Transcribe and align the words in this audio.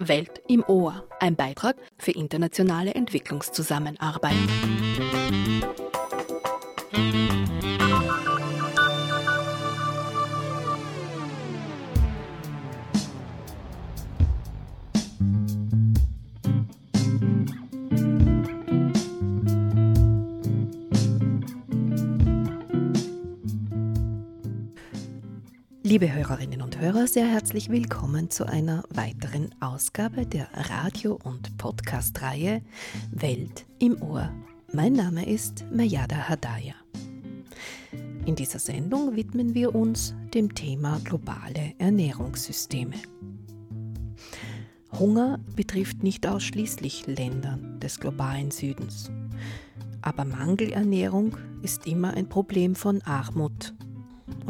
Welt 0.00 0.40
im 0.48 0.64
Ohr, 0.66 1.04
ein 1.20 1.36
Beitrag 1.36 1.76
für 1.98 2.12
internationale 2.12 2.94
Entwicklungszusammenarbeit. 2.94 4.34
Liebe 26.00 26.14
Hörerinnen 26.14 26.62
und 26.62 26.80
Hörer, 26.80 27.06
sehr 27.06 27.26
herzlich 27.26 27.68
willkommen 27.68 28.30
zu 28.30 28.46
einer 28.46 28.84
weiteren 28.88 29.54
Ausgabe 29.60 30.24
der 30.24 30.48
Radio- 30.54 31.18
und 31.24 31.58
Podcast-Reihe 31.58 32.62
Welt 33.10 33.66
im 33.80 34.00
Ohr. 34.00 34.32
Mein 34.72 34.94
Name 34.94 35.28
ist 35.28 35.66
Mayada 35.70 36.26
Hadaya. 36.26 36.72
In 38.24 38.34
dieser 38.34 38.58
Sendung 38.58 39.14
widmen 39.14 39.52
wir 39.52 39.74
uns 39.74 40.14
dem 40.32 40.54
Thema 40.54 40.98
globale 41.04 41.74
Ernährungssysteme. 41.76 42.96
Hunger 44.98 45.38
betrifft 45.54 46.02
nicht 46.02 46.26
ausschließlich 46.26 47.08
Länder 47.08 47.58
des 47.82 48.00
globalen 48.00 48.50
Südens, 48.50 49.10
aber 50.00 50.24
Mangelernährung 50.24 51.36
ist 51.60 51.86
immer 51.86 52.14
ein 52.14 52.26
Problem 52.26 52.74
von 52.74 53.02
Armut 53.02 53.74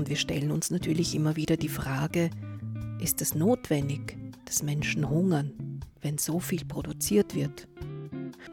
und 0.01 0.09
wir 0.09 0.17
stellen 0.17 0.51
uns 0.51 0.71
natürlich 0.71 1.15
immer 1.15 1.37
wieder 1.37 1.59
die 1.59 1.69
Frage, 1.69 2.31
ist 3.01 3.21
es 3.21 3.35
notwendig, 3.35 4.17
dass 4.47 4.63
Menschen 4.63 5.11
hungern, 5.11 5.83
wenn 6.01 6.17
so 6.17 6.41
viel 6.41 6.65
produziert 6.65 7.35
wird? 7.35 7.69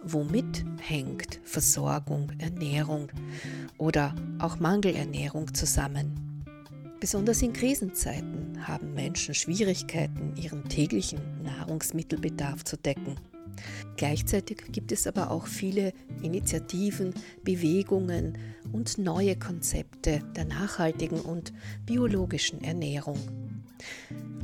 Womit 0.03 0.65
hängt 0.81 1.39
Versorgung, 1.45 2.33
Ernährung 2.37 3.09
oder 3.77 4.13
auch 4.39 4.59
Mangelernährung 4.59 5.53
zusammen? 5.53 6.43
Besonders 6.99 7.41
in 7.41 7.53
Krisenzeiten 7.53 8.67
haben 8.67 8.93
Menschen 8.93 9.33
Schwierigkeiten, 9.33 10.35
ihren 10.35 10.67
täglichen 10.67 11.21
Nahrungsmittelbedarf 11.43 12.65
zu 12.65 12.75
decken. 12.75 13.15
Gleichzeitig 13.95 14.63
gibt 14.71 14.91
es 14.91 15.07
aber 15.07 15.31
auch 15.31 15.47
viele 15.47 15.93
Initiativen, 16.21 17.13
Bewegungen 17.43 18.37
und 18.71 18.97
neue 18.97 19.35
Konzepte 19.35 20.21
der 20.35 20.45
nachhaltigen 20.45 21.19
und 21.19 21.53
biologischen 21.85 22.63
Ernährung. 22.63 23.19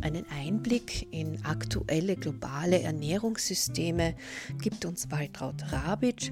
Einen 0.01 0.25
Einblick 0.29 1.07
in 1.11 1.43
aktuelle 1.45 2.15
globale 2.15 2.81
Ernährungssysteme 2.81 4.15
gibt 4.61 4.85
uns 4.85 5.09
Waltraud 5.11 5.71
Rabitsch, 5.71 6.31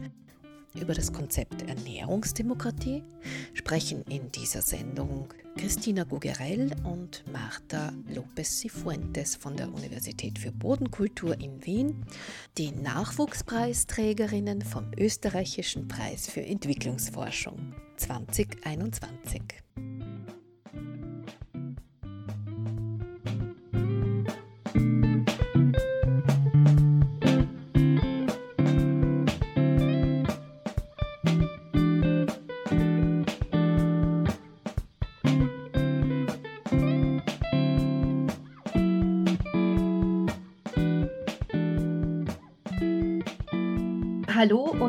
über 0.75 0.93
das 0.93 1.11
Konzept 1.11 1.61
Ernährungsdemokratie 1.63 3.03
sprechen 3.53 4.03
in 4.09 4.31
dieser 4.31 4.61
Sendung 4.61 5.27
Christina 5.57 6.03
Gugerell 6.03 6.71
und 6.83 7.23
Marta 7.31 7.91
Lopez 8.13 8.59
Cifuentes 8.59 9.35
von 9.35 9.55
der 9.57 9.73
Universität 9.73 10.39
für 10.39 10.51
Bodenkultur 10.51 11.39
in 11.39 11.65
Wien, 11.65 12.05
die 12.57 12.71
Nachwuchspreisträgerinnen 12.71 14.61
vom 14.61 14.91
Österreichischen 14.97 15.87
Preis 15.87 16.29
für 16.29 16.41
Entwicklungsforschung 16.41 17.73
2021. 17.97 19.41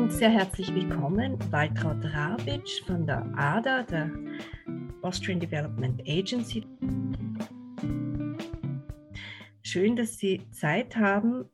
und 0.03 0.11
sehr 0.11 0.31
herzlich 0.31 0.67
willkommen, 0.75 1.39
Waltraud 1.49 2.03
Rabitsch 2.03 2.83
von 2.83 3.07
der 3.07 3.25
ADA, 3.37 3.83
der 3.83 4.11
Austrian 5.01 5.39
Development 5.39 6.01
Agency. 6.05 6.67
Schön, 9.61 9.95
dass 9.95 10.17
Sie 10.17 10.41
Zeit 10.51 10.97
haben 10.97 11.45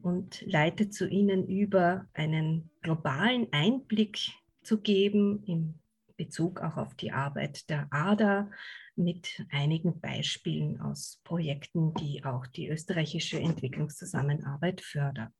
und 0.00 0.42
leite 0.46 0.90
zu 0.90 1.08
Ihnen 1.08 1.48
über 1.48 2.06
einen 2.14 2.70
globalen 2.82 3.48
Einblick 3.50 4.30
zu 4.62 4.80
geben 4.80 5.42
in 5.44 5.80
Bezug 6.16 6.60
auch 6.60 6.76
auf 6.76 6.94
die 6.94 7.10
Arbeit 7.10 7.68
der 7.68 7.88
ADA 7.90 8.48
mit 8.94 9.44
einigen 9.50 10.00
Beispielen 10.00 10.80
aus 10.80 11.20
Projekten, 11.24 11.94
die 11.94 12.24
auch 12.24 12.46
die 12.46 12.68
österreichische 12.68 13.40
Entwicklungszusammenarbeit 13.40 14.82
fördert. 14.82 15.32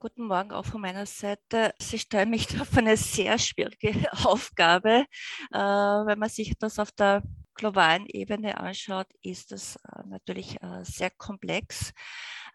Guten 0.00 0.26
Morgen 0.28 0.52
auch 0.52 0.64
von 0.64 0.80
meiner 0.80 1.06
Seite. 1.06 1.74
Sie 1.80 1.98
stellen 1.98 2.30
mich 2.30 2.46
auf 2.60 2.76
eine 2.76 2.96
sehr 2.96 3.36
schwierige 3.36 4.12
Aufgabe. 4.24 5.06
Äh, 5.52 5.58
wenn 5.58 6.18
man 6.20 6.28
sich 6.28 6.56
das 6.56 6.78
auf 6.78 6.92
der 6.92 7.22
globalen 7.54 8.06
Ebene 8.06 8.58
anschaut, 8.58 9.08
ist 9.22 9.50
das 9.50 9.74
äh, 9.76 10.06
natürlich 10.06 10.62
äh, 10.62 10.84
sehr 10.84 11.10
komplex 11.10 11.92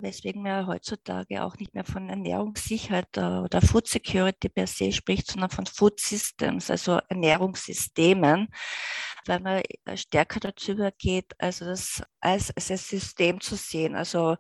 weswegen 0.03 0.44
man 0.44 0.68
heutzutage 0.68 1.44
auch 1.44 1.58
nicht 1.58 1.74
mehr 1.74 1.84
von 1.84 2.09
Ernährungssicherheit 2.09 3.18
oder 3.18 3.62
Food 3.62 3.88
Security 3.88 4.50
per 4.50 4.68
se 4.68 4.91
spricht, 4.91 5.31
sondern 5.31 5.50
von 5.50 5.66
Food 5.66 6.00
Systems, 6.00 6.69
also 6.69 7.00
Ernährungssystemen, 7.09 8.50
weil 9.25 9.40
man 9.40 9.63
äh, 9.86 9.97
stärker 9.97 10.40
dazu 10.40 10.74
übergeht, 10.74 11.34
also 11.38 11.66
das 11.66 12.03
als, 12.19 12.52
als 12.56 12.72
ein 12.72 12.78
System 12.78 13.42
zu 13.42 13.56
sehen, 13.56 13.96
also 13.96 14.38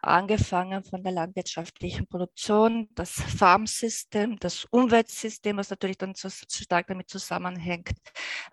angefangen 0.00 0.84
von 0.84 1.02
der 1.02 1.12
landwirtschaftlichen 1.12 2.06
Produktion, 2.06 2.88
das 2.94 3.12
Farmsystem, 3.12 4.38
das 4.38 4.64
Umweltsystem, 4.70 5.56
was 5.56 5.70
natürlich 5.70 5.98
dann 5.98 6.14
so, 6.14 6.28
so 6.28 6.44
stark 6.46 6.86
damit 6.88 7.08
zusammenhängt, 7.08 7.92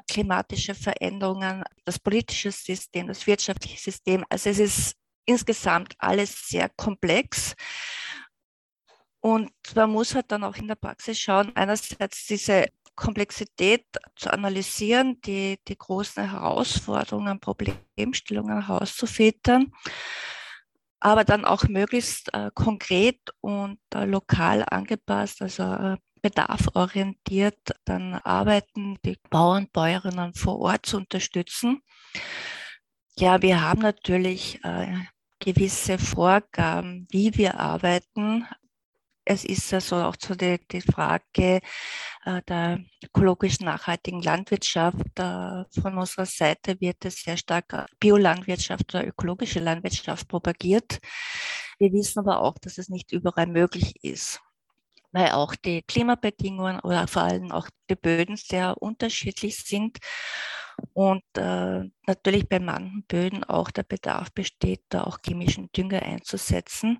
klimatische 0.07 0.75
Veränderungen, 0.75 1.63
das 1.85 1.99
politische 1.99 2.51
System, 2.51 3.07
das 3.07 3.27
wirtschaftliche 3.27 3.79
System. 3.79 4.25
Also 4.29 4.49
es 4.49 4.59
ist 4.59 4.95
insgesamt 5.25 5.95
alles 5.97 6.47
sehr 6.47 6.69
komplex. 6.69 7.55
Und 9.19 9.51
man 9.75 9.89
muss 9.89 10.13
halt 10.13 10.31
dann 10.31 10.43
auch 10.43 10.55
in 10.55 10.67
der 10.67 10.75
Praxis 10.75 11.19
schauen, 11.19 11.51
einerseits 11.55 12.27
diese 12.27 12.67
Komplexität 12.95 13.85
zu 14.15 14.31
analysieren, 14.31 15.19
die, 15.21 15.59
die 15.67 15.77
großen 15.77 16.29
Herausforderungen, 16.29 17.39
Problemstellungen 17.39 18.65
herauszufiltern, 18.65 19.71
aber 20.99 21.23
dann 21.23 21.45
auch 21.45 21.63
möglichst 21.63 22.33
äh, 22.33 22.51
konkret 22.53 23.19
und 23.41 23.79
äh, 23.93 24.05
lokal 24.05 24.63
angepasst, 24.69 25.41
also 25.41 25.63
äh, 25.63 25.97
bedarforientiert 26.21 27.59
dann 27.83 28.15
arbeiten, 28.15 28.97
die 29.05 29.19
Bauern, 29.29 29.67
Bäuerinnen 29.71 30.33
vor 30.33 30.59
Ort 30.59 30.85
zu 30.87 30.97
unterstützen. 30.97 31.83
Ja, 33.17 33.41
wir 33.41 33.61
haben 33.61 33.81
natürlich 33.81 34.63
äh, 34.63 35.05
gewisse 35.39 35.97
Vorgaben, 35.97 37.07
wie 37.11 37.35
wir 37.37 37.59
arbeiten. 37.59 38.45
Es 39.25 39.43
ist 39.43 39.73
also 39.73 39.95
auch 39.97 40.15
so 40.19 40.35
die, 40.35 40.59
die 40.71 40.81
Frage 40.81 41.61
äh, 42.25 42.41
der 42.47 42.79
ökologisch 43.03 43.59
nachhaltigen 43.59 44.21
Landwirtschaft. 44.21 45.17
Äh, 45.17 45.63
von 45.81 45.97
unserer 45.97 46.25
Seite 46.27 46.79
wird 46.79 47.03
es 47.05 47.23
sehr 47.23 47.37
stark 47.37 47.87
Biolandwirtschaft 47.99 48.93
oder 48.93 49.07
ökologische 49.07 49.59
Landwirtschaft 49.59 50.27
propagiert. 50.27 50.99
Wir 51.79 51.91
wissen 51.91 52.19
aber 52.19 52.41
auch, 52.41 52.57
dass 52.59 52.77
es 52.77 52.89
nicht 52.89 53.11
überall 53.11 53.47
möglich 53.47 54.03
ist 54.03 54.41
weil 55.15 55.31
auch 55.31 55.55
die 55.55 55.81
Klimabedingungen 55.81 56.81
oder 56.81 57.07
vor 57.07 57.21
allem 57.21 57.49
auch 57.53 57.69
die 57.89 57.95
Böden 57.95 58.35
sehr 58.35 58.81
unterschiedlich 58.81 59.55
sind 59.55 59.97
und 60.93 61.23
äh, 61.37 61.83
natürlich 62.07 62.47
bei 62.49 62.59
manchen 62.59 63.03
Böden 63.03 63.43
auch 63.43 63.71
der 63.71 63.83
Bedarf 63.83 64.31
besteht, 64.31 64.81
da 64.89 65.03
auch 65.03 65.19
chemischen 65.25 65.71
Dünger 65.71 66.01
einzusetzen. 66.03 66.99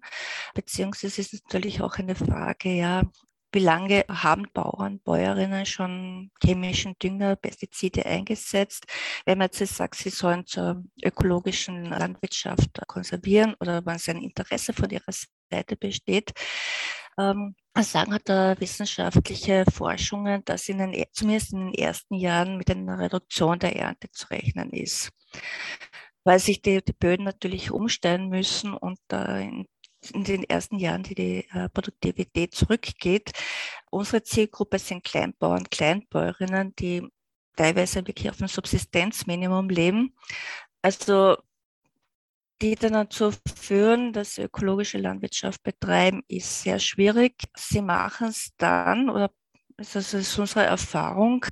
Beziehungsweise 0.53 1.21
ist 1.21 1.33
es 1.33 1.43
natürlich 1.43 1.81
auch 1.81 1.97
eine 1.97 2.15
Frage, 2.15 2.69
ja, 2.69 3.03
wie 3.51 3.59
lange 3.59 4.03
haben 4.09 4.47
Bauern, 4.53 4.99
Bäuerinnen 4.99 5.65
schon 5.65 6.29
chemischen 6.43 6.95
Dünger, 7.01 7.37
Pestizide 7.37 8.05
eingesetzt? 8.05 8.85
Wenn 9.25 9.37
man 9.37 9.49
jetzt 9.51 9.75
sagt, 9.75 9.95
sie 9.95 10.09
sollen 10.09 10.45
zur 10.45 10.83
ökologischen 11.01 11.85
Landwirtschaft 11.85 12.81
konservieren 12.87 13.55
oder 13.61 13.85
wenn 13.85 13.95
es 13.95 14.09
ein 14.09 14.21
Interesse 14.21 14.73
von 14.73 14.89
ihrer 14.89 15.13
Seite 15.49 15.77
besteht, 15.77 16.33
ähm, 17.17 17.55
sagen 17.83 18.13
hat 18.13 18.29
da 18.29 18.59
wissenschaftliche 18.59 19.65
Forschungen, 19.71 20.43
dass 20.45 20.69
in 20.69 20.77
den, 20.77 20.93
e, 20.93 21.05
zumindest 21.11 21.53
in 21.53 21.71
den 21.71 21.73
ersten 21.73 22.15
Jahren 22.15 22.57
mit 22.57 22.69
einer 22.71 22.99
Reduktion 22.99 23.59
der 23.59 23.75
Ernte 23.75 24.09
zu 24.11 24.27
rechnen 24.27 24.71
ist. 24.71 25.11
Weil 26.23 26.39
sich 26.39 26.61
die, 26.61 26.83
die 26.83 26.93
Böden 26.93 27.25
natürlich 27.25 27.71
umstellen 27.71 28.29
müssen 28.29 28.73
und 28.73 28.99
äh, 29.11 29.43
in 29.43 29.65
in 30.13 30.23
den 30.23 30.43
ersten 30.43 30.77
Jahren 30.77 31.03
die, 31.03 31.15
die 31.15 31.47
äh, 31.51 31.69
Produktivität 31.69 32.53
zurückgeht. 32.53 33.31
Unsere 33.89 34.23
Zielgruppe 34.23 34.79
sind 34.79 35.03
Kleinbauern, 35.03 35.69
Kleinbäuerinnen, 35.69 36.75
die 36.75 37.07
teilweise 37.55 38.05
wirklich 38.05 38.29
auf 38.29 38.37
dem 38.37 38.47
Subsistenzminimum 38.47 39.69
leben. 39.69 40.15
Also 40.81 41.37
die 42.61 42.75
dann 42.75 42.93
dazu 42.93 43.31
führen, 43.55 44.13
dass 44.13 44.35
sie 44.35 44.43
ökologische 44.43 44.97
Landwirtschaft 44.97 45.61
betreiben, 45.63 46.23
ist 46.27 46.63
sehr 46.63 46.79
schwierig. 46.79 47.35
Sie 47.55 47.81
machen 47.81 48.27
es 48.27 48.51
dann, 48.57 49.09
oder 49.09 49.31
das 49.77 50.13
ist 50.13 50.37
unsere 50.39 50.65
Erfahrung, 50.65 51.45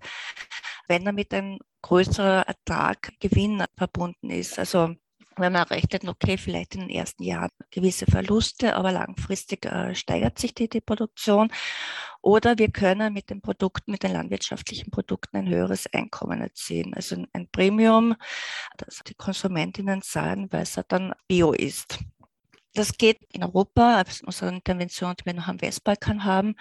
wenn 0.87 1.05
damit 1.05 1.33
ein 1.33 1.59
größerer 1.81 2.47
Ertrag, 2.47 3.11
Gewinn 3.19 3.63
verbunden 3.77 4.29
ist. 4.29 4.57
Also 4.57 4.95
wenn 5.37 5.53
man 5.53 5.63
rechnet, 5.63 6.07
okay, 6.07 6.37
vielleicht 6.37 6.75
in 6.75 6.81
den 6.81 6.89
ersten 6.89 7.23
Jahren 7.23 7.49
gewisse 7.71 8.05
Verluste, 8.05 8.75
aber 8.75 8.91
langfristig 8.91 9.65
äh, 9.65 9.95
steigert 9.95 10.39
sich 10.39 10.53
die, 10.53 10.69
die 10.69 10.81
Produktion. 10.81 11.51
Oder 12.21 12.57
wir 12.57 12.71
können 12.71 13.13
mit 13.13 13.29
den 13.29 13.41
Produkten, 13.41 13.91
mit 13.91 14.03
den 14.03 14.13
landwirtschaftlichen 14.13 14.91
Produkten 14.91 15.37
ein 15.37 15.49
höheres 15.49 15.87
Einkommen 15.93 16.41
erzielen. 16.41 16.93
Also 16.93 17.23
ein 17.33 17.49
Premium, 17.51 18.15
das 18.77 19.01
die 19.05 19.15
Konsumentinnen 19.15 20.01
zahlen, 20.01 20.47
weil 20.51 20.63
es 20.63 20.79
dann 20.87 21.13
Bio 21.27 21.51
ist. 21.51 21.99
Das 22.75 22.97
geht 22.97 23.19
in 23.31 23.43
Europa, 23.43 23.97
also 23.97 24.25
unsere 24.25 24.51
Intervention, 24.51 25.13
die 25.19 25.25
wir 25.25 25.33
noch 25.33 25.47
am 25.47 25.61
Westbalkan 25.61 26.23
haben, 26.23 26.55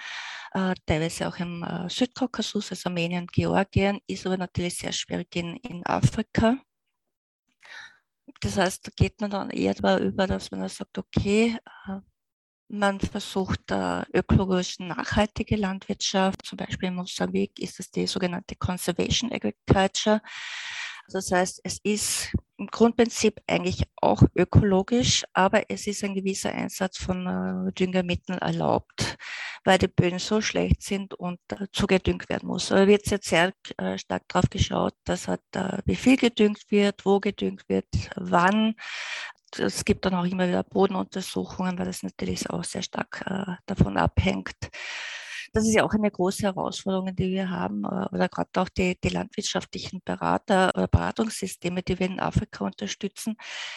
äh, 0.53 0.75
teilweise 0.85 1.27
auch 1.29 1.39
im 1.39 1.63
äh, 1.63 1.89
Südkaukasus, 1.89 2.71
also 2.71 2.91
Armenien, 2.91 3.27
Georgien, 3.29 3.99
ist 4.07 4.27
aber 4.27 4.37
natürlich 4.37 4.77
sehr 4.77 4.93
schwierig 4.93 5.35
in, 5.37 5.57
in 5.57 5.87
Afrika. 5.87 6.59
Das 8.43 8.57
heißt, 8.57 8.89
da 8.89 8.91
geht 8.97 9.21
man 9.21 9.31
dann 9.31 9.51
eher 9.51 9.75
über, 10.01 10.27
dass 10.27 10.51
man 10.51 10.61
dann 10.61 10.69
sagt, 10.69 10.99
okay, 10.99 11.57
äh, 11.87 12.01
man 12.69 12.99
versucht 12.99 13.71
äh, 13.71 14.03
ökologisch 14.13 14.79
nachhaltige 14.81 15.57
Landwirtschaft, 15.57 16.45
zum 16.45 16.57
Beispiel 16.57 16.89
in 16.89 16.97
Mosambik 16.97 17.59
ist 17.61 17.79
das 17.79 17.91
die 17.91 18.07
sogenannte 18.07 18.57
Conservation 18.57 19.31
Agriculture. 19.31 20.21
Das 21.09 21.31
heißt, 21.31 21.61
es 21.63 21.79
ist 21.85 22.33
im 22.63 22.69
Grundprinzip 22.69 23.41
eigentlich 23.49 23.83
auch 24.01 24.23
ökologisch, 24.37 25.25
aber 25.33 25.69
es 25.69 25.87
ist 25.89 26.05
ein 26.05 26.15
gewisser 26.15 26.53
Einsatz 26.53 26.97
von 26.99 27.27
äh, 27.27 27.73
Düngermitteln 27.73 28.39
erlaubt, 28.39 29.17
weil 29.65 29.79
die 29.79 29.89
Böden 29.89 30.21
so 30.21 30.41
schlecht 30.41 30.83
sind 30.83 31.15
und 31.15 31.41
zugedüngt 31.73 32.29
werden 32.29 32.47
muss. 32.47 32.71
Aber 32.71 32.87
wird 32.87 33.11
jetzt 33.11 33.29
sehr 33.29 33.53
äh, 33.79 33.99
stark 33.99 34.29
darauf 34.29 34.49
geschaut, 34.49 34.95
dass 35.05 35.27
halt, 35.27 35.43
äh, 35.55 35.79
wie 35.85 35.97
viel 35.97 36.17
gedüngt 36.17 36.63
wird, 36.69 37.05
wo 37.05 37.19
gedüngt 37.19 37.69
wird, 37.69 37.89
wann. 38.17 38.75
Es 39.59 39.85
gibt 39.85 40.07
dann 40.07 40.15
auch 40.15 40.25
immer 40.25 40.49
wieder 40.49 40.63
Bodenuntersuchungen, 40.63 41.79
weil 41.79 41.85
das 41.85 42.03
natürlich 42.03 42.49
auch 42.49 42.65
sehr 42.65 42.83
stark 42.83 43.23
davon 43.67 43.99
abhängt 43.99 44.57
das 45.53 45.67
ist 45.67 45.75
ja 45.75 45.85
auch 45.85 45.93
eine 45.93 46.11
große 46.11 46.43
Herausforderung, 46.45 47.15
die 47.15 47.31
wir 47.33 47.51
haben, 47.51 47.85
äh, 47.85 48.07
oder 48.13 48.29
gerade 48.29 48.51
auch 48.55 48.69
die, 48.69 48.99
die 49.01 49.11
landwirtschaftlichen 49.11 50.01
Berater 50.05 50.73
oder 50.75 50.89
Beratungssysteme, 50.89 51.83
die 51.83 51.99
wir 51.99 52.07
in 52.07 52.21
Afrika 52.21 52.65
unterstützen, 52.65 53.37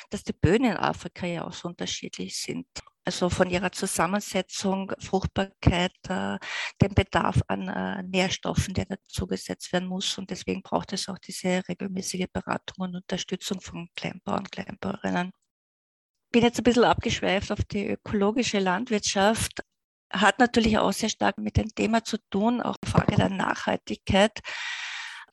dass 0.09 0.23
die 0.23 0.33
Böden 0.33 0.65
in 0.65 0.77
Afrika 0.77 1.25
ja 1.27 1.45
auch 1.45 1.53
so 1.53 1.67
unterschiedlich 1.67 2.37
sind. 2.37 2.67
Also 3.03 3.29
von 3.29 3.49
ihrer 3.49 3.71
Zusammensetzung, 3.71 4.91
Fruchtbarkeit, 4.99 5.93
äh, 6.09 6.37
dem 6.81 6.95
Bedarf 6.95 7.41
an 7.47 7.67
äh, 7.67 8.03
Nährstoffen, 8.03 8.73
der 8.73 8.85
dazugesetzt 8.85 9.71
werden 9.73 9.87
muss. 9.87 10.17
Und 10.17 10.31
deswegen 10.31 10.63
braucht 10.63 10.93
es 10.93 11.07
auch 11.09 11.19
diese 11.19 11.61
regelmäßige 11.69 12.25
Beratung 12.33 12.85
und 12.85 12.95
Unterstützung 12.95 13.61
von 13.61 13.89
Kleinbauern, 13.95 14.45
Kleinbäuerinnen 14.45 15.31
bin 16.31 16.43
jetzt 16.43 16.59
ein 16.59 16.63
bisschen 16.63 16.83
abgeschweift 16.83 17.49
auf 17.49 17.63
die 17.63 17.87
ökologische 17.87 18.59
Landwirtschaft 18.59 19.63
hat 20.21 20.39
natürlich 20.39 20.77
auch 20.77 20.93
sehr 20.93 21.09
stark 21.09 21.37
mit 21.37 21.57
dem 21.57 21.73
Thema 21.73 22.03
zu 22.03 22.17
tun, 22.29 22.61
auch 22.61 22.77
die 22.77 22.89
Frage 22.89 23.15
der 23.15 23.29
Nachhaltigkeit. 23.29 24.39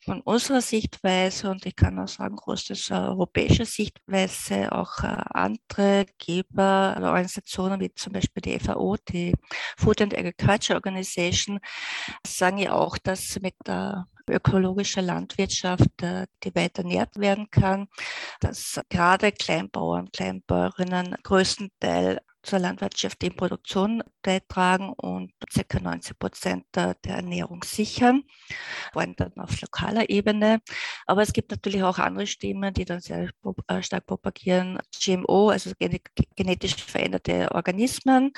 Von 0.05 0.20
unserer 0.23 0.61
Sichtweise 0.61 1.49
und 1.49 1.64
ich 1.64 1.76
kann 1.76 1.96
auch 2.00 2.08
sagen, 2.08 2.34
großes 2.34 2.90
europäischer 2.90 3.64
Sichtweise, 3.64 4.73
auch 4.73 4.99
äh, 5.05 5.17
andere 5.31 6.06
Geber, 6.19 6.96
Organisationen 7.00 7.79
wie 7.81 7.94
zum 7.94 8.12
Beispiel 8.12 8.40
die 8.40 8.58
FAO, 8.58 8.96
die 9.08 9.32
Food 9.79 10.02
and 10.02 10.19
Agriculture 10.19 10.75
Organization, 10.75 11.61
sagen 12.26 12.58
ja 12.58 12.73
auch, 12.73 12.99
dass 12.99 13.38
mit 13.40 13.55
der 13.64 14.08
ökologischer 14.29 15.02
Landwirtschaft, 15.02 16.02
äh, 16.02 16.26
die 16.43 16.55
weiter 16.56 16.82
ernährt 16.82 17.17
werden 17.17 17.49
kann, 17.52 17.87
dass 18.40 18.81
gerade 18.88 19.31
Kleinbauern, 19.31 20.11
Kleinbäuerinnen 20.11 21.14
größtenteils 21.23 22.19
zur 22.43 22.59
landwirtschaftlichen 22.59 23.37
Produktion 23.37 24.03
beitragen 24.23 24.93
und 24.93 25.33
ca. 25.69 25.81
90 25.81 26.19
Prozent 26.19 26.65
der, 26.75 26.97
Ernährung 27.05 27.62
sichern, 27.62 28.25
vor 28.93 29.03
allem 29.03 29.17
dann 29.17 29.33
auf 29.37 29.61
lokaler 29.61 30.11
Ebene. 30.11 30.61
Aber 31.06 31.23
es 31.23 31.33
gibt 31.33 31.50
natürlich 31.50 31.83
auch 31.83 31.99
andere 31.99 32.27
Stimmen, 32.27 32.75
die 32.75 32.85
dann 32.85 33.00
sehr 33.00 33.31
äh, 33.69 33.83
stark 33.83 34.06
propagieren, 34.06 34.79
GMO, 35.00 35.50
also 35.50 35.71
genetisch 36.37 36.77
veränderte 36.77 37.50
Organismen 37.53 38.33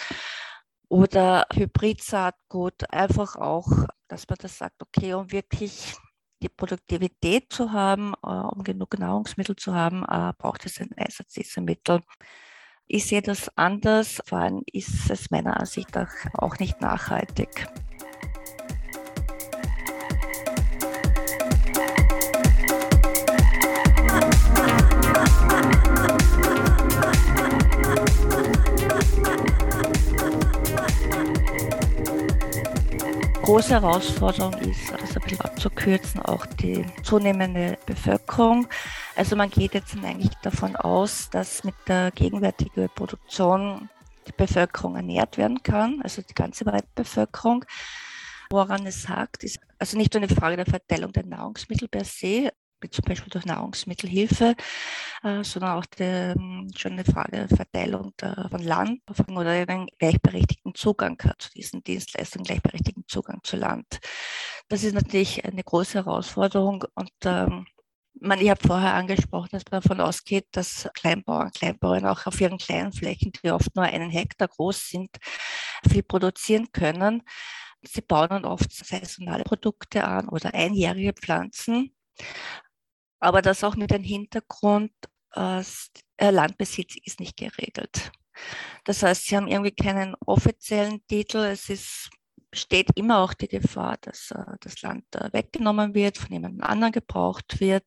oder 0.89 1.47
Hybrid-Saatgut, 1.53 2.91
einfach 2.91 3.37
auch, 3.37 3.69
dass 4.09 4.29
man 4.29 4.39
das 4.41 4.59
sagt, 4.59 4.83
okay, 4.83 5.15
um 5.15 5.33
wirklich 5.33 5.95
die 6.43 6.49
Produktivität 6.49 7.53
zu 7.53 7.73
haben, 7.73 8.15
äh, 8.23 8.29
um 8.29 8.63
genug 8.63 8.99
Nahrungsmittel 8.99 9.57
zu 9.57 9.75
haben, 9.75 10.05
äh, 10.05 10.33
braucht 10.37 10.67
es 10.67 10.81
einen 10.81 10.93
Einsatz 10.93 11.33
dieser 11.33 11.63
Mittel. 11.63 12.01
Ich 12.87 13.07
sehe 13.07 13.23
das 13.23 13.51
anders, 13.57 14.21
vor 14.27 14.39
allem 14.39 14.63
ist 14.71 15.11
es 15.11 15.31
meiner 15.31 15.59
Ansicht 15.59 15.95
nach 15.95 16.11
auch 16.35 16.59
nicht 16.59 16.81
nachhaltig. 16.81 17.67
Große 33.45 33.75
Herausforderung 33.75 34.55
ist, 34.55 34.91
das 34.91 35.17
ein 35.17 35.23
bisschen 35.23 35.41
abzukürzen, 35.43 36.23
auch 36.23 36.47
die 36.47 36.87
zunehmende 37.03 37.77
Bevölkerung. 37.85 38.67
Also 39.17 39.37
man 39.37 39.51
geht 39.51 39.75
jetzt 39.75 39.95
eigentlich 40.03 40.33
davon 40.43 40.77
aus, 40.77 41.29
dass 41.29 41.63
mit 41.63 41.75
der 41.87 42.11
gegenwärtigen 42.11 42.89
Produktion 42.95 43.91
die 44.27 44.33
Bevölkerung 44.33 44.97
ernährt 44.97 45.37
werden 45.37 45.63
kann, 45.63 46.01
also 46.03 46.23
die 46.23 46.33
ganze 46.33 46.65
Weltbevölkerung. 46.65 47.67
Woran 48.49 48.87
es 48.87 49.11
hakt, 49.11 49.45
ist 49.45 49.59
also 49.79 49.99
nicht 49.99 50.15
nur 50.15 50.23
eine 50.23 50.35
Frage 50.35 50.57
der 50.57 50.67
Verteilung 50.67 51.13
der 51.13 51.27
Nahrungsmittel 51.27 51.89
per 51.89 52.05
se, 52.05 52.51
zum 52.91 53.05
Beispiel 53.05 53.31
durch 53.31 53.45
Nahrungsmittelhilfe, 53.45 54.55
äh, 55.23 55.45
sondern 55.45 55.79
auch 55.79 55.87
die, 55.87 56.03
ähm, 56.03 56.71
schon 56.77 56.93
eine 56.93 57.05
Frage 57.05 57.47
der 57.47 57.49
Verteilung 57.49 58.13
der, 58.21 58.49
von 58.51 58.63
Land 58.63 59.01
oder 59.29 59.51
einen 59.51 59.87
gleichberechtigten 59.99 60.75
Zugang 60.75 61.19
zu 61.39 61.51
diesen 61.51 61.83
Dienstleistungen, 61.83 62.45
gleichberechtigten 62.45 63.05
Zugang 63.09 63.41
zu 63.43 63.57
Land. 63.57 64.01
Das 64.69 64.83
ist 64.83 64.95
natürlich 64.95 65.45
eine 65.45 65.63
große 65.63 65.99
Herausforderung 65.99 66.85
und 66.95 67.13
ähm, 67.25 67.67
man, 68.21 68.41
ich 68.41 68.49
habe 68.51 68.67
vorher 68.67 68.95
angesprochen, 68.95 69.51
dass 69.53 69.65
man 69.71 69.81
davon 69.81 70.01
ausgeht, 70.01 70.47
dass 70.53 70.89
Kleinbauern, 70.95 71.51
Kleinbauern 71.51 72.07
auch 72.07 72.27
auf 72.27 72.41
ihren 72.41 72.59
kleinen 72.59 72.93
Flächen, 72.93 73.33
die 73.33 73.51
oft 73.51 73.75
nur 73.75 73.85
einen 73.85 74.11
Hektar 74.11 74.49
groß 74.49 74.89
sind, 74.89 75.11
viel 75.89 76.03
produzieren 76.03 76.71
können. 76.73 77.23
Sie 77.83 78.01
bauen 78.01 78.29
dann 78.31 78.45
oft 78.45 78.73
saisonale 78.73 79.45
Produkte 79.45 80.05
an 80.05 80.29
oder 80.29 80.55
einjährige 80.55 81.13
Pflanzen 81.13 81.95
aber 83.25 83.41
das 83.43 83.65
auch 83.65 83.75
mit 83.75 83.91
dem 83.91 84.03
Hintergrund, 84.03 84.93
äh, 85.35 85.63
Landbesitz 86.21 86.97
ist 87.05 87.21
nicht 87.21 87.37
geregelt. 87.37 88.13
Das 88.85 89.03
heißt, 89.03 89.27
sie 89.27 89.37
haben 89.37 89.49
irgendwie 89.49 89.75
keinen 89.75 90.15
offiziellen 90.27 91.05
Titel. 91.07 91.39
Es 91.39 91.71
ist, 91.71 92.11
besteht 92.51 92.91
immer 92.97 93.21
auch 93.21 93.33
die 93.33 93.49
Gefahr, 93.49 93.97
dass 94.01 94.31
äh, 94.31 94.45
das 94.61 94.83
Land 94.83 95.05
äh, 95.15 95.33
weggenommen 95.33 95.95
wird, 95.95 96.19
von 96.19 96.33
jemand 96.33 96.63
anderem 96.63 96.93
gebraucht 96.93 97.61
wird. 97.61 97.85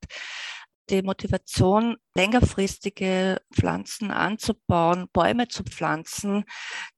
Die 0.90 1.04
Motivation, 1.04 1.98
längerfristige 2.16 3.42
Pflanzen 3.54 4.10
anzubauen, 4.10 5.10
Bäume 5.12 5.50
zu 5.50 5.64
pflanzen, 5.64 6.46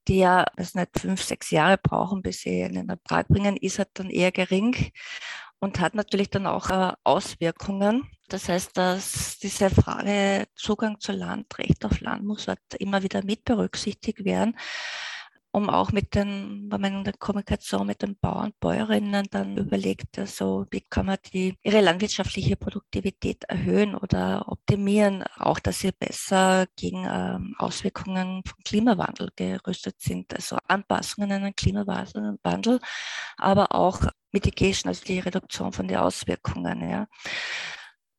die 0.07 0.19
ja 0.19 0.45
weiß 0.55 0.75
nicht, 0.75 0.99
fünf, 0.99 1.23
sechs 1.23 1.49
Jahre 1.49 1.77
brauchen, 1.77 2.21
bis 2.21 2.41
sie 2.41 2.63
einen 2.63 2.89
Ertrag 2.89 3.27
bringen, 3.27 3.57
ist 3.57 3.79
halt 3.79 3.89
dann 3.95 4.11
eher 4.11 4.31
gering 4.31 4.91
und 5.59 5.79
hat 5.79 5.95
natürlich 5.95 6.29
dann 6.29 6.47
auch 6.47 6.69
äh, 6.69 6.93
Auswirkungen. 7.03 8.09
Das 8.27 8.47
heißt, 8.47 8.77
dass 8.77 9.39
diese 9.39 9.69
Frage 9.69 10.47
Zugang 10.55 10.99
zu 10.99 11.11
Land, 11.11 11.57
Recht 11.57 11.83
auf 11.85 11.99
Land 11.99 12.23
muss 12.23 12.47
halt 12.47 12.59
immer 12.77 13.03
wieder 13.03 13.23
mit 13.23 13.43
berücksichtigt 13.43 14.23
werden. 14.23 14.55
Um 15.51 15.69
auch 15.69 15.91
mit 15.91 16.15
den, 16.15 16.67
wenn 16.71 16.81
man 16.81 16.93
in 16.93 17.03
der 17.03 17.13
Kommunikation 17.13 17.87
mit 17.87 18.01
den 18.01 18.17
Bauern, 18.19 18.53
Bäuerinnen 18.59 19.27
dann 19.31 19.57
überlegt, 19.57 20.19
also 20.19 20.65
wie 20.69 20.81
kann 20.81 21.07
man 21.07 21.17
die, 21.33 21.55
ihre 21.63 21.81
landwirtschaftliche 21.81 22.55
Produktivität 22.55 23.43
erhöhen 23.45 23.95
oder 23.95 24.45
optimieren, 24.47 25.23
auch 25.37 25.59
dass 25.59 25.79
sie 25.79 25.91
besser 25.91 26.67
gegen 26.75 27.05
ähm, 27.09 27.55
Auswirkungen 27.57 28.43
vom 28.45 28.63
Klimawandel 28.63 29.31
gerüstet 29.35 29.95
sind, 29.99 30.33
also 30.33 30.57
Anpassungen 30.67 31.31
an 31.31 31.43
den 31.43 31.55
Klimawandel, 31.55 32.79
aber 33.37 33.73
auch 33.73 34.01
Mitigation, 34.31 34.89
also 34.89 35.03
die 35.05 35.19
Reduktion 35.19 35.73
von 35.73 35.87
den 35.87 35.97
Auswirkungen. 35.97 36.87
Ja. 36.87 37.07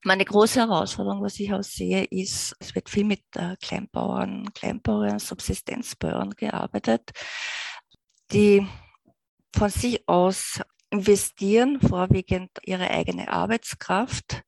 Meine 0.02 0.24
große 0.24 0.60
Herausforderung, 0.60 1.22
was 1.22 1.38
ich 1.38 1.52
auch 1.52 1.62
sehe, 1.62 2.04
ist, 2.04 2.56
es 2.58 2.74
wird 2.74 2.88
viel 2.88 3.04
mit 3.04 3.22
äh, 3.36 3.56
Kleinbauern, 3.60 4.50
Kleinbauern, 4.54 5.18
Subsistenzbauern 5.18 6.30
gearbeitet, 6.30 7.10
die 8.32 8.66
von 9.54 9.68
sich 9.68 10.08
aus 10.08 10.60
investieren, 10.88 11.80
vorwiegend 11.80 12.50
ihre 12.62 12.90
eigene 12.90 13.30
Arbeitskraft, 13.30 14.42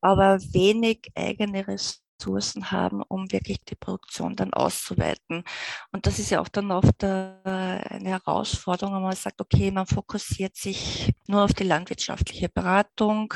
aber 0.00 0.40
wenig 0.52 1.12
eigene 1.14 1.66
Ressourcen 1.68 2.72
haben, 2.72 3.02
um 3.02 3.30
wirklich 3.30 3.64
die 3.64 3.76
Produktion 3.76 4.34
dann 4.34 4.52
auszuweiten. 4.52 5.44
Und 5.92 6.06
das 6.06 6.18
ist 6.18 6.30
ja 6.30 6.40
auch 6.40 6.48
dann 6.48 6.72
oft 6.72 7.04
äh, 7.04 7.06
eine 7.06 8.08
Herausforderung, 8.10 8.96
wenn 8.96 9.02
man 9.02 9.16
sagt, 9.16 9.40
okay, 9.40 9.70
man 9.70 9.86
fokussiert 9.86 10.56
sich 10.56 11.12
nur 11.28 11.44
auf 11.44 11.54
die 11.54 11.64
landwirtschaftliche 11.64 12.48
Beratung 12.48 13.32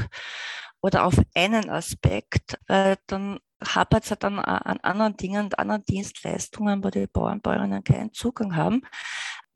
oder 0.81 1.05
auf 1.05 1.21
einen 1.35 1.69
Aspekt, 1.71 2.59
weil 2.67 2.97
dann 3.07 3.39
hapert 3.63 4.11
es 4.11 4.19
dann 4.19 4.39
an 4.39 4.79
anderen 4.79 5.17
Dingen 5.17 5.45
und 5.45 5.59
anderen 5.59 5.85
Dienstleistungen, 5.85 6.83
wo 6.83 6.89
die 6.89 7.07
Bauern 7.07 7.35
und 7.35 7.43
Bäuerinnen 7.43 7.85
keinen 7.85 8.13
Zugang 8.13 8.57
haben. 8.57 8.83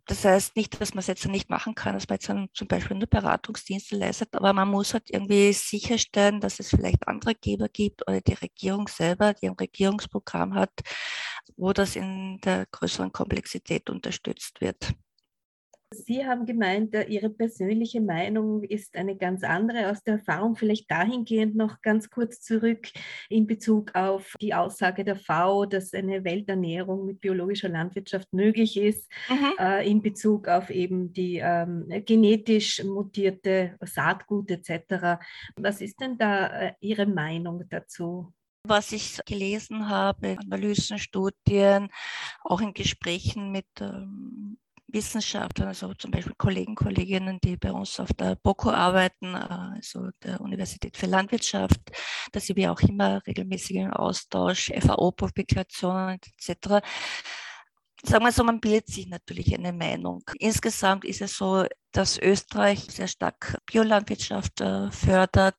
Das 0.06 0.22
heißt 0.24 0.54
nicht, 0.54 0.78
dass 0.78 0.92
man 0.92 1.00
es 1.00 1.06
jetzt 1.06 1.26
nicht 1.26 1.48
machen 1.48 1.74
kann, 1.74 1.94
dass 1.94 2.08
man 2.08 2.18
jetzt 2.18 2.30
zum 2.52 2.68
Beispiel 2.68 2.96
nur 2.98 3.06
Beratungsdienste 3.06 3.96
leistet, 3.96 4.34
aber 4.34 4.52
man 4.52 4.68
muss 4.68 4.92
halt 4.92 5.08
irgendwie 5.08 5.50
sicherstellen, 5.54 6.40
dass 6.40 6.60
es 6.60 6.68
vielleicht 6.68 7.08
andere 7.08 7.34
Geber 7.34 7.68
gibt 7.70 8.06
oder 8.06 8.20
die 8.20 8.34
Regierung 8.34 8.86
selber, 8.88 9.32
die 9.32 9.48
ein 9.48 9.54
Regierungsprogramm 9.54 10.54
hat, 10.54 10.72
wo 11.56 11.72
das 11.72 11.96
in 11.96 12.38
der 12.44 12.66
größeren 12.66 13.12
Komplexität 13.12 13.88
unterstützt 13.88 14.60
wird. 14.60 14.92
Sie 15.98 16.26
haben 16.26 16.46
gemeint, 16.46 16.94
Ihre 17.08 17.30
persönliche 17.30 18.00
Meinung 18.00 18.62
ist 18.64 18.96
eine 18.96 19.16
ganz 19.16 19.42
andere 19.44 19.90
aus 19.90 20.02
der 20.02 20.14
Erfahrung. 20.14 20.56
Vielleicht 20.56 20.90
dahingehend 20.90 21.56
noch 21.56 21.80
ganz 21.82 22.10
kurz 22.10 22.40
zurück 22.40 22.88
in 23.28 23.46
Bezug 23.46 23.94
auf 23.94 24.34
die 24.40 24.54
Aussage 24.54 25.04
der 25.04 25.16
FAO, 25.16 25.66
dass 25.66 25.94
eine 25.94 26.24
Welternährung 26.24 27.06
mit 27.06 27.20
biologischer 27.20 27.68
Landwirtschaft 27.68 28.32
möglich 28.32 28.76
ist, 28.76 29.10
mhm. 29.28 29.52
äh, 29.58 29.88
in 29.88 30.02
Bezug 30.02 30.48
auf 30.48 30.70
eben 30.70 31.12
die 31.12 31.40
ähm, 31.42 31.86
genetisch 32.04 32.82
mutierte 32.82 33.76
Saatgut 33.82 34.50
etc. 34.50 35.20
Was 35.56 35.80
ist 35.80 36.00
denn 36.00 36.18
da 36.18 36.46
äh, 36.46 36.72
Ihre 36.80 37.06
Meinung 37.06 37.62
dazu? 37.68 38.32
was 38.66 38.92
ich 38.92 39.20
gelesen 39.26 39.88
habe, 39.90 40.38
Analysen, 40.40 40.98
Studien, 40.98 41.90
auch 42.42 42.60
in 42.62 42.72
Gesprächen 42.72 43.52
mit 43.52 43.66
ähm, 43.80 44.56
Wissenschaftlern, 44.86 45.68
also 45.68 45.94
zum 45.94 46.10
Beispiel 46.10 46.34
Kollegen, 46.36 46.74
Kolleginnen, 46.74 47.40
die 47.42 47.56
bei 47.56 47.72
uns 47.72 47.98
auf 47.98 48.12
der 48.12 48.36
BOKO 48.36 48.70
arbeiten, 48.70 49.34
äh, 49.34 49.76
also 49.76 50.10
der 50.22 50.40
Universität 50.40 50.96
für 50.96 51.06
Landwirtschaft, 51.06 51.80
da 52.32 52.40
sind 52.40 52.56
wir 52.56 52.70
auch 52.70 52.80
immer 52.80 53.24
regelmäßig 53.26 53.76
im 53.76 53.92
Austausch, 53.92 54.70
FAO-Publikationen 54.70 56.20
etc. 56.38 56.84
Sagen 58.06 58.24
wir 58.24 58.32
so, 58.32 58.44
man 58.44 58.60
bildet 58.60 58.88
sich 58.88 59.06
natürlich 59.08 59.54
eine 59.54 59.72
Meinung. 59.72 60.22
Insgesamt 60.38 61.04
ist 61.04 61.22
es 61.22 61.38
so, 61.38 61.64
dass 61.90 62.18
Österreich 62.18 62.80
sehr 62.90 63.08
stark 63.08 63.56
Biolandwirtschaft 63.66 64.60
äh, 64.60 64.90
fördert. 64.90 65.56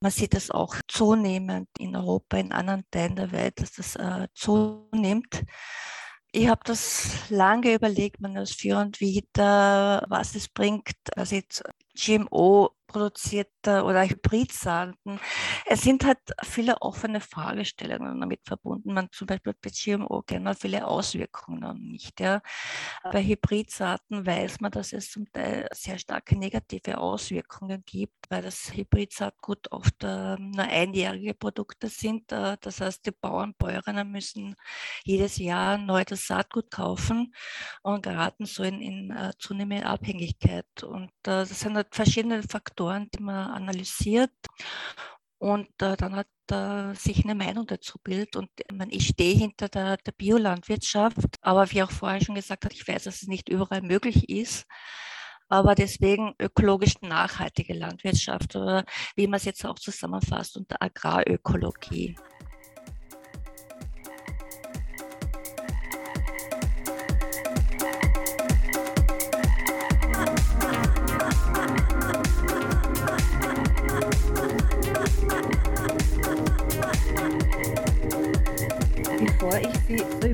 Man 0.00 0.10
sieht 0.10 0.34
es 0.34 0.50
auch 0.50 0.74
zunehmend 0.88 1.68
in 1.78 1.94
Europa, 1.94 2.38
in 2.38 2.52
anderen 2.52 2.84
Teilen 2.90 3.14
der 3.14 3.30
Welt, 3.30 3.60
dass 3.60 3.72
das 3.72 3.96
äh, 3.96 4.26
zunimmt. 4.34 5.44
Ich 6.32 6.48
habe 6.48 6.60
das 6.64 7.28
lange 7.30 7.74
überlegt, 7.74 8.20
man 8.20 8.36
als 8.36 8.52
und 8.78 9.00
Wider, 9.00 10.04
was 10.08 10.36
es 10.36 10.48
bringt, 10.48 10.94
also 11.16 11.34
jetzt 11.34 11.64
GMO 11.94 12.70
produzierte 12.90 13.84
oder 13.84 14.04
Hybridsaaten. 14.04 15.20
Es 15.64 15.82
sind 15.82 16.04
halt 16.04 16.18
viele 16.42 16.82
offene 16.82 17.20
Fragestellungen 17.20 18.20
damit 18.20 18.40
verbunden. 18.44 18.92
Man 18.92 19.08
zum 19.12 19.28
Beispiel 19.28 19.54
bei 19.62 19.70
GMO 19.70 20.22
kennt 20.22 20.44
man 20.44 20.56
viele 20.56 20.84
Auswirkungen 20.86 21.60
noch 21.60 21.74
nicht. 21.74 22.18
Ja. 22.18 22.42
Bei 23.04 23.22
Hybridsaaten 23.22 24.26
weiß 24.26 24.60
man, 24.60 24.72
dass 24.72 24.92
es 24.92 25.10
zum 25.10 25.30
Teil 25.32 25.68
sehr 25.72 25.98
starke 25.98 26.36
negative 26.36 26.98
Auswirkungen 26.98 27.84
gibt, 27.86 28.28
weil 28.28 28.42
das 28.42 28.72
Hybridsaatgut 28.74 29.70
oft 29.70 30.02
äh, 30.02 30.36
nur 30.36 30.64
einjährige 30.64 31.34
Produkte 31.34 31.88
sind. 31.88 32.32
Äh, 32.32 32.56
das 32.60 32.80
heißt, 32.80 33.06
die 33.06 33.12
Bauern, 33.12 33.54
Bäuerinnen 33.56 34.10
müssen 34.10 34.56
jedes 35.04 35.38
Jahr 35.38 35.78
neu 35.78 36.04
das 36.04 36.26
Saatgut 36.26 36.72
kaufen 36.72 37.32
und 37.82 38.02
geraten 38.02 38.46
so 38.46 38.64
in, 38.64 38.80
in 38.80 39.12
uh, 39.12 39.30
zunehmende 39.38 39.86
Abhängigkeit. 39.86 40.82
Und 40.82 41.10
äh, 41.22 41.46
das 41.46 41.60
sind 41.60 41.76
halt 41.76 41.94
verschiedene 41.94 42.42
Faktoren, 42.42 42.79
Faktoren, 42.80 43.10
die 43.14 43.22
man 43.22 43.50
analysiert 43.50 44.32
und 45.38 45.68
äh, 45.82 45.96
dann 45.96 46.16
hat 46.16 46.28
äh, 46.50 46.94
sich 46.94 47.24
eine 47.24 47.34
Meinung 47.34 47.66
dazu 47.66 47.98
bildet. 48.02 48.36
Und 48.36 48.48
ich, 48.56 48.74
meine, 48.74 48.92
ich 48.92 49.08
stehe 49.08 49.36
hinter 49.36 49.68
der, 49.68 49.98
der 49.98 50.12
Biolandwirtschaft, 50.12 51.36
aber 51.42 51.70
wie 51.70 51.82
auch 51.82 51.90
vorher 51.90 52.22
schon 52.22 52.34
gesagt 52.34 52.64
hat, 52.64 52.72
ich 52.72 52.86
weiß, 52.86 53.04
dass 53.04 53.22
es 53.22 53.28
nicht 53.28 53.50
überall 53.50 53.82
möglich 53.82 54.30
ist. 54.30 54.66
Aber 55.48 55.74
deswegen 55.74 56.34
ökologisch 56.40 56.94
nachhaltige 57.02 57.74
Landwirtschaft 57.74 58.56
oder 58.56 58.84
wie 59.16 59.26
man 59.26 59.38
es 59.38 59.44
jetzt 59.44 59.66
auch 59.66 59.78
zusammenfasst 59.78 60.56
unter 60.56 60.80
Agrarökologie. 60.80 62.16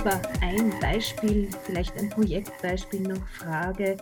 Über 0.06 0.22
ein 0.40 0.72
Beispiel, 0.78 1.48
vielleicht 1.64 1.96
ein 1.98 2.08
Projektbeispiel 2.08 3.00
noch 3.00 3.26
frage, 3.26 3.96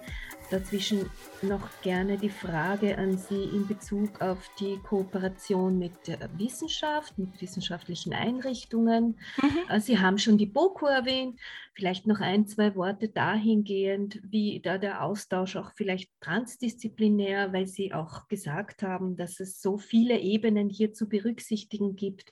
dazwischen 0.50 1.08
noch 1.40 1.80
gerne 1.80 2.18
die 2.18 2.28
Frage 2.28 2.98
an 2.98 3.16
Sie 3.16 3.44
in 3.44 3.66
Bezug 3.66 4.20
auf 4.20 4.50
die 4.60 4.76
Kooperation 4.86 5.78
mit 5.78 5.92
der 6.06 6.18
Wissenschaft, 6.36 7.16
mit 7.16 7.40
wissenschaftlichen 7.40 8.12
Einrichtungen. 8.12 9.18
Mhm. 9.40 9.58
Äh, 9.70 9.80
Sie 9.80 9.98
haben 9.98 10.18
schon 10.18 10.36
die 10.36 10.44
BOKU 10.44 10.84
erwähnt. 10.84 11.40
Vielleicht 11.72 12.06
noch 12.06 12.20
ein, 12.20 12.46
zwei 12.46 12.76
Worte 12.76 13.08
dahingehend, 13.08 14.20
wie 14.22 14.60
da 14.60 14.76
der 14.76 15.02
Austausch 15.02 15.56
auch 15.56 15.72
vielleicht 15.74 16.10
transdisziplinär, 16.20 17.54
weil 17.54 17.66
Sie 17.66 17.94
auch 17.94 18.28
gesagt 18.28 18.82
haben, 18.82 19.16
dass 19.16 19.40
es 19.40 19.62
so 19.62 19.78
viele 19.78 20.18
Ebenen 20.18 20.68
hier 20.68 20.92
zu 20.92 21.08
berücksichtigen 21.08 21.96
gibt 21.96 22.30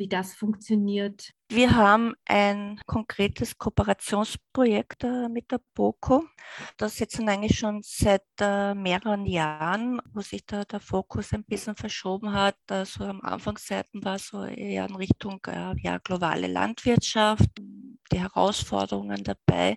wie 0.00 0.08
das 0.08 0.34
funktioniert? 0.34 1.30
Wir 1.50 1.76
haben 1.76 2.14
ein 2.24 2.80
konkretes 2.86 3.58
Kooperationsprojekt 3.58 5.04
äh, 5.04 5.28
mit 5.28 5.50
der 5.52 5.60
BOKO. 5.74 6.24
Das 6.78 6.98
jetzt 6.98 7.20
eigentlich 7.20 7.58
schon 7.58 7.82
seit 7.84 8.24
äh, 8.40 8.74
mehreren 8.74 9.26
Jahren, 9.26 10.00
wo 10.14 10.22
sich 10.22 10.46
da 10.46 10.64
der 10.64 10.80
Fokus 10.80 11.32
ein 11.34 11.44
bisschen 11.44 11.76
verschoben 11.76 12.32
hat. 12.32 12.56
Also 12.68 13.04
am 13.04 13.20
Anfangszeiten 13.20 14.02
war 14.02 14.18
so 14.18 14.42
eher 14.44 14.86
in 14.88 14.96
Richtung 14.96 15.38
äh, 15.46 15.74
ja, 15.82 15.98
globale 15.98 16.46
Landwirtschaft, 16.46 17.50
die 17.58 18.18
Herausforderungen 18.18 19.22
dabei. 19.22 19.76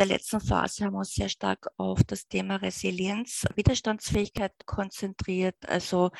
In 0.00 0.08
der 0.08 0.16
letzten 0.16 0.40
Phase 0.40 0.86
haben 0.86 0.94
wir 0.94 1.00
uns 1.00 1.12
sehr 1.12 1.28
stark 1.28 1.66
auf 1.76 2.02
das 2.04 2.26
Thema 2.26 2.56
Resilienz, 2.56 3.44
Widerstandsfähigkeit 3.54 4.54
konzentriert. 4.64 5.56
Also 5.68 6.10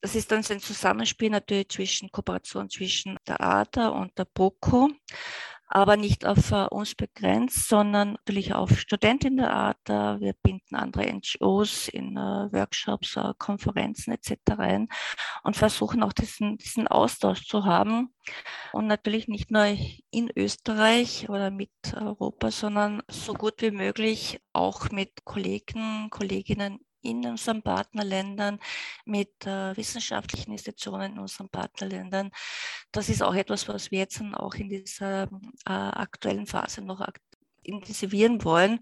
das 0.00 0.16
ist 0.16 0.32
dann 0.32 0.42
so 0.42 0.52
ein 0.52 0.58
Zusammenspiel 0.58 1.30
natürlich 1.30 1.68
zwischen 1.68 2.10
Kooperation 2.10 2.68
zwischen 2.68 3.16
der 3.28 3.40
ADA 3.40 3.90
und 3.90 4.18
der 4.18 4.24
BOKO 4.24 4.90
aber 5.74 5.96
nicht 5.96 6.24
auf 6.24 6.52
uh, 6.52 6.68
uns 6.70 6.94
begrenzt, 6.94 7.68
sondern 7.68 8.12
natürlich 8.12 8.54
auf. 8.54 8.70
Uh, 8.70 8.96
wir 10.20 10.34
binden 10.40 10.76
andere 10.76 11.12
NGOs 11.12 11.88
in 11.88 12.16
uh, 12.16 12.48
Workshops, 12.52 13.18
Konferenzen 13.38 14.12
etc. 14.12 14.38
ein 14.56 14.88
und 15.42 15.56
versuchen 15.56 16.04
auch 16.04 16.12
diesen, 16.12 16.58
diesen 16.58 16.86
Austausch 16.86 17.46
zu 17.48 17.64
haben. 17.64 18.14
Und 18.72 18.86
natürlich 18.86 19.26
nicht 19.26 19.50
nur 19.50 19.66
in 20.10 20.30
Österreich 20.36 21.28
oder 21.28 21.50
mit 21.50 21.72
Europa, 21.94 22.52
sondern 22.52 23.02
so 23.08 23.34
gut 23.34 23.60
wie 23.60 23.72
möglich 23.72 24.40
auch 24.52 24.90
mit 24.90 25.24
Kollegen, 25.24 26.08
Kolleginnen 26.10 26.78
in 27.04 27.24
unseren 27.26 27.62
Partnerländern, 27.62 28.58
mit 29.04 29.46
äh, 29.46 29.76
wissenschaftlichen 29.76 30.52
Institutionen 30.52 31.12
in 31.12 31.18
unseren 31.18 31.48
Partnerländern. 31.48 32.30
Das 32.92 33.08
ist 33.08 33.22
auch 33.22 33.34
etwas, 33.34 33.68
was 33.68 33.90
wir 33.90 34.00
jetzt 34.00 34.20
auch 34.34 34.54
in 34.54 34.68
dieser 34.68 35.24
äh, 35.66 35.72
aktuellen 35.72 36.46
Phase 36.46 36.82
noch 36.82 37.06
intensivieren 37.62 38.44
wollen. 38.44 38.80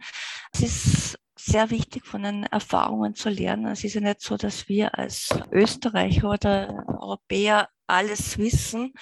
Es 0.52 0.60
ist 0.60 1.18
sehr 1.36 1.70
wichtig, 1.70 2.06
von 2.06 2.22
den 2.22 2.44
Erfahrungen 2.44 3.14
zu 3.14 3.28
lernen. 3.28 3.66
Es 3.66 3.84
ist 3.84 3.94
ja 3.94 4.00
nicht 4.00 4.20
so, 4.20 4.36
dass 4.36 4.68
wir 4.68 4.96
als 4.98 5.28
Österreicher 5.50 6.30
oder 6.30 6.84
Europäer 6.86 7.68
alles 7.86 8.38
wissen, 8.38 8.94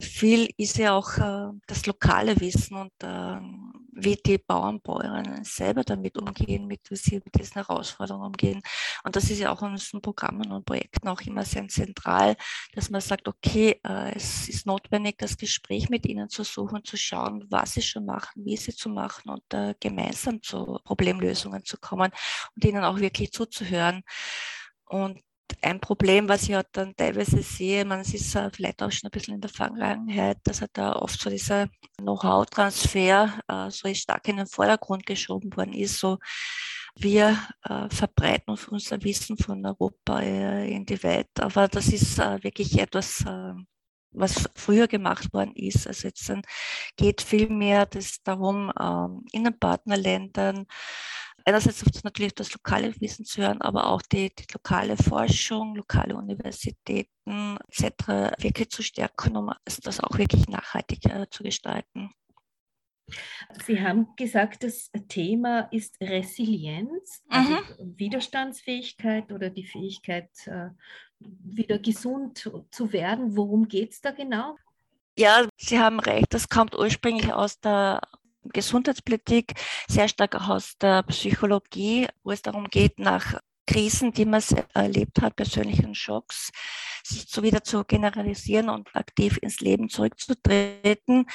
viel 0.00 0.50
ist 0.56 0.76
ja 0.76 0.94
auch 0.94 1.16
äh, 1.16 1.52
das 1.66 1.86
lokale 1.86 2.38
Wissen 2.40 2.76
und 2.76 2.92
äh, 3.02 3.40
wie 3.92 4.16
die 4.16 4.36
Bauern, 4.36 4.80
Bäuerinnen 4.80 5.42
selber 5.44 5.82
damit 5.84 6.18
umgehen, 6.18 6.66
mit, 6.66 6.90
wie 6.90 6.96
sie 6.96 7.16
mit 7.24 7.34
diesen 7.38 7.54
Herausforderungen 7.54 8.26
umgehen. 8.26 8.60
Und 9.04 9.16
das 9.16 9.30
ist 9.30 9.38
ja 9.38 9.50
auch 9.50 9.62
in 9.62 9.70
unseren 9.70 10.02
Programmen 10.02 10.52
und 10.52 10.66
Projekten 10.66 11.08
auch 11.08 11.20
immer 11.22 11.44
sehr 11.44 11.66
zentral, 11.68 12.36
dass 12.74 12.90
man 12.90 13.00
sagt, 13.00 13.26
okay, 13.26 13.80
äh, 13.84 14.14
es 14.14 14.48
ist 14.48 14.66
notwendig, 14.66 15.16
das 15.18 15.38
Gespräch 15.38 15.88
mit 15.88 16.04
ihnen 16.04 16.28
zu 16.28 16.44
suchen, 16.44 16.84
zu 16.84 16.98
schauen, 16.98 17.46
was 17.48 17.72
sie 17.74 17.82
schon 17.82 18.04
machen, 18.04 18.44
wie 18.44 18.56
sie 18.58 18.74
zu 18.74 18.90
machen 18.90 19.30
und 19.30 19.54
äh, 19.54 19.74
gemeinsam 19.80 20.42
zu 20.42 20.78
Problemlösungen 20.84 21.64
zu 21.64 21.78
kommen 21.78 22.12
und 22.54 22.64
ihnen 22.64 22.84
auch 22.84 22.98
wirklich 23.00 23.32
zuzuhören. 23.32 24.02
Und 24.84 25.20
ein 25.62 25.80
Problem, 25.80 26.28
was 26.28 26.44
ich 26.44 26.54
halt 26.54 26.68
dann 26.72 26.94
teilweise 26.96 27.42
sehe, 27.42 27.84
man 27.84 28.00
ist 28.00 28.38
vielleicht 28.52 28.82
auch 28.82 28.90
schon 28.90 29.08
ein 29.08 29.10
bisschen 29.10 29.34
in 29.34 29.40
der 29.40 29.50
Vergangenheit, 29.50 30.38
dass 30.44 30.60
halt 30.60 30.72
da 30.74 30.92
oft 30.94 31.20
so 31.20 31.30
dieser 31.30 31.68
Know-how-Transfer 31.98 33.40
äh, 33.48 33.70
so 33.70 33.92
stark 33.94 34.28
in 34.28 34.36
den 34.38 34.46
Vordergrund 34.46 35.06
geschoben 35.06 35.54
worden 35.56 35.72
ist. 35.72 35.98
So, 35.98 36.18
wir 36.98 37.38
äh, 37.64 37.88
verbreiten 37.90 38.56
unser 38.70 39.02
Wissen 39.02 39.36
von 39.36 39.64
Europa 39.64 40.20
äh, 40.20 40.70
in 40.70 40.86
die 40.86 41.02
Welt, 41.02 41.28
aber 41.38 41.68
das 41.68 41.88
ist 41.88 42.18
äh, 42.18 42.42
wirklich 42.42 42.78
etwas, 42.78 43.22
äh, 43.22 43.52
was 44.12 44.48
früher 44.54 44.88
gemacht 44.88 45.32
worden 45.32 45.54
ist. 45.54 45.86
Also 45.86 46.08
jetzt 46.08 46.28
dann 46.28 46.42
geht 46.96 47.20
viel 47.20 47.50
mehr 47.50 47.86
das 47.86 48.22
darum, 48.22 48.72
ähm, 48.80 49.24
in 49.32 49.44
den 49.44 49.58
Partnerländern 49.58 50.66
einerseits 51.46 52.04
natürlich 52.04 52.34
das 52.34 52.52
lokale 52.52 53.00
Wissen 53.00 53.24
zu 53.24 53.42
hören, 53.42 53.62
aber 53.62 53.86
auch 53.86 54.02
die, 54.02 54.34
die 54.34 54.46
lokale 54.52 54.96
Forschung, 54.96 55.76
lokale 55.76 56.16
Universitäten 56.16 57.56
etc. 57.68 58.36
wirklich 58.38 58.70
zu 58.70 58.82
stärken, 58.82 59.36
um 59.36 59.52
das 59.64 60.00
auch 60.00 60.18
wirklich 60.18 60.48
nachhaltig 60.48 61.06
äh, 61.06 61.26
zu 61.30 61.44
gestalten. 61.44 62.10
Sie 63.64 63.80
haben 63.80 64.08
gesagt, 64.16 64.64
das 64.64 64.90
Thema 65.08 65.68
ist 65.70 65.96
Resilienz, 66.00 67.22
also 67.28 67.52
mhm. 67.52 67.98
Widerstandsfähigkeit 67.98 69.30
oder 69.30 69.48
die 69.48 69.64
Fähigkeit, 69.64 70.30
äh, 70.46 70.70
wieder 71.20 71.78
gesund 71.78 72.50
zu 72.70 72.92
werden. 72.92 73.36
Worum 73.36 73.68
geht 73.68 73.92
es 73.92 74.00
da 74.00 74.10
genau? 74.10 74.56
Ja, 75.16 75.48
Sie 75.56 75.78
haben 75.78 76.00
recht. 76.00 76.34
Das 76.34 76.48
kommt 76.48 76.74
ursprünglich 76.74 77.32
aus 77.32 77.60
der 77.60 78.00
Gesundheitspolitik, 78.52 79.54
sehr 79.88 80.08
stark 80.08 80.34
auch 80.34 80.48
aus 80.48 80.76
der 80.78 81.02
Psychologie, 81.04 82.06
wo 82.22 82.30
es 82.30 82.42
darum 82.42 82.68
geht, 82.68 82.98
nach 82.98 83.40
Krisen, 83.66 84.12
die 84.12 84.24
man 84.24 84.42
erlebt 84.74 85.20
hat, 85.20 85.36
persönlichen 85.36 85.94
Schocks, 85.94 86.50
sich 87.02 87.26
so 87.28 87.42
wieder 87.42 87.64
zu 87.64 87.84
generalisieren 87.84 88.68
und 88.68 88.94
aktiv 88.94 89.38
ins 89.42 89.60
Leben 89.60 89.88
zurückzutreten. 89.88 91.26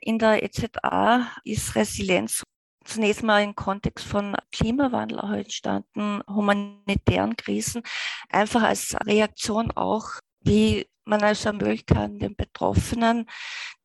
In 0.00 0.18
der 0.18 0.42
EZA 0.42 1.30
ist 1.44 1.74
Resilienz 1.76 2.42
zunächst 2.84 3.22
mal 3.22 3.42
im 3.42 3.54
Kontext 3.54 4.04
von 4.04 4.36
Klimawandel 4.52 5.18
auch 5.18 5.30
entstanden, 5.30 6.20
humanitären 6.28 7.36
Krisen, 7.36 7.82
einfach 8.28 8.62
als 8.62 8.94
Reaktion 9.06 9.70
auch, 9.70 10.20
wie 10.40 10.86
man 11.04 11.22
also 11.22 11.48
ermöglichen 11.48 11.86
kann, 11.86 12.18
den 12.18 12.36
Betroffenen 12.36 13.26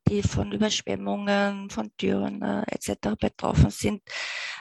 die 0.10 0.24
von 0.24 0.52
Überschwemmungen, 0.52 1.70
von 1.70 1.92
Dürren 2.02 2.42
äh, 2.42 2.64
etc. 2.68 3.16
betroffen 3.20 3.70
sind, 3.70 4.02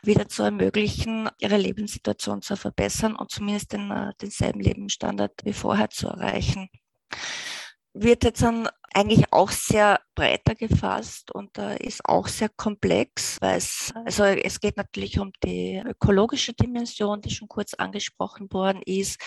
wieder 0.03 0.29
zu 0.29 0.43
ermöglichen, 0.43 1.29
ihre 1.39 1.57
Lebenssituation 1.57 2.43
zu 2.43 2.57
verbessern 2.57 3.17
und 3.17 3.31
zumindest 3.31 3.73
den, 3.73 3.91
äh, 3.91 4.13
denselben 4.21 4.61
Lebensstandard 4.61 5.33
wie 5.45 5.53
vorher 5.53 5.91
zu 5.91 6.09
erreichen. 6.09 6.69
Wird 7.95 8.25
jetzt 8.25 8.43
dann 8.43 8.69
eigentlich 8.93 9.33
auch 9.33 9.51
sehr 9.51 10.01
breiter 10.15 10.55
gefasst 10.55 11.35
und 11.35 11.57
äh, 11.59 11.77
ist 11.79 12.05
auch 12.05 12.29
sehr 12.29 12.49
komplex, 12.51 13.41
weil 13.41 13.57
es, 13.59 13.93
also 14.05 14.25
es 14.25 14.61
geht 14.61 14.77
natürlich 14.77 15.19
um 15.19 15.33
die 15.45 15.83
ökologische 15.85 16.53
Dimension, 16.53 17.21
die 17.21 17.31
schon 17.31 17.49
kurz 17.49 17.75
angesprochen 17.75 18.53
worden 18.53 18.83
ist 18.85 19.21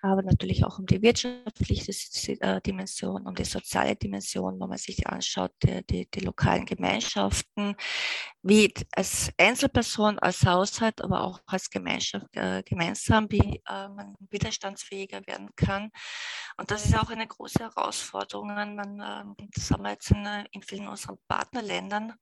aber 0.00 0.22
natürlich 0.22 0.64
auch 0.64 0.78
um 0.78 0.86
die 0.86 1.02
wirtschaftliche 1.02 1.92
äh, 2.40 2.60
Dimension, 2.60 3.26
um 3.26 3.34
die 3.34 3.44
soziale 3.44 3.96
Dimension, 3.96 4.60
wenn 4.60 4.68
man 4.68 4.78
sich 4.78 5.06
anschaut, 5.06 5.52
die, 5.62 5.84
die, 5.86 6.10
die 6.10 6.20
lokalen 6.20 6.66
Gemeinschaften, 6.66 7.74
wie 8.42 8.72
als 8.92 9.30
Einzelperson, 9.36 10.18
als 10.20 10.44
Haushalt, 10.46 11.02
aber 11.02 11.22
auch 11.22 11.40
als 11.46 11.68
Gemeinschaft 11.70 12.26
äh, 12.32 12.62
gemeinsam, 12.62 13.26
wie 13.30 13.60
äh, 13.68 13.88
man 13.88 14.14
widerstandsfähiger 14.30 15.26
werden 15.26 15.50
kann. 15.56 15.90
Und 16.56 16.70
das 16.70 16.84
ist 16.84 16.96
auch 16.96 17.10
eine 17.10 17.26
große 17.26 17.60
Herausforderung. 17.60 18.48
Man, 18.48 19.00
äh, 19.00 19.46
das 19.54 19.70
haben 19.70 19.82
wir 19.82 19.90
jetzt 19.90 20.10
in, 20.10 20.24
äh, 20.24 20.44
in 20.52 20.62
vielen 20.62 20.88
unserer 20.88 21.18
Partnerländern 21.26 22.14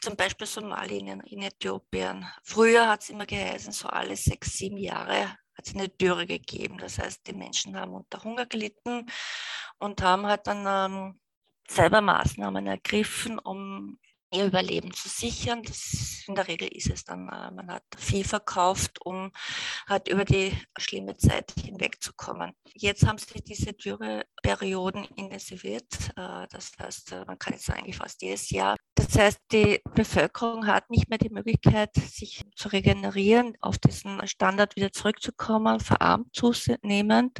zum 0.00 0.14
Beispiel 0.14 0.46
Somalia 0.46 0.98
in, 0.98 1.20
in 1.20 1.42
Äthiopien. 1.42 2.26
Früher 2.44 2.86
hat 2.86 3.02
es 3.02 3.10
immer 3.10 3.26
geheißen, 3.26 3.72
so 3.72 3.88
alle 3.88 4.14
sechs, 4.14 4.52
sieben 4.52 4.76
Jahre 4.76 5.36
hat 5.56 5.66
es 5.66 5.74
eine 5.74 5.88
Dürre 5.88 6.26
gegeben. 6.26 6.78
Das 6.78 6.98
heißt, 6.98 7.26
die 7.26 7.32
Menschen 7.32 7.78
haben 7.78 7.94
unter 7.94 8.22
Hunger 8.22 8.46
gelitten 8.46 9.06
und 9.78 10.02
haben 10.02 10.26
halt 10.26 10.46
dann 10.46 10.64
ähm, 10.66 11.20
selber 11.68 12.00
Maßnahmen 12.00 12.66
ergriffen, 12.66 13.38
um 13.38 13.98
ihr 14.32 14.46
Überleben 14.46 14.92
zu 14.92 15.08
sichern. 15.08 15.62
Das, 15.62 16.24
in 16.26 16.34
der 16.34 16.48
Regel 16.48 16.68
ist 16.68 16.90
es 16.90 17.04
dann, 17.04 17.28
äh, 17.28 17.50
man 17.50 17.70
hat 17.70 17.84
Vieh 17.96 18.24
verkauft, 18.24 18.98
um 19.04 19.30
halt 19.88 20.08
über 20.08 20.24
die 20.24 20.52
schlimme 20.78 21.16
Zeit 21.16 21.52
hinwegzukommen. 21.60 22.52
Jetzt 22.74 23.06
haben 23.06 23.18
sich 23.18 23.44
diese 23.44 23.72
Dürreperioden 23.72 25.04
intensiviert. 25.16 26.10
Äh, 26.16 26.46
das 26.50 26.72
heißt, 26.78 27.12
äh, 27.12 27.24
man 27.26 27.38
kann 27.38 27.54
jetzt 27.54 27.70
eigentlich 27.70 27.96
fast 27.96 28.22
jedes 28.22 28.50
Jahr. 28.50 28.76
Das 28.94 29.16
heißt, 29.16 29.38
die 29.52 29.80
Bevölkerung 29.94 30.66
hat 30.66 30.90
nicht 30.90 31.08
mehr 31.08 31.18
die 31.18 31.30
Möglichkeit, 31.30 31.94
sich 31.94 32.42
zu 32.56 32.68
regenerieren, 32.68 33.56
auf 33.60 33.78
diesen 33.78 34.26
Standard 34.26 34.76
wieder 34.76 34.92
zurückzukommen, 34.92 35.80
verarmt 35.80 36.34
zunehmend 36.34 37.38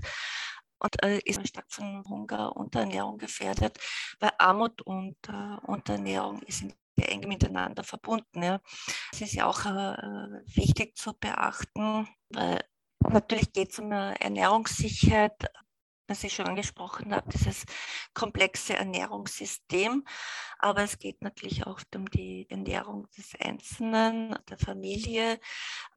und 0.78 1.02
äh, 1.02 1.18
ist 1.24 1.46
stark 1.48 1.66
von 1.68 2.04
Hunger, 2.08 2.54
und 2.56 2.66
Unterernährung 2.66 3.18
gefährdet, 3.18 3.78
weil 4.20 4.32
Armut 4.38 4.82
und 4.82 5.16
äh, 5.28 5.56
Unterernährung 5.66 6.42
sind 6.48 6.74
ja 6.98 7.06
eng 7.06 7.28
miteinander 7.28 7.84
verbunden. 7.84 8.42
Ja. 8.42 8.60
Es 9.12 9.20
ist 9.20 9.34
ja 9.34 9.46
auch 9.46 9.64
äh, 9.64 10.44
wichtig 10.54 10.96
zu 10.96 11.14
beachten, 11.14 12.08
weil 12.30 12.64
natürlich 13.00 13.52
geht 13.52 13.72
es 13.72 13.78
um 13.78 13.92
Ernährungssicherheit, 13.92 15.50
was 16.08 16.22
ich 16.24 16.34
schon 16.34 16.46
angesprochen 16.46 17.14
habe, 17.14 17.28
dieses 17.30 17.64
komplexe 18.14 18.76
Ernährungssystem. 18.76 20.04
Aber 20.58 20.82
es 20.82 20.98
geht 20.98 21.22
natürlich 21.22 21.66
auch 21.66 21.80
um 21.94 22.08
die 22.10 22.46
Ernährung 22.48 23.08
des 23.16 23.34
Einzelnen, 23.40 24.36
der 24.48 24.58
Familie, 24.58 25.40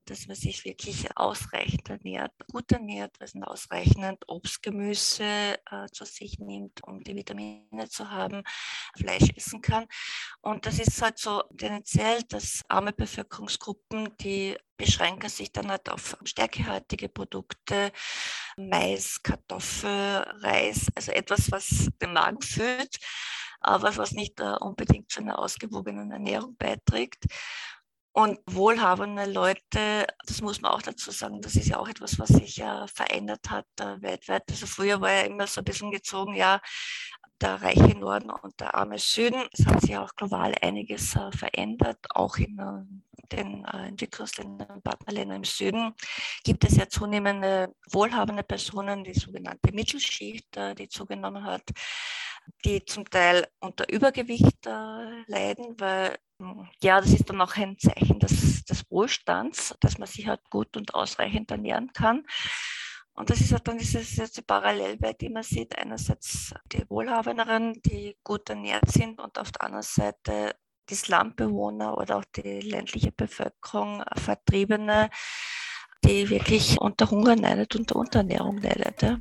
dass 0.09 0.27
man 0.27 0.35
sich 0.35 0.65
wirklich 0.65 1.15
ausreichend 1.15 1.89
ernährt, 1.89 2.31
gut 2.51 2.71
ernährt, 2.71 3.15
also 3.19 3.39
ausreichend 3.41 4.27
Obst, 4.27 4.63
Gemüse 4.63 5.23
äh, 5.23 5.87
zu 5.91 6.05
sich 6.05 6.39
nimmt, 6.39 6.83
um 6.83 7.03
die 7.03 7.15
Vitamine 7.15 7.87
zu 7.89 8.09
haben, 8.09 8.43
Fleisch 8.97 9.29
essen 9.35 9.61
kann. 9.61 9.85
Und 10.41 10.65
das 10.65 10.79
ist 10.79 11.01
halt 11.01 11.19
so 11.19 11.43
tendenziell, 11.57 12.23
dass 12.23 12.63
arme 12.67 12.93
Bevölkerungsgruppen, 12.93 14.15
die 14.17 14.57
beschränken 14.77 15.29
sich 15.29 15.51
dann 15.51 15.69
halt 15.69 15.89
auf 15.89 16.17
stärkehaltige 16.23 17.09
Produkte, 17.09 17.91
Mais, 18.57 19.21
Kartoffel, 19.21 20.25
Reis, 20.41 20.87
also 20.95 21.11
etwas, 21.11 21.51
was 21.51 21.89
den 22.01 22.13
Magen 22.13 22.41
füllt, 22.41 22.97
aber 23.59 23.95
was 23.97 24.13
nicht 24.13 24.39
äh, 24.39 24.55
unbedingt 24.59 25.11
zu 25.11 25.19
einer 25.19 25.37
ausgewogenen 25.37 26.11
Ernährung 26.11 26.55
beiträgt. 26.57 27.25
Und 28.19 28.37
wohlhabende 28.47 29.31
Leute, 29.31 30.05
das 30.27 30.41
muss 30.41 30.59
man 30.59 30.73
auch 30.73 30.81
dazu 30.81 31.09
sagen, 31.09 31.39
das 31.39 31.55
ist 31.55 31.69
ja 31.69 31.77
auch 31.77 31.87
etwas, 31.87 32.19
was 32.19 32.27
sich 32.27 32.57
ja 32.57 32.85
verändert 32.87 33.49
hat 33.49 33.65
äh, 33.79 34.01
weltweit. 34.01 34.43
Also 34.49 34.67
früher 34.67 34.99
war 34.99 35.09
ja 35.09 35.21
immer 35.21 35.47
so 35.47 35.61
ein 35.61 35.63
bisschen 35.63 35.89
gezogen, 35.89 36.35
ja, 36.35 36.59
der 37.41 37.61
reiche 37.61 37.97
Norden 37.97 38.29
und 38.29 38.59
der 38.59 38.75
arme 38.75 38.97
Süden. 38.97 39.43
Es 39.53 39.65
hat 39.65 39.81
sich 39.81 39.97
auch 39.97 40.15
global 40.15 40.53
einiges 40.61 41.15
äh, 41.15 41.31
verändert, 41.31 41.99
auch 42.11 42.37
in 42.37 42.59
äh, 42.59 43.25
den 43.35 43.65
äh, 43.65 43.87
Entwicklungsländern 43.87 44.81
Partnerländern 44.81 45.37
im 45.37 45.43
Süden 45.43 45.93
gibt 46.43 46.63
es 46.65 46.77
ja 46.77 46.87
zunehmende 46.89 47.73
wohlhabende 47.91 48.43
Personen, 48.43 49.03
die 49.03 49.13
sogenannte 49.13 49.71
Mittelschicht, 49.71 50.47
die 50.77 50.89
zugenommen 50.89 51.43
hat, 51.43 51.63
die 52.65 52.83
zum 52.85 53.09
Teil 53.09 53.47
unter 53.59 53.87
Übergewicht 53.89 54.65
leiden, 54.65 55.75
weil 55.79 56.17
ja, 56.81 57.01
das 57.01 57.11
ist 57.11 57.29
dann 57.29 57.41
auch 57.41 57.55
ein 57.55 57.77
Zeichen 57.77 58.19
des, 58.19 58.63
des 58.65 58.89
Wohlstands, 58.89 59.75
dass 59.81 59.97
man 59.97 60.07
sich 60.07 60.27
halt 60.27 60.49
gut 60.49 60.75
und 60.77 60.95
ausreichend 60.95 61.51
ernähren 61.51 61.91
kann. 61.93 62.25
Und 63.19 63.29
das 63.29 63.41
ist 63.41 63.53
dann 63.65 63.77
diese, 63.77 63.99
diese 63.99 64.41
Parallelwelt, 64.43 65.19
die 65.19 65.27
man 65.27 65.43
sieht. 65.43 65.77
Einerseits 65.77 66.53
die 66.71 66.89
Wohlhabenderen, 66.89 67.73
die 67.85 68.17
gut 68.23 68.49
ernährt 68.49 68.89
sind 68.89 69.19
und 69.19 69.37
auf 69.37 69.51
der 69.51 69.63
anderen 69.63 69.83
Seite 69.83 70.55
die 70.89 70.95
Slumbewohner 70.95 71.97
oder 71.97 72.19
auch 72.19 72.23
die 72.33 72.61
ländliche 72.61 73.11
Bevölkerung, 73.11 74.05
Vertriebene, 74.15 75.09
die 76.05 76.29
wirklich 76.29 76.79
unter 76.79 77.11
Hunger 77.11 77.35
leidet, 77.35 77.75
unter 77.75 77.97
Unterernährung 77.97 78.57
leidet. 78.61 79.01
Ja. 79.01 79.19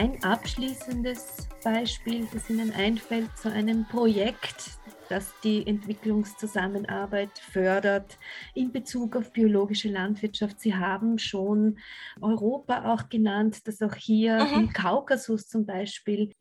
Ein 0.00 0.24
abschließendes 0.24 1.46
Beispiel, 1.62 2.26
das 2.32 2.48
Ihnen 2.48 2.72
einfällt, 2.72 3.36
zu 3.36 3.52
einem 3.52 3.86
Projekt, 3.86 4.78
das 5.10 5.30
die 5.44 5.66
Entwicklungszusammenarbeit 5.66 7.38
fördert 7.38 8.18
in 8.54 8.72
Bezug 8.72 9.14
auf 9.14 9.30
biologische 9.30 9.90
Landwirtschaft. 9.90 10.58
Sie 10.58 10.74
haben 10.74 11.18
schon 11.18 11.78
Europa 12.22 12.90
auch 12.90 13.10
genannt, 13.10 13.68
dass 13.68 13.82
auch 13.82 13.94
hier 13.94 14.42
mhm. 14.42 14.54
im 14.54 14.72
Kaukasus 14.72 15.48
zum 15.48 15.66
Beispiel 15.66 16.32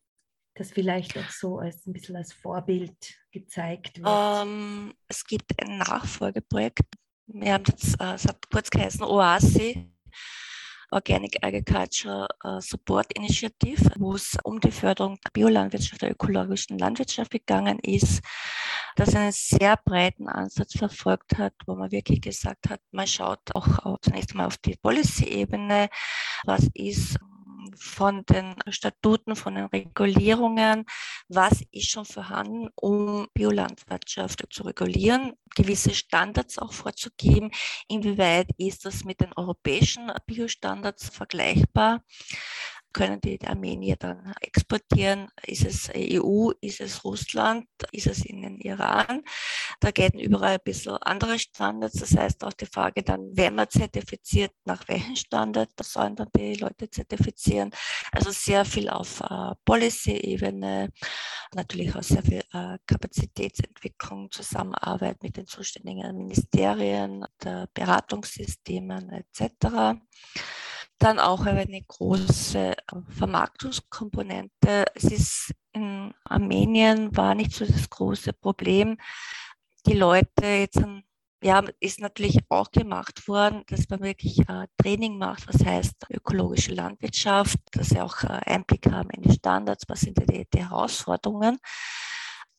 das 0.56 0.72
vielleicht 0.72 1.18
auch 1.18 1.30
so 1.30 1.58
als 1.58 1.86
ein 1.86 1.92
bisschen 1.92 2.16
als 2.16 2.32
Vorbild 2.32 2.96
gezeigt 3.32 3.98
wird. 3.98 4.08
Um, 4.08 4.48
ähm, 4.48 4.94
es 5.10 5.26
gibt 5.26 5.62
ein 5.62 5.80
Nachfolgeprojekt. 5.80 6.86
Wir 7.28 7.56
haben 7.56 7.66
das, 7.66 7.96
äh, 7.96 8.14
es 8.14 8.26
hat 8.26 8.50
kurz 8.50 8.70
geheißen 8.70 9.04
OASI 9.04 9.92
Organic 10.92 11.38
Agriculture 11.42 12.28
äh, 12.44 12.62
Support 12.62 13.14
Initiative, 13.14 13.92
wo 13.98 14.14
es 14.14 14.38
um 14.44 14.60
die 14.60 14.72
Förderung 14.72 15.18
der 15.24 15.32
Biolandwirtschaft, 15.32 16.02
der 16.02 16.12
ökologischen 16.12 16.78
Landwirtschaft 16.78 17.32
gegangen 17.32 17.80
ist, 17.80 18.22
das 18.96 19.16
einen 19.16 19.32
sehr 19.32 19.78
breiten 19.78 20.28
Ansatz 20.28 20.78
verfolgt 20.78 21.38
hat, 21.38 21.54
wo 21.66 21.76
man 21.76 21.92
wirklich 21.92 22.22
gesagt 22.22 22.70
hat, 22.70 22.82
man 22.92 23.08
schaut 23.08 23.56
auch 23.56 24.00
zunächst 24.02 24.32
einmal 24.32 24.48
auf 24.48 24.58
die 24.58 24.76
Policy-Ebene, 24.76 25.90
was 26.46 26.68
ist 26.74 27.18
von 27.80 28.26
den 28.26 28.56
Statuten, 28.70 29.36
von 29.36 29.56
den 29.56 29.66
Regulierungen, 29.66 30.86
was 31.28 31.64
ist 31.72 31.90
schon 31.90 32.06
vorhanden, 32.06 32.70
um 32.76 33.28
Biolandwirtschaft 33.34 34.46
zu 34.50 34.64
regulieren, 34.64 35.34
gewisse 35.56 35.94
Standards 35.94 36.60
auch 36.60 36.74
vorzugeben. 36.74 37.52
Inwieweit 37.88 38.50
ist 38.58 38.86
das 38.86 39.04
mit 39.04 39.22
den 39.22 39.34
europäischen 39.34 40.12
Biostandards 40.26 41.10
vergleichbar? 41.10 42.04
Können 42.94 43.22
die 43.22 43.40
Armenier 43.46 43.96
dann 43.98 44.34
exportieren? 44.42 45.30
Ist 45.46 45.66
es 45.66 45.90
EU? 45.96 46.52
Ist 46.62 46.82
es 46.82 47.04
Russland? 47.04 47.68
Ist 47.92 48.08
es 48.08 48.26
in 48.26 48.42
den 48.42 48.60
Iran? 48.60 49.24
Da 49.80 49.92
gelten 49.92 50.20
überall 50.20 50.54
ein 50.54 50.64
bisschen 50.64 50.98
andere 50.98 51.40
Standards. 51.40 52.00
Das 52.00 52.16
heißt 52.16 52.44
auch 52.44 52.54
die 52.54 52.66
Frage 52.66 53.04
dann, 53.04 53.30
wer 53.34 53.52
man 53.52 53.70
zertifiziert, 53.70 54.52
nach 54.66 54.88
welchen 54.88 55.16
Standard 55.16 55.70
sollen 55.82 56.16
dann 56.16 56.30
die 56.36 56.56
Leute 56.56 56.90
zertifizieren. 56.90 57.72
Also 58.12 58.32
sehr 58.32 58.66
viel 58.66 58.90
auf 58.90 59.22
äh, 59.22 59.54
Policy-Ebene, 59.66 60.90
natürlich 61.54 61.96
auch 61.96 62.04
sehr 62.04 62.24
viel 62.24 62.44
äh, 62.54 62.78
Kapazitätsentwicklung, 62.86 64.32
Zusammenarbeit 64.32 65.22
mit 65.24 65.38
den 65.38 65.48
zuständigen 65.48 66.16
Ministerien, 66.16 67.26
der 67.44 67.68
Beratungssystemen 67.74 69.10
etc. 69.10 70.00
Dann 71.00 71.18
auch 71.20 71.46
eine 71.46 71.82
große 71.82 72.76
Vermarktungskomponente. 73.18 74.86
Es 74.94 75.06
ist 75.06 75.54
in 75.72 76.14
Armenien 76.26 77.16
war 77.16 77.36
nicht 77.36 77.54
so 77.54 77.66
das 77.66 77.90
große 77.90 78.34
Problem. 78.34 78.98
Die 79.86 79.94
Leute 79.94 80.46
jetzt 80.46 80.82
ja, 81.42 81.64
ist 81.80 82.02
natürlich 82.02 82.40
auch 82.50 82.72
gemacht 82.72 83.28
worden, 83.28 83.64
dass 83.68 83.88
man 83.90 84.02
wirklich 84.02 84.40
äh, 84.50 84.68
Training 84.78 85.18
macht, 85.18 85.48
was 85.48 85.66
heißt 85.66 86.08
ökologische 86.10 86.74
Landwirtschaft, 86.74 87.58
dass 87.72 87.90
sie 87.90 88.02
auch 88.02 88.24
äh, 88.24 88.42
Einblick 88.46 88.92
haben 88.92 89.10
in 89.12 89.22
die 89.22 89.32
Standards, 89.32 89.86
was 89.88 90.02
sind 90.02 90.18
die, 90.18 90.46
die 90.54 90.60
Herausforderungen. 90.60 91.58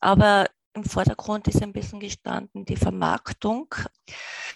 Aber 0.00 0.46
im 0.74 0.84
Vordergrund 0.84 1.48
ist 1.48 1.62
ein 1.62 1.72
bisschen 1.72 2.00
gestanden 2.00 2.64
die 2.64 2.76
Vermarktung, 2.76 3.74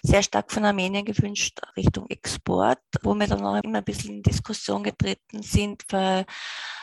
sehr 0.01 0.23
stark 0.23 0.51
von 0.51 0.65
Armenien 0.65 1.03
gewünscht 1.03 1.59
Richtung 1.75 2.09
Export, 2.09 2.79
wo 3.01 3.13
wir 3.13 3.27
dann 3.27 3.45
auch 3.45 3.61
immer 3.63 3.79
ein 3.79 3.83
bisschen 3.83 4.15
in 4.15 4.23
Diskussion 4.23 4.83
getreten 4.83 5.41
sind, 5.41 5.83
weil 5.89 6.25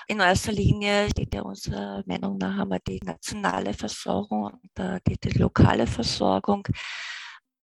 in 0.09 0.21
erster 0.21 0.53
Linie 0.53 1.09
steht 1.11 1.35
ja 1.35 1.43
unserer 1.43 2.03
Meinung 2.07 2.37
nach 2.37 2.59
einmal 2.59 2.81
die 2.87 3.01
nationale 3.03 3.73
Versorgung 3.73 4.45
und 4.45 5.03
die, 5.07 5.19
die 5.19 5.39
lokale 5.39 5.87
Versorgung. 5.87 6.67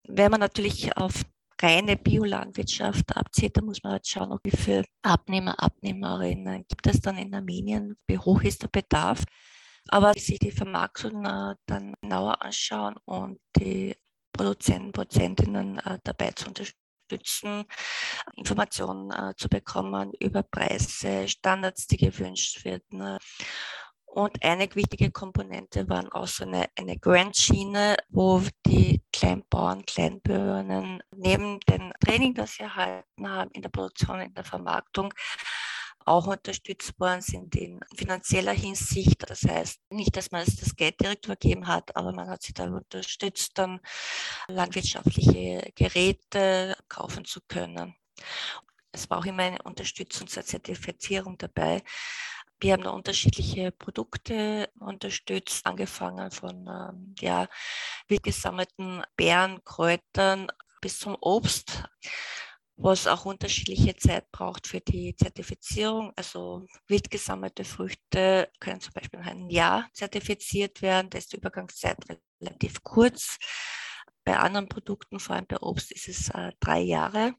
Wenn 0.07 0.31
man 0.31 0.41
natürlich 0.41 0.95
auf 0.97 1.25
reine 1.63 1.97
Biolandwirtschaft 1.97 3.17
abzieht, 3.17 3.57
dann 3.57 3.65
muss 3.65 3.83
man 3.83 3.93
halt 3.93 4.07
schauen, 4.07 4.39
wie 4.43 4.51
viele 4.51 4.85
Abnehmer, 5.03 5.55
Abnehmerinnen 5.63 6.67
gibt 6.69 6.87
es 6.87 7.01
dann 7.01 7.17
in 7.17 7.35
Armenien, 7.35 7.97
wie 8.07 8.19
hoch 8.19 8.43
ist 8.43 8.63
der 8.63 8.69
Bedarf. 8.69 9.25
Aber 9.89 10.15
sich 10.15 10.39
die 10.39 10.51
Vermarktung 10.51 11.25
äh, 11.25 11.55
dann 11.67 11.95
genauer 12.01 12.43
anschauen 12.43 12.97
und 13.05 13.39
die 13.57 13.97
Produzenten, 14.33 14.93
Produzentinnen 14.93 15.79
äh, 15.79 15.99
dabei 16.03 16.31
zu 16.33 16.49
unterstützen, 16.49 17.65
Informationen 18.37 19.11
äh, 19.11 19.35
zu 19.37 19.49
bekommen 19.49 20.13
über 20.19 20.43
Preise, 20.43 21.29
Standards, 21.29 21.87
die 21.87 21.99
gewünscht 21.99 22.65
werden. 22.65 23.19
Und 24.15 24.45
eine 24.45 24.73
wichtige 24.77 25.11
Komponente 25.11 25.89
waren 25.89 26.09
auch 26.13 26.29
so 26.29 26.45
eine, 26.45 26.69
eine 26.79 26.97
Grant-Schiene, 26.97 27.97
wo 28.11 28.41
die 28.65 29.03
Kleinbauern, 29.13 29.85
Kleinbürgerinnen 29.87 31.03
neben 31.17 31.59
dem 31.69 31.93
Training, 31.99 32.33
das 32.33 32.53
sie 32.53 32.63
erhalten 32.63 33.29
haben 33.29 33.51
in 33.51 33.63
der 33.63 33.71
Produktion, 33.71 34.21
in 34.21 34.33
der 34.33 34.45
Vermarktung, 34.45 35.13
auch 36.05 36.27
unterstützt 36.27 36.99
worden 36.99 37.23
sind 37.23 37.55
in 37.57 37.81
finanzieller 37.97 38.53
Hinsicht. 38.53 39.29
Das 39.29 39.43
heißt 39.43 39.81
nicht, 39.91 40.17
dass 40.17 40.31
man 40.31 40.45
das 40.45 40.77
Geld 40.77 41.01
direkt 41.01 41.27
übergeben 41.27 41.67
hat, 41.67 41.97
aber 41.97 42.13
man 42.13 42.29
hat 42.29 42.43
sie 42.43 42.53
da 42.53 42.65
unterstützt, 42.65 43.59
dann 43.59 43.81
landwirtschaftliche 44.49 45.73
Geräte 45.75 46.77
kaufen 46.89 47.25
zu 47.25 47.41
können. 47.49 47.95
Es 48.93 49.11
war 49.11 49.19
auch 49.19 49.25
immer 49.25 49.43
eine 49.43 49.63
Unterstützung 49.63 50.29
zur 50.29 50.45
Zertifizierung 50.45 51.37
dabei. 51.39 51.83
Wir 52.61 52.73
haben 52.73 52.85
da 52.85 52.91
unterschiedliche 52.91 53.73
Produkte 53.73 54.71
unterstützt, 54.79 55.67
angefangen 55.67 56.31
von 56.31 56.67
ähm, 56.67 57.15
ja, 57.19 57.49
wild 58.09 58.23
gesammelten 58.23 59.03
Beeren, 59.17 59.63
Kräutern 59.65 60.47
bis 60.81 60.99
zum 60.99 61.17
Obst 61.21 61.83
was 62.77 63.07
auch 63.07 63.25
unterschiedliche 63.25 63.97
Zeit 63.97 64.31
braucht 64.33 64.67
für 64.67 64.81
die 64.81 65.15
Zertifizierung. 65.17 66.13
Also 66.17 66.67
wild 66.89 67.11
gesammelte 67.11 67.65
Früchte 67.65 68.51
können 68.61 68.81
zum 68.81 68.93
Beispiel 68.93 69.21
nach 69.21 69.29
einem 69.29 69.49
Jahr 69.49 69.89
zertifiziert 69.93 70.83
werden. 70.83 71.11
Da 71.11 71.19
ist 71.19 71.33
die 71.33 71.37
Übergangszeit 71.37 71.99
relativ 72.41 72.83
kurz. 72.83 73.39
Bei 74.25 74.39
anderen 74.39 74.69
Produkten, 74.69 75.21
vor 75.21 75.37
allem 75.37 75.47
bei 75.47 75.61
Obst, 75.61 75.93
ist 75.93 76.09
es 76.09 76.31
äh, 76.31 76.53
drei 76.59 76.81
Jahre. 76.81 77.35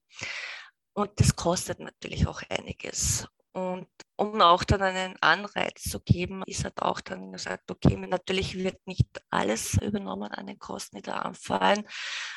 Und 0.93 1.19
das 1.19 1.35
kostet 1.35 1.79
natürlich 1.79 2.27
auch 2.27 2.41
einiges. 2.49 3.27
Und 3.75 3.89
um 4.15 4.39
auch 4.39 4.63
dann 4.63 4.81
einen 4.81 5.17
Anreiz 5.21 5.83
zu 5.83 5.99
geben, 5.99 6.43
ist 6.45 6.63
halt 6.63 6.81
auch 6.81 7.01
dann 7.01 7.33
gesagt, 7.33 7.69
okay, 7.69 7.97
natürlich 7.97 8.55
wird 8.55 8.87
nicht 8.87 9.21
alles 9.29 9.73
übernommen 9.81 10.31
an 10.31 10.47
den 10.47 10.57
Kosten, 10.57 10.95
die 10.95 11.01
da 11.01 11.17
anfallen, 11.17 11.85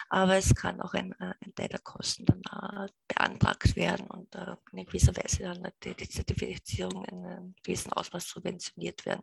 aber 0.08 0.36
es 0.36 0.52
kann 0.52 0.80
auch 0.80 0.94
ein, 0.94 1.12
äh, 1.20 1.34
ein 1.40 1.54
Teil 1.54 1.68
der 1.68 1.78
Kosten 1.78 2.24
dann 2.26 2.42
uh, 2.50 2.88
beantragt 3.06 3.76
werden 3.76 4.08
und 4.08 4.34
uh, 4.34 4.56
in 4.72 4.84
gewisser 4.84 5.14
Weise 5.16 5.44
dann 5.44 5.70
die, 5.84 5.94
die 5.94 6.08
Zertifizierung 6.08 7.04
in 7.04 7.24
einem 7.24 7.54
gewissen 7.62 7.92
Ausmaß 7.92 8.26
subventioniert 8.26 9.06
werden. 9.06 9.22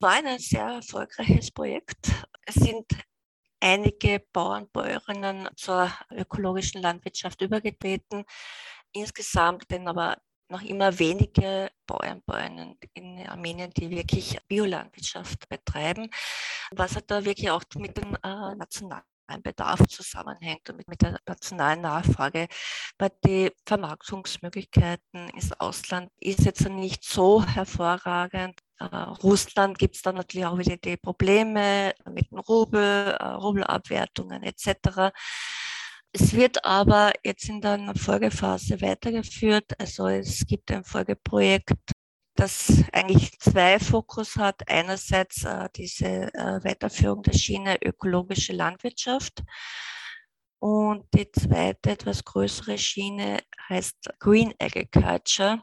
War 0.00 0.14
ein 0.14 0.38
sehr 0.40 0.66
erfolgreiches 0.66 1.52
Projekt. 1.52 2.10
Es 2.44 2.56
sind 2.56 2.86
einige 3.60 4.18
Bauern, 4.32 4.68
Bäuerinnen 4.72 5.48
zur 5.54 5.92
ökologischen 6.10 6.82
Landwirtschaft 6.82 7.40
übergetreten. 7.40 8.24
Insgesamt 8.90 9.70
denn 9.70 9.86
aber 9.86 10.16
noch 10.48 10.62
immer 10.62 10.98
wenige 10.98 11.70
Bauern, 11.86 12.22
Bäuerinnen 12.26 12.76
in 12.94 13.26
Armenien, 13.26 13.70
die 13.70 13.90
wirklich 13.90 14.38
Biolandwirtschaft 14.48 15.48
betreiben, 15.48 16.10
was 16.72 16.96
hat 16.96 17.10
da 17.10 17.24
wirklich 17.24 17.50
auch 17.50 17.62
mit 17.76 17.96
dem 17.96 18.14
äh, 18.22 18.54
nationalen 18.54 19.04
Bedarf 19.42 19.86
zusammenhängt 19.88 20.68
und 20.70 20.86
mit, 20.86 21.00
der 21.02 21.18
nationalen 21.26 21.80
Nachfrage. 21.80 22.46
Weil 22.98 23.10
die 23.24 23.50
Vermarktungsmöglichkeiten 23.66 25.28
ins 25.30 25.52
Ausland 25.58 26.10
ist 26.20 26.44
jetzt 26.44 26.68
nicht 26.68 27.04
so 27.04 27.44
hervorragend. 27.44 28.60
Uh, 28.82 29.14
Russland 29.22 29.78
gibt 29.78 29.94
es 29.96 30.02
dann 30.02 30.16
natürlich 30.16 30.46
auch 30.46 30.58
wieder 30.58 30.76
die 30.76 30.96
Probleme 30.96 31.94
mit 32.10 32.30
dem 32.30 32.38
Rubel, 32.40 33.16
uh, 33.22 33.36
Rubelabwertungen 33.36 34.42
etc. 34.42 35.12
Es 36.16 36.32
wird 36.32 36.64
aber 36.64 37.12
jetzt 37.24 37.48
in 37.48 37.60
der 37.60 37.92
Folgephase 37.96 38.80
weitergeführt. 38.80 39.72
Also 39.80 40.06
es 40.06 40.46
gibt 40.46 40.70
ein 40.70 40.84
Folgeprojekt 40.84 41.72
das 42.34 42.84
eigentlich 42.92 43.38
zwei 43.38 43.78
Fokus 43.78 44.36
hat. 44.36 44.68
Einerseits 44.68 45.44
äh, 45.44 45.68
diese 45.74 46.32
äh, 46.34 46.64
Weiterführung 46.64 47.22
der 47.22 47.32
Schiene 47.32 47.78
ökologische 47.84 48.52
Landwirtschaft. 48.52 49.42
Und 50.58 51.06
die 51.14 51.30
zweite, 51.30 51.90
etwas 51.90 52.24
größere 52.24 52.78
Schiene 52.78 53.38
heißt 53.68 54.14
Green 54.18 54.54
Agriculture. 54.58 55.62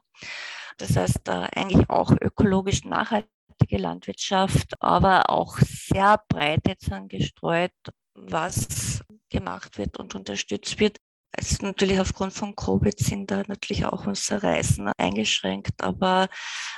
Das 0.78 0.96
heißt 0.96 1.28
äh, 1.28 1.48
eigentlich 1.56 1.90
auch 1.90 2.12
ökologisch 2.22 2.84
nachhaltige 2.86 3.78
Landwirtschaft, 3.78 4.74
aber 4.80 5.30
auch 5.30 5.58
sehr 5.60 6.22
breit 6.30 6.62
jetzt 6.68 6.92
angestreut, 6.92 7.74
was 8.14 9.01
gemacht 9.32 9.78
wird 9.78 9.98
und 9.98 10.14
unterstützt 10.16 10.80
wird. 10.80 10.98
Es 11.32 11.52
ist 11.52 11.64
natürlich 11.64 12.00
aufgrund 12.00 12.34
von 12.34 12.56
Covid 12.56 13.00
sind 13.00 13.32
da 13.32 13.44
natürlich 13.48 13.86
auch 13.86 14.06
unsere 14.06 14.44
Reisen 14.44 14.92
eingeschränkt, 14.98 15.82
aber 15.82 16.28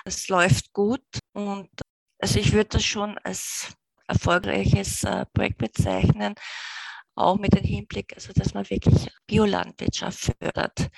es 0.06 0.28
läuft 0.28 0.74
gut 0.74 1.04
und 1.34 1.70
also 2.20 2.39
ich 2.39 2.54
würde 2.54 2.70
das 2.70 2.86
schon 2.86 3.18
als 3.24 3.74
erfolgreiches 4.08 5.04
äh, 5.04 5.26
Projekt 5.34 5.58
bezeichnen, 5.58 6.36
auch 7.16 7.38
mit 7.38 7.56
dem 7.56 7.63
Hinblick, 7.63 8.13
also 8.16 8.32
dass 8.34 8.54
man 8.54 8.70
wirklich 8.70 9.10
Biolandwirtschaft 9.28 10.34
fördert. 10.39 10.89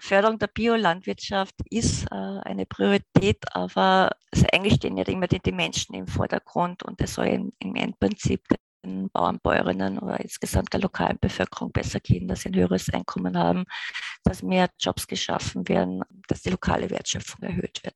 Förderung 0.00 0.38
der 0.38 0.46
Biolandwirtschaft 0.48 1.54
ist 1.70 2.04
äh, 2.10 2.14
eine 2.14 2.66
Priorität, 2.66 3.38
aber 3.54 4.10
also 4.32 4.46
eigentlich 4.52 4.74
stehen 4.74 4.96
ja 4.96 5.04
immer 5.06 5.26
die, 5.26 5.52
Menschen 5.52 5.94
im 5.94 6.06
Vordergrund 6.06 6.82
und 6.82 7.00
es 7.00 7.14
soll 7.14 7.26
im, 7.26 7.52
im 7.58 7.74
Endprinzip 7.76 8.42
den 8.84 9.10
Bauern, 9.10 9.38
Bäuerinnen 9.42 9.98
oder 9.98 10.20
insgesamt 10.20 10.72
der 10.72 10.80
lokalen 10.80 11.18
Bevölkerung 11.20 11.72
besser 11.72 12.00
gehen, 12.00 12.28
dass 12.28 12.42
sie 12.42 12.50
ein 12.50 12.54
höheres 12.54 12.92
Einkommen 12.92 13.36
haben, 13.36 13.64
dass 14.24 14.42
mehr 14.42 14.68
Jobs 14.78 15.06
geschaffen 15.06 15.68
werden, 15.68 16.02
dass 16.28 16.42
die 16.42 16.50
lokale 16.50 16.90
Wertschöpfung 16.90 17.42
erhöht 17.42 17.82
wird. 17.84 17.94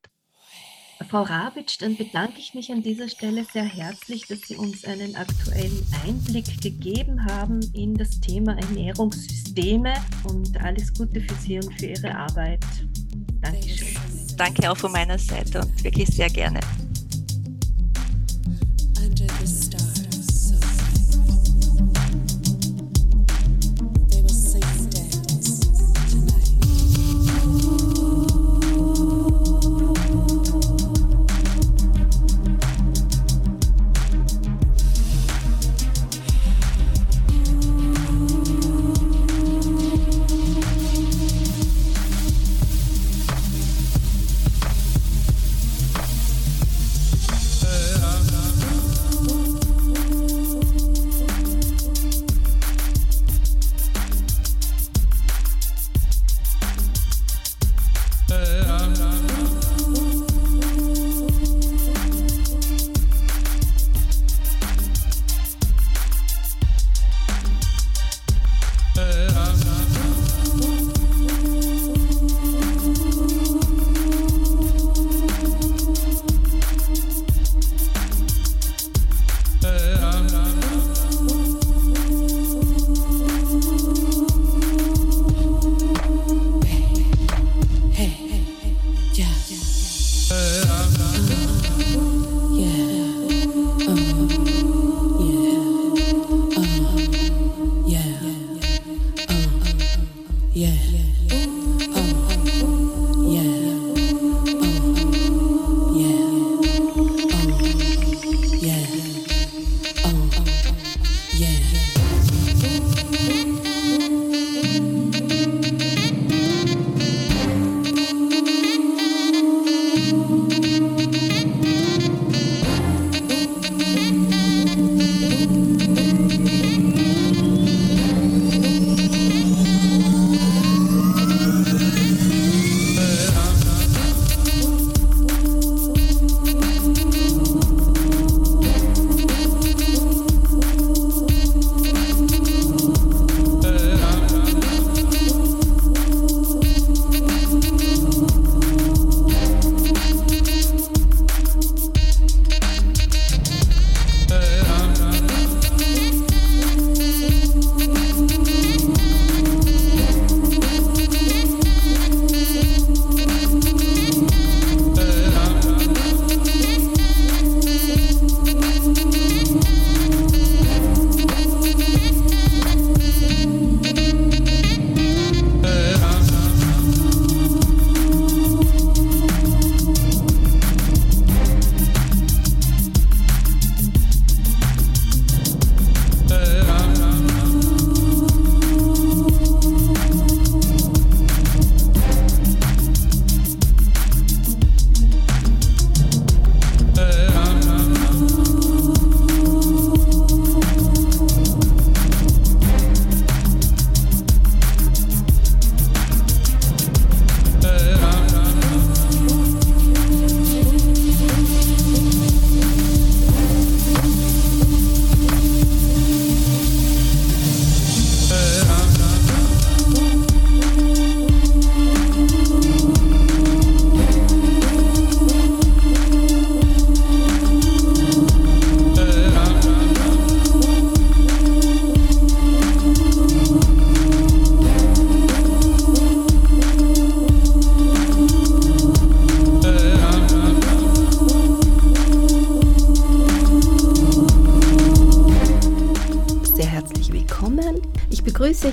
Frau 1.10 1.22
Rabitsch, 1.22 1.82
dann 1.82 1.96
bedanke 1.96 2.38
ich 2.38 2.54
mich 2.54 2.70
an 2.70 2.82
dieser 2.82 3.08
Stelle 3.08 3.44
sehr 3.44 3.64
herzlich, 3.64 4.26
dass 4.28 4.42
Sie 4.42 4.56
uns 4.56 4.84
einen 4.84 5.16
aktuellen 5.16 5.84
Einblick 6.06 6.62
gegeben 6.62 7.24
haben 7.24 7.60
in 7.74 7.94
das 7.94 8.20
Thema 8.20 8.56
Ernährungssysteme 8.56 9.92
und 10.22 10.56
alles 10.62 10.94
Gute 10.94 11.20
für 11.20 11.34
Sie 11.34 11.58
und 11.58 11.72
für 11.78 11.86
Ihre 11.86 12.14
Arbeit. 12.14 12.64
Dankeschön. 13.40 13.98
Danke 14.36 14.70
auch 14.70 14.76
von 14.76 14.92
meiner 14.92 15.18
Seite 15.18 15.60
und 15.60 15.84
wirklich 15.84 16.08
sehr 16.08 16.30
gerne. 16.30 16.60
begrüße 19.44 19.83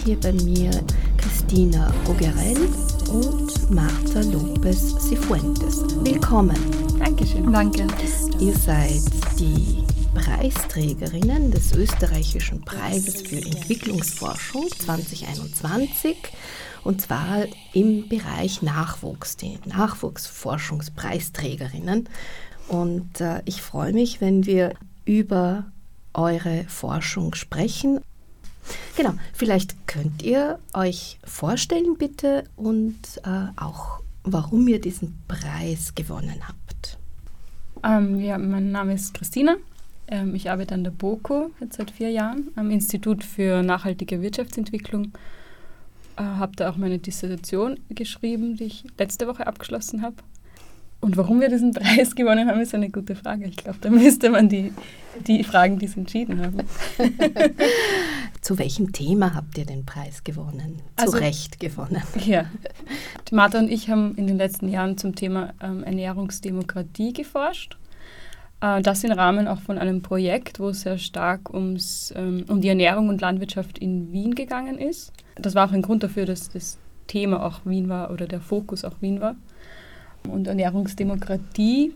hier 0.05 0.19
bei 0.19 0.31
mir 0.31 0.71
Christina 1.17 1.93
Ogerell 2.07 2.57
und 3.11 3.69
Marta 3.69 4.21
Lopez 4.21 4.95
Cifuentes. 4.99 5.83
Willkommen. 6.03 6.57
Dankeschön. 6.97 7.51
Danke. 7.51 7.85
Ihr 8.39 8.57
seid 8.57 9.03
die 9.39 9.83
Preisträgerinnen 10.15 11.51
des 11.51 11.73
österreichischen 11.73 12.61
Preises 12.61 13.21
für 13.21 13.35
Entwicklungsforschung 13.37 14.67
2021 14.69 16.17
und 16.83 16.99
zwar 17.01 17.45
im 17.73 18.07
Bereich 18.07 18.63
Nachwuchs, 18.63 19.37
die 19.37 19.59
Nachwuchsforschungspreisträgerinnen. 19.65 22.09
Und 22.67 23.21
äh, 23.21 23.43
ich 23.45 23.61
freue 23.61 23.93
mich, 23.93 24.19
wenn 24.21 24.47
wir 24.47 24.73
über 25.05 25.65
eure 26.13 26.65
Forschung 26.67 27.33
sprechen. 27.35 28.01
Genau, 28.95 29.13
vielleicht 29.33 29.87
könnt 29.87 30.21
ihr 30.21 30.59
euch 30.73 31.19
vorstellen 31.23 31.95
bitte 31.97 32.43
und 32.55 32.99
äh, 33.23 33.47
auch, 33.55 34.01
warum 34.23 34.67
ihr 34.67 34.79
diesen 34.79 35.17
Preis 35.27 35.95
gewonnen 35.95 36.47
habt. 36.47 36.97
Ähm, 37.83 38.19
ja, 38.19 38.37
mein 38.37 38.71
Name 38.71 38.93
ist 38.93 39.13
Christina. 39.13 39.55
Ähm, 40.07 40.35
ich 40.35 40.51
arbeite 40.51 40.75
an 40.75 40.83
der 40.83 40.91
BOKO 40.91 41.51
jetzt 41.59 41.77
seit 41.77 41.91
vier 41.91 42.11
Jahren 42.11 42.49
am 42.55 42.69
Institut 42.69 43.23
für 43.23 43.63
nachhaltige 43.63 44.21
Wirtschaftsentwicklung. 44.21 45.13
Äh, 46.17 46.23
habe 46.23 46.55
da 46.55 46.69
auch 46.69 46.77
meine 46.77 46.99
Dissertation 46.99 47.79
geschrieben, 47.89 48.57
die 48.57 48.65
ich 48.65 48.83
letzte 48.97 49.27
Woche 49.27 49.47
abgeschlossen 49.47 50.01
habe. 50.01 50.17
Und 51.01 51.17
warum 51.17 51.41
wir 51.41 51.49
diesen 51.49 51.73
Preis 51.73 52.15
gewonnen 52.15 52.47
haben, 52.47 52.61
ist 52.61 52.75
eine 52.75 52.89
gute 52.89 53.15
Frage. 53.15 53.45
Ich 53.45 53.57
glaube, 53.57 53.79
da 53.81 53.89
müsste 53.89 54.29
man 54.29 54.47
die, 54.47 54.71
die 55.27 55.43
fragen, 55.43 55.79
die 55.79 55.87
es 55.87 55.97
entschieden 55.97 56.39
haben. 56.39 56.57
Zu 58.41 58.57
welchem 58.59 58.93
Thema 58.93 59.33
habt 59.35 59.57
ihr 59.57 59.65
den 59.65 59.83
Preis 59.83 60.23
gewonnen? 60.23 60.81
Zu 60.97 61.05
also, 61.05 61.17
Recht 61.17 61.59
gewonnen. 61.59 62.01
Ja. 62.25 62.45
Martha 63.31 63.57
und 63.57 63.71
ich 63.71 63.89
haben 63.89 64.15
in 64.15 64.27
den 64.27 64.37
letzten 64.37 64.67
Jahren 64.69 64.97
zum 64.97 65.15
Thema 65.15 65.53
ähm, 65.61 65.83
Ernährungsdemokratie 65.83 67.13
geforscht. 67.13 67.77
Äh, 68.61 68.81
das 68.81 69.03
im 69.03 69.11
Rahmen 69.11 69.47
auch 69.47 69.61
von 69.61 69.79
einem 69.79 70.03
Projekt, 70.03 70.59
wo 70.59 70.69
es 70.69 70.81
sehr 70.81 70.99
stark 70.99 71.51
ums, 71.51 72.13
ähm, 72.15 72.45
um 72.47 72.61
die 72.61 72.67
Ernährung 72.67 73.09
und 73.09 73.21
Landwirtschaft 73.21 73.79
in 73.79 74.11
Wien 74.11 74.35
gegangen 74.35 74.77
ist. 74.77 75.13
Das 75.35 75.55
war 75.55 75.67
auch 75.67 75.73
ein 75.73 75.81
Grund 75.81 76.03
dafür, 76.03 76.25
dass 76.25 76.49
das 76.49 76.77
Thema 77.07 77.43
auch 77.43 77.61
Wien 77.65 77.89
war 77.89 78.11
oder 78.11 78.27
der 78.27 78.41
Fokus 78.41 78.85
auch 78.85 79.01
Wien 79.01 79.19
war 79.19 79.35
und 80.27 80.47
Ernährungsdemokratie. 80.47 81.93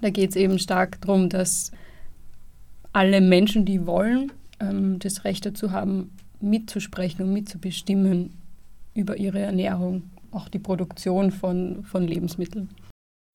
Da 0.00 0.10
geht 0.10 0.30
es 0.30 0.36
eben 0.36 0.58
stark 0.58 1.00
darum, 1.00 1.28
dass 1.28 1.72
alle 2.92 3.20
Menschen, 3.20 3.64
die 3.64 3.86
wollen, 3.86 4.32
ähm, 4.60 4.98
das 4.98 5.24
Recht 5.24 5.46
dazu 5.46 5.72
haben, 5.72 6.12
mitzusprechen 6.40 7.22
und 7.22 7.32
mitzubestimmen 7.32 8.32
über 8.94 9.16
ihre 9.16 9.40
Ernährung, 9.40 10.04
auch 10.30 10.48
die 10.48 10.58
Produktion 10.58 11.30
von, 11.30 11.84
von 11.84 12.06
Lebensmitteln. 12.06 12.68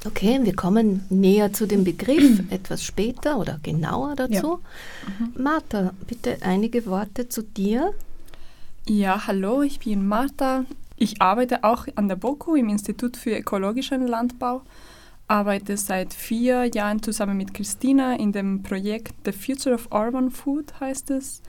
Okay, 0.06 0.39
wir 0.43 0.56
kommen 0.56 1.04
näher 1.10 1.52
zu 1.52 1.65
dem 1.67 1.84
Begriff 1.84 2.41
etwas 2.49 2.84
später 2.84 3.38
oder 3.38 3.60
genauer 3.62 4.15
dazu. 4.15 4.62
Ja. 4.62 5.25
Mhm. 5.25 5.43
Martha, 5.43 5.93
bitte 6.08 6.38
einige 6.41 6.86
Worte 6.86 7.28
zu 7.28 7.43
dir. 7.43 7.93
Ja, 8.88 9.28
hallo, 9.28 9.62
ich 9.62 9.80
bin 9.80 10.08
Martha. 10.08 10.65
Ich 11.02 11.22
arbeite 11.22 11.64
auch 11.64 11.88
an 11.96 12.10
der 12.10 12.18
BOKU 12.18 12.56
im 12.56 12.68
Institut 12.68 13.16
für 13.16 13.38
ökologischen 13.38 14.06
Landbau, 14.06 14.64
arbeite 15.30 15.78
seit 15.78 16.14
vier 16.14 16.66
Jahren 16.66 17.02
zusammen 17.02 17.38
mit 17.38 17.54
Christina 17.54 18.18
in 18.18 18.34
dem 18.34 18.64
Projekt 18.64 19.14
The 19.24 19.32
Future 19.32 19.76
of 19.76 19.88
Urban 19.92 20.30
Food 20.30 20.78
heißt 20.82 21.12
es, 21.12 21.42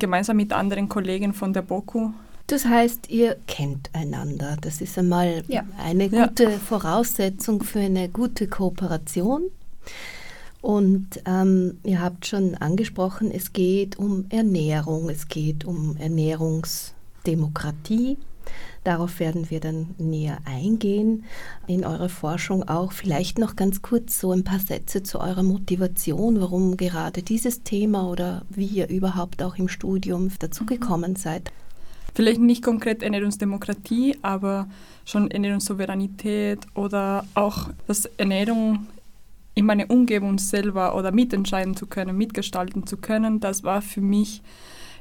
gemeinsam 0.00 0.38
mit 0.38 0.52
anderen 0.52 0.88
Kollegen 0.88 1.34
von 1.34 1.52
der 1.52 1.62
BOKU. 1.62 2.10
Das 2.48 2.64
heißt, 2.64 3.08
ihr 3.08 3.36
kennt 3.46 3.90
einander. 3.92 4.56
Das 4.60 4.80
ist 4.80 4.98
einmal 4.98 5.44
ja. 5.46 5.62
eine 5.78 6.10
gute 6.10 6.42
ja. 6.44 6.58
Voraussetzung 6.58 7.62
für 7.62 7.78
eine 7.78 8.08
gute 8.08 8.48
Kooperation. 8.48 9.44
Und 10.62 11.22
ähm, 11.26 11.78
ihr 11.84 12.00
habt 12.00 12.26
schon 12.26 12.56
angesprochen, 12.56 13.30
es 13.30 13.52
geht 13.52 14.00
um 14.00 14.24
Ernährung, 14.30 15.10
es 15.10 15.28
geht 15.28 15.64
um 15.64 15.96
Ernährungsdemokratie. 15.96 18.16
Darauf 18.86 19.18
werden 19.18 19.50
wir 19.50 19.58
dann 19.58 19.96
näher 19.98 20.38
eingehen 20.44 21.24
in 21.66 21.84
eurer 21.84 22.08
Forschung 22.08 22.68
auch. 22.68 22.92
Vielleicht 22.92 23.36
noch 23.36 23.56
ganz 23.56 23.82
kurz 23.82 24.20
so 24.20 24.30
ein 24.30 24.44
paar 24.44 24.60
Sätze 24.60 25.02
zu 25.02 25.18
eurer 25.18 25.42
Motivation, 25.42 26.40
warum 26.40 26.76
gerade 26.76 27.24
dieses 27.24 27.64
Thema 27.64 28.08
oder 28.08 28.42
wie 28.48 28.66
ihr 28.66 28.88
überhaupt 28.88 29.42
auch 29.42 29.56
im 29.56 29.66
Studium 29.66 30.30
dazugekommen 30.38 31.10
mhm. 31.10 31.16
seid. 31.16 31.50
Vielleicht 32.14 32.40
nicht 32.40 32.62
konkret 32.62 33.02
Ernährungsdemokratie, 33.02 34.18
aber 34.22 34.68
schon 35.04 35.32
Ernährungssouveränität 35.32 36.60
oder 36.74 37.24
auch, 37.34 37.70
dass 37.88 38.04
Ernährung 38.18 38.86
in 39.56 39.66
meiner 39.66 39.90
Umgebung 39.90 40.38
selber 40.38 40.94
oder 40.94 41.10
mitentscheiden 41.10 41.74
zu 41.74 41.88
können, 41.88 42.16
mitgestalten 42.16 42.86
zu 42.86 42.98
können, 42.98 43.40
das 43.40 43.64
war 43.64 43.82
für 43.82 44.00
mich 44.00 44.42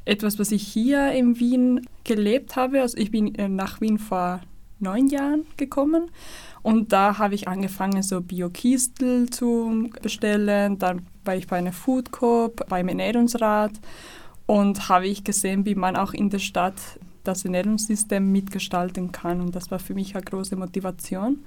etwas, 0.06 0.40
was 0.40 0.52
ich 0.52 0.66
hier 0.66 1.12
in 1.12 1.40
Wien 1.40 1.88
gelebt 2.04 2.56
habe. 2.56 2.82
Also 2.82 2.98
ich 2.98 3.12
bin 3.12 3.36
äh, 3.36 3.50
nach 3.50 3.82
Wien 3.82 3.98
vor 3.98 4.42
neun 4.80 5.08
Jahren 5.08 5.46
gekommen 5.58 6.12
und 6.62 6.92
da 6.92 7.18
habe 7.18 7.36
ich 7.36 7.48
angefangen, 7.48 8.04
so 8.04 8.22
Bio-Kistel 8.22 9.30
zu 9.30 9.90
bestellen. 10.02 10.80
Dann 10.80 11.06
war 11.24 11.36
ich 11.36 11.48
bei 11.48 11.58
einer 11.58 11.72
Food 11.72 12.12
Coop, 12.12 12.68
beim 12.68 12.88
Ernährungsrat 12.88 13.72
und 14.46 14.90
habe 14.90 15.08
ich 15.08 15.24
gesehen, 15.24 15.66
wie 15.66 15.76
man 15.76 15.96
auch 15.96 16.14
in 16.14 16.30
der 16.30 16.40
Stadt 16.40 16.76
das 17.28 17.46
Ernährungssystem 17.46 18.32
mitgestalten 18.32 19.12
kann. 19.12 19.42
Und 19.42 19.56
das 19.56 19.72
war 19.72 19.80
für 19.80 19.94
mich 19.94 20.16
eine 20.16 20.24
große 20.24 20.56
Motivation. 20.56 21.40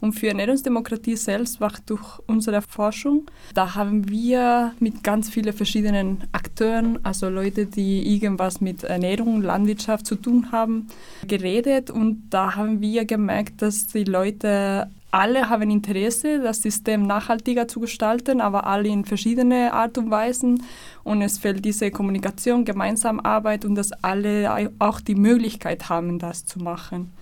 Und 0.00 0.12
für 0.12 0.28
Ernährungsdemokratie 0.28 1.16
selbst 1.16 1.60
war 1.60 1.72
durch 1.86 2.18
unsere 2.26 2.62
Forschung, 2.62 3.26
da 3.54 3.74
haben 3.74 4.08
wir 4.08 4.72
mit 4.80 5.02
ganz 5.02 5.30
vielen 5.30 5.52
verschiedenen 5.52 6.24
Akteuren, 6.32 6.98
also 7.04 7.28
Leute, 7.28 7.66
die 7.66 8.14
irgendwas 8.14 8.60
mit 8.60 8.84
Ernährung, 8.84 9.42
Landwirtschaft 9.42 10.06
zu 10.06 10.16
tun 10.16 10.52
haben, 10.52 10.88
geredet. 11.26 11.90
Und 11.90 12.28
da 12.30 12.56
haben 12.56 12.80
wir 12.80 13.04
gemerkt, 13.04 13.62
dass 13.62 13.86
die 13.86 14.04
Leute 14.04 14.90
alle 15.10 15.48
haben 15.48 15.70
Interesse, 15.70 16.40
das 16.40 16.62
System 16.62 17.06
nachhaltiger 17.06 17.68
zu 17.68 17.80
gestalten, 17.80 18.40
aber 18.40 18.66
alle 18.66 18.88
in 18.88 19.04
verschiedene 19.04 19.72
Art 19.72 19.98
und 19.98 20.10
Weisen. 20.10 20.62
Und 21.04 21.22
es 21.22 21.38
fehlt 21.38 21.64
diese 21.64 21.90
Kommunikation, 21.90 22.64
gemeinsame 22.64 23.24
Arbeit 23.24 23.64
und 23.64 23.76
dass 23.76 23.92
alle 23.92 24.70
auch 24.78 25.00
die 25.00 25.14
Möglichkeit 25.14 25.88
haben, 25.88 26.18
das 26.18 26.44
zu 26.44 26.58
machen. 26.58 27.12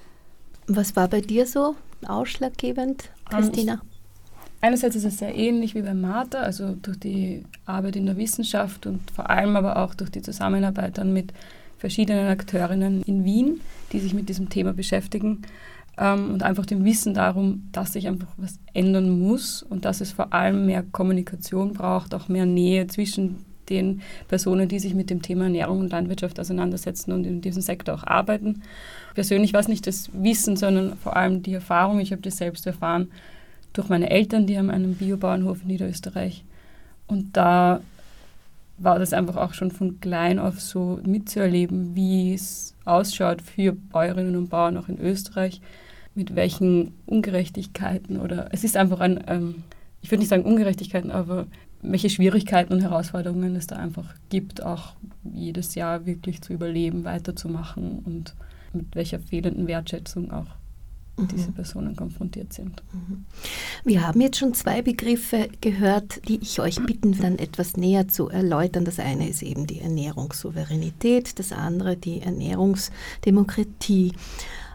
Was 0.67 0.97
war 0.97 1.09
bei 1.09 1.21
dir 1.21 1.47
so 1.47 1.77
ausschlaggebend, 2.07 3.11
ähm, 3.31 3.39
Christina? 3.39 3.81
Einerseits 4.61 4.97
ist 4.97 5.05
es 5.05 5.19
sehr 5.19 5.35
ähnlich 5.35 5.75
wie 5.75 5.83
bei 5.83 5.93
Martha, 5.93 6.39
also 6.39 6.75
durch 6.81 6.99
die 6.99 7.45
Arbeit 7.67 7.97
in 7.97 8.07
der 8.07 8.17
Wissenschaft 8.17 8.87
und 8.87 9.11
vor 9.11 9.29
allem 9.29 9.57
aber 9.57 9.77
auch 9.77 9.95
durch 9.95 10.11
die 10.11 10.23
Zusammenarbeit 10.23 10.97
dann 10.97 11.13
mit 11.13 11.35
verschiedenen 11.77 12.29
Akteurinnen 12.29 13.03
in 13.03 13.25
Wien, 13.25 13.61
die 13.93 14.01
sich 14.01 14.15
mit 14.15 14.31
diesem 14.31 14.49
Thema 14.49 14.73
beschäftigen 14.73 15.43
ähm, 15.99 16.33
und 16.33 16.43
einfach 16.43 16.67
dem 16.67 16.85
Wissen 16.85 17.15
darum, 17.15 17.69
dass 17.73 17.93
sich 17.93 18.09
einfach 18.09 18.29
was 18.37 18.59
ändern 18.73 19.19
muss 19.19 19.63
und 19.63 19.85
dass 19.85 20.01
es 20.01 20.13
vor 20.13 20.33
allem 20.33 20.67
mehr 20.67 20.83
Kommunikation 20.83 21.73
braucht, 21.73 22.15
auch 22.15 22.29
mehr 22.29 22.47
Nähe 22.47 22.87
zwischen 22.87 23.45
den 23.69 24.03
Personen, 24.29 24.69
die 24.69 24.79
sich 24.79 24.95
mit 24.95 25.11
dem 25.11 25.23
Thema 25.23 25.45
Ernährung 25.45 25.81
und 25.81 25.93
Landwirtschaft 25.93 26.39
auseinandersetzen 26.39 27.13
und 27.13 27.25
in 27.25 27.41
diesem 27.41 27.63
Sektor 27.63 27.95
auch 27.95 28.05
arbeiten. 28.05 28.63
Persönlich 29.15 29.53
war 29.53 29.61
es 29.61 29.69
nicht 29.69 29.87
das 29.87 30.11
Wissen, 30.13 30.57
sondern 30.57 30.97
vor 30.97 31.17
allem 31.17 31.43
die 31.43 31.55
Erfahrung. 31.55 32.01
Ich 32.01 32.13
habe 32.13 32.23
das 32.23 32.37
selbst 32.37 32.67
erfahren 32.67 33.11
durch 33.73 33.89
meine 33.89 34.11
Eltern, 34.11 34.47
die 34.47 34.59
haben 34.59 34.71
einen 34.71 34.95
Biobauernhof 34.95 35.63
in 35.63 35.69
Niederösterreich. 35.69 36.45
Und 37.07 37.37
da 37.37 37.81
war 38.79 38.99
das 38.99 39.13
einfach 39.13 39.37
auch 39.37 39.55
schon 39.55 39.71
von 39.71 40.01
klein 40.01 40.39
auf 40.39 40.61
so 40.61 41.01
mitzuerleben, 41.05 41.95
wie 41.95 42.35
es 42.35 42.75
ausschaut 42.85 43.43
für 43.43 43.73
Bäuerinnen 43.73 44.37
und 44.37 44.49
Bauern 44.49 44.77
auch 44.77 44.89
in 44.89 44.99
Österreich, 44.99 45.61
mit 46.15 46.35
welchen 46.37 46.93
Ungerechtigkeiten 47.07 48.21
oder 48.21 48.49
es 48.53 48.65
ist 48.65 48.77
einfach 48.77 49.01
ein, 49.01 49.23
ähm, 49.27 49.65
ich 50.01 50.11
würde 50.11 50.21
nicht 50.21 50.29
sagen 50.29 50.45
Ungerechtigkeiten, 50.45 51.11
aber 51.11 51.47
welche 51.83 52.11
Schwierigkeiten 52.11 52.73
und 52.73 52.81
Herausforderungen 52.81 53.57
es 53.57 53.67
da 53.67 53.77
einfach 53.77 54.15
gibt, 54.31 54.63
auch 54.63 54.95
jedes 55.33 55.75
Jahr 55.75 56.07
wirklich 56.07 56.41
zu 56.41 56.53
überleben, 56.53 57.05
weiterzumachen 57.05 57.99
und 58.05 58.35
mit 58.73 58.95
welcher 58.95 59.19
fehlenden 59.19 59.67
Wertschätzung 59.67 60.31
auch 60.31 60.47
mhm. 61.17 61.29
diese 61.29 61.53
Personen 61.53 61.97
konfrontiert 61.97 62.53
sind. 62.53 62.83
Mhm. 62.93 63.25
Wir 63.85 64.07
haben 64.07 64.21
jetzt 64.21 64.39
schon 64.39 64.55
zwei 64.55 64.83
Begriffe 64.83 65.49
gehört, 65.61 66.27
die 66.29 66.41
ich 66.41 66.61
euch 66.61 66.85
bitten, 66.85 67.17
dann 67.19 67.39
etwas 67.39 67.77
näher 67.77 68.09
zu 68.09 68.29
erläutern. 68.29 68.85
Das 68.85 68.99
eine 68.99 69.29
ist 69.29 69.43
eben 69.43 69.67
die 69.67 69.81
Ernährungssouveränität, 69.81 71.39
das 71.39 71.53
andere 71.53 71.97
die 71.97 72.21
Ernährungsdemokratie. 72.21 74.13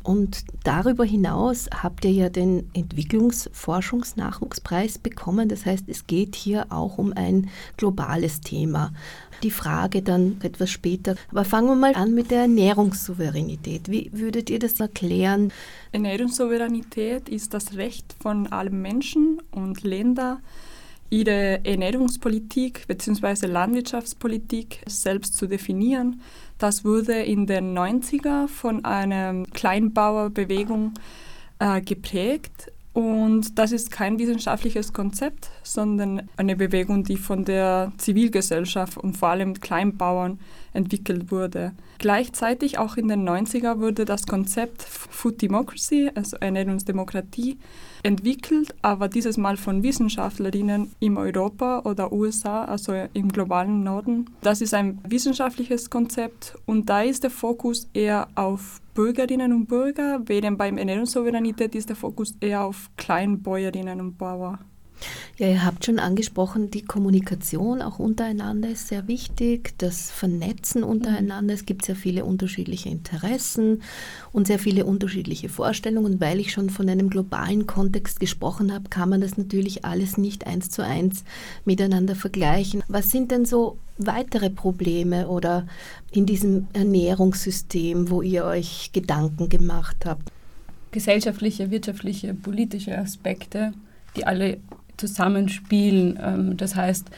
Und 0.10 0.44
darüber 0.64 1.06
hinaus 1.06 1.70
habt 1.72 2.04
ihr 2.04 2.12
ja 2.12 2.30
den 2.30 2.68
Entwicklungsforschungsnachwuchspreis 2.74 4.98
bekommen. 4.98 5.50
Das 5.50 5.68
heißt, 5.68 5.84
es 5.88 6.08
geht 6.08 6.36
hier 6.36 6.66
auch 6.72 6.98
um 6.98 7.14
ein 7.14 7.52
globales 7.78 8.42
Thema. 8.42 8.92
Die 9.44 9.52
Frage 9.52 10.02
dann 10.02 10.38
etwas 10.42 10.72
später. 10.72 11.14
Aber 11.30 11.46
fangen 11.46 11.68
wir 11.68 11.76
mal 11.76 11.94
an 11.94 12.16
mit 12.16 12.32
der 12.32 12.42
Ernährungssouveränität. 12.42 13.92
Wie 13.92 14.10
würdet 14.12 14.50
ihr 14.50 14.58
das 14.58 14.80
erklären? 14.80 15.54
Ernährungssouveränität 15.92 17.30
ist 17.30 17.54
das 17.54 17.76
Recht 17.76 18.16
von 18.20 18.48
allen 18.48 18.82
Menschen 18.82 19.40
und 19.52 19.84
Ländern, 19.84 20.40
ihre 21.12 21.64
Ernährungspolitik 21.64 22.88
bzw. 22.88 23.46
Landwirtschaftspolitik 23.46 24.82
selbst 24.88 25.38
zu 25.38 25.46
definieren. 25.46 26.20
Das 26.60 26.84
wurde 26.84 27.14
in 27.14 27.48
den 27.48 27.76
90er 27.76 28.48
von 28.50 28.84
einer 28.84 29.44
Kleinbauerbewegung 29.54 30.94
äh, 31.60 31.82
geprägt. 31.82 32.72
Und 32.92 33.58
das 33.58 33.72
ist 33.72 33.92
kein 33.92 34.20
wissenschaftliches 34.20 34.92
Konzept, 34.92 35.50
sondern 35.64 36.28
eine 36.36 36.58
Bewegung, 36.58 37.06
die 37.06 37.16
von 37.16 37.46
der 37.46 37.94
Zivilgesellschaft 37.98 38.98
und 38.98 39.16
vor 39.16 39.30
allem 39.30 39.54
Kleinbauern 39.54 40.40
entwickelt 40.74 41.32
wurde. 41.32 41.72
Gleichzeitig 41.98 42.78
auch 42.78 42.98
in 42.98 43.08
den 43.08 43.28
90er 43.28 43.80
wurde 43.80 44.04
das 44.04 44.28
Konzept 44.28 44.82
Food 44.82 45.42
Democracy, 45.42 46.12
also 46.14 46.36
Ernährungsdemokratie, 46.38 47.58
entwickelt, 48.04 48.74
aber 48.82 49.08
dieses 49.08 49.38
Mal 49.38 49.58
von 49.58 49.84
Wissenschaftlerinnen 49.84 50.92
in 51.00 51.18
Europa 51.18 51.82
oder 51.86 52.12
USA, 52.12 52.66
also 52.66 52.94
im 53.14 53.30
globalen 53.30 53.84
Norden. 53.84 54.26
Das 54.42 54.62
ist 54.62 54.74
ein 54.74 55.00
wissenschaftliches 55.08 55.90
Konzept 55.90 56.56
und 56.66 56.90
da 56.90 57.02
ist 57.02 57.24
der 57.24 57.32
Fokus 57.32 57.90
eher 57.94 58.28
auf 58.36 58.82
Bürgerinnen 58.94 59.54
und 59.54 59.68
Bürger, 59.68 60.22
während 60.26 60.58
beim 60.58 60.78
Ernährungssouveränität 60.78 61.76
ist 61.76 61.90
der 61.90 61.96
Fokus 61.96 62.36
eher 62.42 62.64
auf 62.64 62.90
Kleinbäuerinnen 62.98 64.02
und 64.02 64.18
Bauern. 64.18 64.60
Ja, 65.38 65.48
ihr 65.48 65.66
habt 65.66 65.86
schon 65.86 66.00
angesprochen, 66.00 66.70
die 66.70 66.84
Kommunikation 66.84 67.82
auch 67.82 68.00
untereinander 68.00 68.70
ist 68.70 68.90
sehr 68.90 69.08
wichtig, 69.08 69.74
das 69.78 70.12
Vernetzen 70.12 70.84
untereinander. 70.84 71.54
Es 71.54 71.66
gibt 71.66 71.86
sehr 71.86 71.96
viele 71.96 72.26
unterschiedliche 72.26 72.90
Interessen 72.90 73.82
und 74.34 74.48
sehr 74.48 74.60
viele 74.60 74.86
unterschiedliche 74.86 75.48
Vorstellungen. 75.48 76.20
Weil 76.20 76.40
ich 76.40 76.52
schon 76.52 76.70
von 76.70 76.90
einem 76.90 77.10
globalen 77.10 77.68
Kontext 77.68 78.20
gesprochen 78.20 78.74
habe, 78.74 78.90
kann 78.90 79.10
man 79.10 79.22
das 79.22 79.38
natürlich 79.38 79.86
alles 79.86 80.18
nicht 80.18 80.46
eins 80.46 80.70
zu 80.70 80.84
eins 80.84 81.24
miteinander 81.64 82.16
vergleichen. 82.16 82.84
Was 82.90 83.10
sind 83.10 83.32
denn 83.32 83.46
so 83.46 83.78
weitere 83.98 84.50
Probleme 84.50 85.28
oder 85.28 85.68
in 86.12 86.26
diesem 86.26 86.68
Ernährungssystem, 86.74 88.10
wo 88.10 88.22
ihr 88.22 88.46
euch 88.46 88.92
Gedanken 88.92 89.48
gemacht 89.48 90.06
habt? 90.06 90.32
Gesellschaftliche, 90.92 91.70
wirtschaftliche, 91.70 92.34
politische 92.34 92.98
Aspekte, 92.98 93.74
die 94.16 94.26
alle 94.26 94.58
zusammenspielen. 95.00 96.20
Ähm, 96.22 96.58
das 96.58 96.76
heißt, 96.76 97.10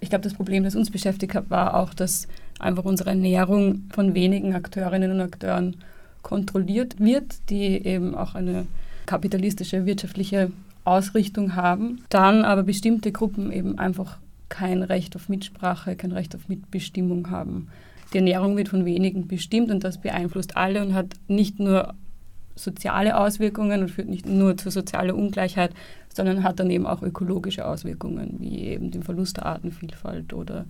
ich 0.00 0.08
glaube, 0.08 0.24
das 0.24 0.34
Problem, 0.34 0.64
das 0.64 0.74
uns 0.74 0.90
beschäftigt 0.90 1.34
hat, 1.34 1.50
war 1.50 1.74
auch, 1.74 1.94
dass 1.94 2.26
einfach 2.58 2.84
unsere 2.84 3.10
Ernährung 3.10 3.84
von 3.92 4.14
wenigen 4.14 4.54
Akteurinnen 4.54 5.12
und 5.12 5.20
Akteuren 5.20 5.76
kontrolliert 6.22 7.00
wird, 7.00 7.50
die 7.50 7.84
eben 7.84 8.14
auch 8.14 8.34
eine 8.34 8.66
kapitalistische 9.06 9.86
wirtschaftliche 9.86 10.50
Ausrichtung 10.84 11.56
haben. 11.56 12.04
Dann 12.08 12.44
aber 12.44 12.62
bestimmte 12.62 13.12
Gruppen 13.12 13.52
eben 13.52 13.78
einfach 13.78 14.18
kein 14.48 14.82
Recht 14.82 15.16
auf 15.16 15.28
Mitsprache, 15.28 15.96
kein 15.96 16.12
Recht 16.12 16.34
auf 16.34 16.48
Mitbestimmung 16.48 17.30
haben. 17.30 17.68
Die 18.12 18.18
Ernährung 18.18 18.56
wird 18.56 18.68
von 18.68 18.84
wenigen 18.84 19.28
bestimmt 19.28 19.70
und 19.70 19.84
das 19.84 19.98
beeinflusst 19.98 20.56
alle 20.56 20.82
und 20.82 20.94
hat 20.94 21.14
nicht 21.28 21.60
nur 21.60 21.94
soziale 22.56 23.16
Auswirkungen 23.16 23.82
und 23.82 23.90
führt 23.90 24.08
nicht 24.08 24.26
nur 24.26 24.56
zur 24.56 24.72
sozialen 24.72 25.12
Ungleichheit, 25.12 25.72
sondern 26.12 26.42
hat 26.42 26.60
dann 26.60 26.70
eben 26.70 26.86
auch 26.86 27.02
ökologische 27.02 27.66
Auswirkungen, 27.66 28.36
wie 28.38 28.58
eben 28.60 28.90
den 28.90 29.02
Verlust 29.02 29.36
der 29.36 29.46
Artenvielfalt 29.46 30.32
oder 30.32 30.66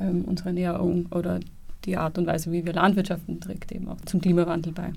ähm, 0.00 0.24
unsere 0.24 0.50
Ernährung 0.50 1.06
oder 1.10 1.40
die 1.84 1.96
Art 1.96 2.18
und 2.18 2.26
Weise, 2.26 2.50
wie 2.52 2.64
wir 2.64 2.72
Landwirtschaften 2.72 3.40
trägt 3.40 3.72
eben 3.72 3.88
auch 3.88 4.00
zum 4.02 4.20
Klimawandel 4.20 4.72
bei. 4.72 4.92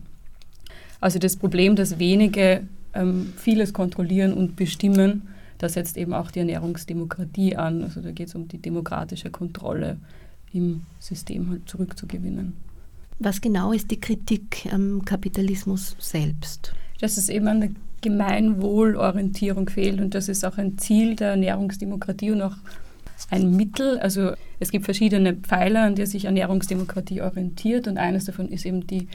Also 1.00 1.20
das 1.20 1.36
Problem, 1.36 1.76
dass 1.76 2.00
wenige 2.00 2.64
ähm, 2.94 3.34
vieles 3.36 3.74
kontrollieren 3.74 4.34
und 4.34 4.56
bestimmen, 4.56 5.28
da 5.58 5.70
setzt 5.70 5.98
eben 5.98 6.14
auch 6.14 6.32
die 6.32 6.40
Ernährungsdemokratie 6.40 7.56
an. 7.56 7.84
Also 7.84 8.02
da 8.02 8.12
geht 8.12 8.30
es 8.30 8.36
um 8.36 8.48
die 8.48 8.58
demokratische 8.58 9.30
Kontrolle 9.30 9.98
im 10.54 10.82
System 11.00 11.50
halt 11.50 11.70
zurückzugewinnen. 11.70 12.54
Was 13.20 13.42
genau 13.42 13.72
ist 13.72 13.92
die 13.92 14.00
Kritik 14.00 14.68
am 14.72 15.06
Kapitalismus 15.06 15.96
selbst? 16.00 16.74
Dass 17.00 17.18
es 17.18 17.30
eben 17.30 17.48
an 17.48 17.62
der 17.62 17.70
Gemeinwohlorientierung 18.02 19.70
fehlt 19.70 20.02
und 20.02 20.16
das 20.16 20.30
ist 20.30 20.44
auch 20.44 20.58
ein 20.58 20.78
Ziel 20.78 21.16
der 21.16 21.32
Ernährungsdemokratie 21.32 22.32
und 22.32 22.42
auch 22.42 22.56
ein 23.30 23.56
Mittel. 23.56 24.00
Also 24.00 24.32
es 24.60 24.72
gibt 24.72 24.86
verschiedene 24.86 25.36
Pfeiler, 25.36 25.84
an 25.84 25.96
der 25.96 26.08
sich 26.08 26.26
Ernährungsdemokratie 26.26 27.22
orientiert 27.22 27.88
und 27.88 27.98
eines 27.98 28.26
davon 28.26 28.50
ist 28.50 28.66
eben 28.66 28.88
die 28.88 29.08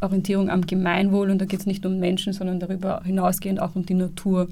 Orientierung 0.00 0.50
am 0.50 0.66
Gemeinwohl 0.66 1.30
und 1.30 1.38
da 1.38 1.44
geht 1.44 1.60
es 1.60 1.66
nicht 1.66 1.86
um 1.86 1.98
Menschen, 1.98 2.32
sondern 2.32 2.58
darüber 2.58 3.02
hinausgehend 3.04 3.60
auch 3.60 3.76
um 3.76 3.86
die 3.86 3.94
Natur. 3.94 4.48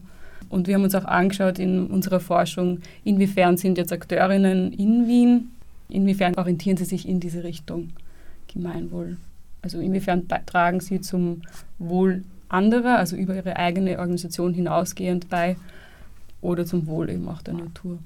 Und 0.49 0.67
wir 0.67 0.75
haben 0.75 0.85
uns 0.85 0.95
auch 0.95 1.05
angeschaut 1.05 1.59
in 1.59 1.87
unserer 1.87 2.21
Forschung, 2.21 2.81
inwiefern 3.05 3.57
sind 3.57 3.79
jetzt 3.79 3.93
Akteurinnen 3.93 4.73
in 4.73 5.07
Wien, 5.07 5.51
inwiefern 5.89 6.35
orientieren 6.37 6.77
sie 6.77 6.85
sich 6.85 7.09
in 7.09 7.21
diese 7.21 7.45
Richtung 7.45 7.91
Gemeinwohl. 8.53 9.17
Also 9.63 9.79
inwiefern 9.79 10.27
tragen 10.47 10.81
sie 10.81 11.01
zum 11.01 11.43
Wohl 11.79 12.25
anderer, 12.53 12.99
also 12.99 13.17
über 13.17 13.35
ihre 13.35 13.57
eigene 13.57 13.99
Organisation 13.99 14.55
hinausgehend 14.55 15.29
bei 15.29 15.57
oder 16.41 16.67
zum 16.67 16.87
Wohl 16.87 17.11
eben 17.11 17.29
auch 17.29 17.43
der 17.43 17.55
Natur. 17.55 17.99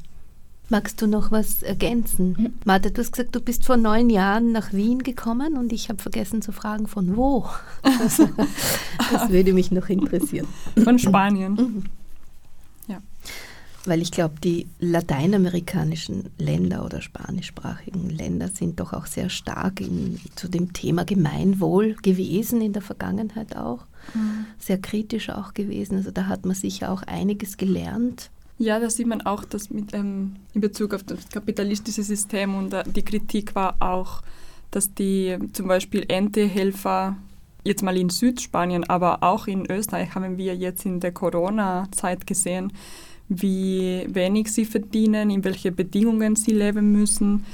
Magst 0.70 1.02
du 1.02 1.06
noch 1.06 1.30
was 1.30 1.62
ergänzen? 1.62 2.36
Mhm. 2.38 2.54
Martha, 2.64 2.88
du 2.88 3.00
hast 3.00 3.12
gesagt, 3.12 3.34
du 3.34 3.40
bist 3.40 3.66
vor 3.66 3.76
neun 3.76 4.08
Jahren 4.08 4.50
nach 4.52 4.72
Wien 4.72 5.02
gekommen 5.02 5.58
und 5.58 5.72
ich 5.72 5.90
habe 5.90 6.00
vergessen 6.00 6.40
zu 6.40 6.52
fragen, 6.52 6.86
von 6.86 7.16
wo. 7.16 7.46
Das, 7.82 8.20
das 9.12 9.28
würde 9.28 9.52
mich 9.52 9.70
noch 9.70 9.88
interessieren. 9.88 10.46
Von 10.82 10.98
Spanien. 10.98 11.52
Mhm 11.52 11.84
weil 13.86 14.02
ich 14.02 14.10
glaube, 14.10 14.34
die 14.42 14.66
lateinamerikanischen 14.80 16.30
Länder 16.38 16.84
oder 16.84 17.00
spanischsprachigen 17.00 18.08
Länder 18.10 18.48
sind 18.48 18.80
doch 18.80 18.92
auch 18.92 19.06
sehr 19.06 19.28
stark 19.28 19.80
in, 19.80 20.20
zu 20.36 20.48
dem 20.48 20.72
Thema 20.72 21.04
Gemeinwohl 21.04 21.94
gewesen 22.02 22.60
in 22.60 22.72
der 22.72 22.82
Vergangenheit 22.82 23.56
auch. 23.56 23.86
Mhm. 24.14 24.46
Sehr 24.58 24.78
kritisch 24.78 25.30
auch 25.30 25.54
gewesen. 25.54 25.96
Also 25.96 26.10
da 26.10 26.26
hat 26.26 26.46
man 26.46 26.54
sicher 26.54 26.90
auch 26.90 27.02
einiges 27.02 27.56
gelernt. 27.56 28.30
Ja, 28.58 28.78
da 28.78 28.88
sieht 28.88 29.06
man 29.06 29.22
auch, 29.22 29.44
dass 29.44 29.70
mit, 29.70 29.92
ähm, 29.94 30.36
in 30.54 30.60
Bezug 30.60 30.94
auf 30.94 31.02
das 31.02 31.28
kapitalistische 31.28 32.02
System 32.02 32.54
und 32.54 32.72
äh, 32.72 32.84
die 32.86 33.02
Kritik 33.02 33.54
war 33.54 33.76
auch, 33.80 34.22
dass 34.70 34.94
die 34.94 35.36
zum 35.52 35.68
Beispiel 35.68 36.04
Erntehelfer 36.08 37.16
jetzt 37.64 37.82
mal 37.82 37.96
in 37.96 38.10
Südspanien, 38.10 38.84
aber 38.84 39.22
auch 39.22 39.46
in 39.46 39.70
Österreich 39.70 40.14
haben 40.14 40.38
wir 40.38 40.54
jetzt 40.54 40.84
in 40.84 41.00
der 41.00 41.12
Corona-Zeit 41.12 42.26
gesehen, 42.26 42.72
wie 43.28 44.06
wenig 44.08 44.52
sie 44.52 44.64
verdienen, 44.64 45.30
in 45.30 45.44
welche 45.44 45.72
Bedingungen 45.72 46.36
sie 46.36 46.52
leben 46.52 46.92
müssen. 46.92 47.44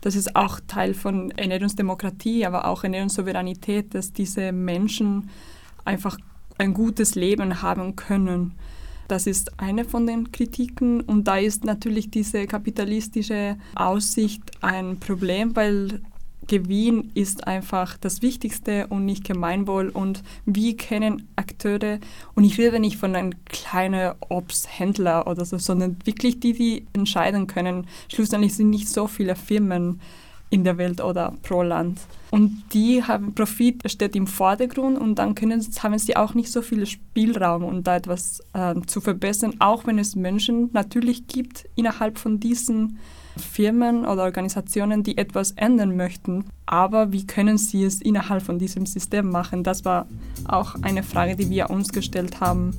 Das 0.00 0.16
ist 0.16 0.34
auch 0.34 0.60
Teil 0.66 0.94
von 0.94 1.30
Ernährungsdemokratie, 1.32 2.46
aber 2.46 2.66
auch 2.66 2.84
Ernährungssouveränität, 2.84 3.94
dass 3.94 4.12
diese 4.12 4.52
Menschen 4.52 5.28
einfach 5.84 6.16
ein 6.58 6.74
gutes 6.74 7.14
Leben 7.14 7.62
haben 7.62 7.96
können. 7.96 8.52
Das 9.08 9.26
ist 9.26 9.58
eine 9.58 9.84
von 9.84 10.06
den 10.06 10.30
Kritiken 10.30 11.00
und 11.00 11.24
da 11.24 11.36
ist 11.36 11.64
natürlich 11.64 12.10
diese 12.10 12.46
kapitalistische 12.46 13.56
Aussicht 13.74 14.42
ein 14.60 15.00
Problem, 15.00 15.56
weil 15.56 16.00
Gewinn 16.46 17.10
ist 17.14 17.46
einfach 17.46 17.96
das 17.98 18.22
Wichtigste 18.22 18.86
und 18.88 19.04
nicht 19.04 19.24
Gemeinwohl. 19.24 19.88
Und 19.90 20.22
wir 20.46 20.76
kennen 20.76 21.28
Akteure, 21.36 21.98
und 22.34 22.44
ich 22.44 22.58
rede 22.58 22.80
nicht 22.80 22.96
von 22.96 23.14
einem 23.14 23.44
kleinen 23.44 24.14
Obsthändler 24.28 25.26
oder 25.26 25.44
so, 25.44 25.58
sondern 25.58 25.96
wirklich 26.04 26.40
die, 26.40 26.52
die 26.52 26.86
entscheiden 26.92 27.46
können. 27.46 27.86
Schlussendlich 28.12 28.54
sind 28.54 28.70
nicht 28.70 28.88
so 28.88 29.06
viele 29.06 29.36
Firmen 29.36 30.00
in 30.50 30.64
der 30.64 30.78
Welt 30.78 31.00
oder 31.00 31.34
pro 31.42 31.62
Land. 31.62 32.00
Und 32.30 32.62
die 32.72 33.02
haben 33.02 33.34
Profit 33.34 33.90
steht 33.90 34.14
im 34.14 34.26
Vordergrund 34.26 34.98
und 34.98 35.16
dann 35.16 35.34
können, 35.34 35.64
haben 35.82 35.98
sie 35.98 36.16
auch 36.16 36.34
nicht 36.34 36.50
so 36.50 36.62
viel 36.62 36.86
Spielraum, 36.86 37.64
um 37.64 37.82
da 37.82 37.96
etwas 37.96 38.40
äh, 38.52 38.74
zu 38.86 39.00
verbessern, 39.00 39.54
auch 39.58 39.86
wenn 39.86 39.98
es 39.98 40.14
Menschen 40.14 40.70
natürlich 40.72 41.26
gibt 41.26 41.68
innerhalb 41.74 42.18
von 42.18 42.38
diesen 42.38 42.98
Firmen 43.36 44.04
oder 44.04 44.24
Organisationen, 44.24 45.02
die 45.02 45.16
etwas 45.16 45.52
ändern 45.52 45.96
möchten. 45.96 46.44
Aber 46.66 47.12
wie 47.12 47.26
können 47.26 47.58
sie 47.58 47.84
es 47.84 48.00
innerhalb 48.00 48.42
von 48.42 48.58
diesem 48.58 48.86
System 48.86 49.30
machen? 49.30 49.64
Das 49.64 49.84
war 49.84 50.06
auch 50.46 50.76
eine 50.82 51.02
Frage, 51.02 51.36
die 51.36 51.50
wir 51.50 51.70
uns 51.70 51.92
gestellt 51.92 52.40
haben. 52.40 52.74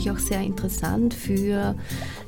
Natürlich 0.00 0.10
auch 0.10 0.28
sehr 0.28 0.40
interessant 0.40 1.12
für 1.14 1.74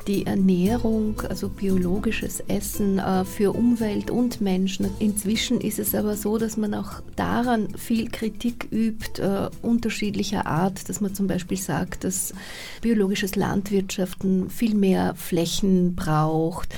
die 0.06 0.26
Ernährung, 0.26 1.22
also 1.28 1.48
biologisches 1.48 2.40
Essen, 2.48 2.98
äh, 2.98 3.24
für 3.24 3.54
Umwelt 3.54 4.10
und 4.10 4.40
Menschen. 4.40 4.90
Inzwischen 4.98 5.60
ist 5.60 5.78
es 5.78 5.94
aber 5.94 6.16
so, 6.16 6.38
dass 6.38 6.56
man 6.56 6.74
auch 6.74 7.00
daran 7.16 7.68
viel 7.76 8.10
Kritik 8.10 8.68
übt, 8.70 9.22
äh, 9.22 9.48
unterschiedlicher 9.62 10.46
Art, 10.46 10.88
dass 10.88 11.00
man 11.00 11.14
zum 11.14 11.28
Beispiel 11.28 11.56
sagt, 11.56 12.04
dass 12.04 12.34
biologisches 12.80 13.36
Landwirtschaften 13.36 14.50
viel 14.50 14.74
mehr 14.74 15.14
Flächen 15.14 15.94
braucht 15.94 16.74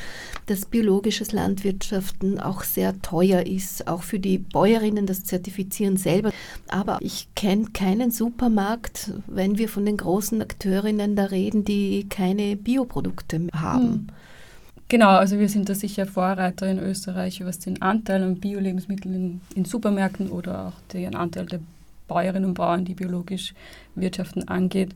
dass 0.47 0.67
biologisches 0.67 1.33
Landwirtschaften 1.33 2.39
auch 2.39 2.63
sehr 2.63 3.01
teuer 3.03 3.47
ist, 3.47 3.89
auch 3.89 4.03
für 4.03 4.19
die 4.19 4.39
Bäuerinnen 4.39 5.07
das 5.07 5.25
Zertifizieren 5.25 5.97
selber. 5.97 6.33
Aber 6.69 6.99
ich 7.01 7.29
kenne 7.35 7.67
keinen 7.73 8.11
Supermarkt, 8.11 9.13
wenn 9.27 9.59
wir 9.59 9.69
von 9.69 9.87
den 9.87 9.97
großen 9.97 10.41
Akteurinnen 10.43 11.17
da 11.17 11.27
reden, 11.27 11.65
die 11.65 12.07
keine 12.09 12.57
Bioprodukte 12.57 13.49
haben. 13.55 13.83
Hm. 13.83 14.07
Genau, 14.89 15.11
also 15.11 15.39
wir 15.39 15.49
sind 15.49 15.69
da 15.69 15.75
sicher 15.75 16.07
Vorreiter 16.07 16.71
in 16.71 16.79
Österreich, 16.79 17.45
was 17.45 17.59
den 17.59 17.81
Anteil 17.81 18.23
an 18.23 18.37
Bio-Lebensmitteln 18.37 19.15
in, 19.15 19.41
in 19.55 19.65
Supermärkten 19.65 20.29
oder 20.31 20.67
auch 20.67 20.93
den 20.93 21.15
Anteil 21.15 21.47
der 21.47 21.61
Bäuerinnen 22.07 22.51
und 22.51 22.55
Bauern, 22.55 22.85
die 22.85 22.95
biologisch 22.95 23.55
wirtschaften, 23.95 24.47
angeht. 24.47 24.91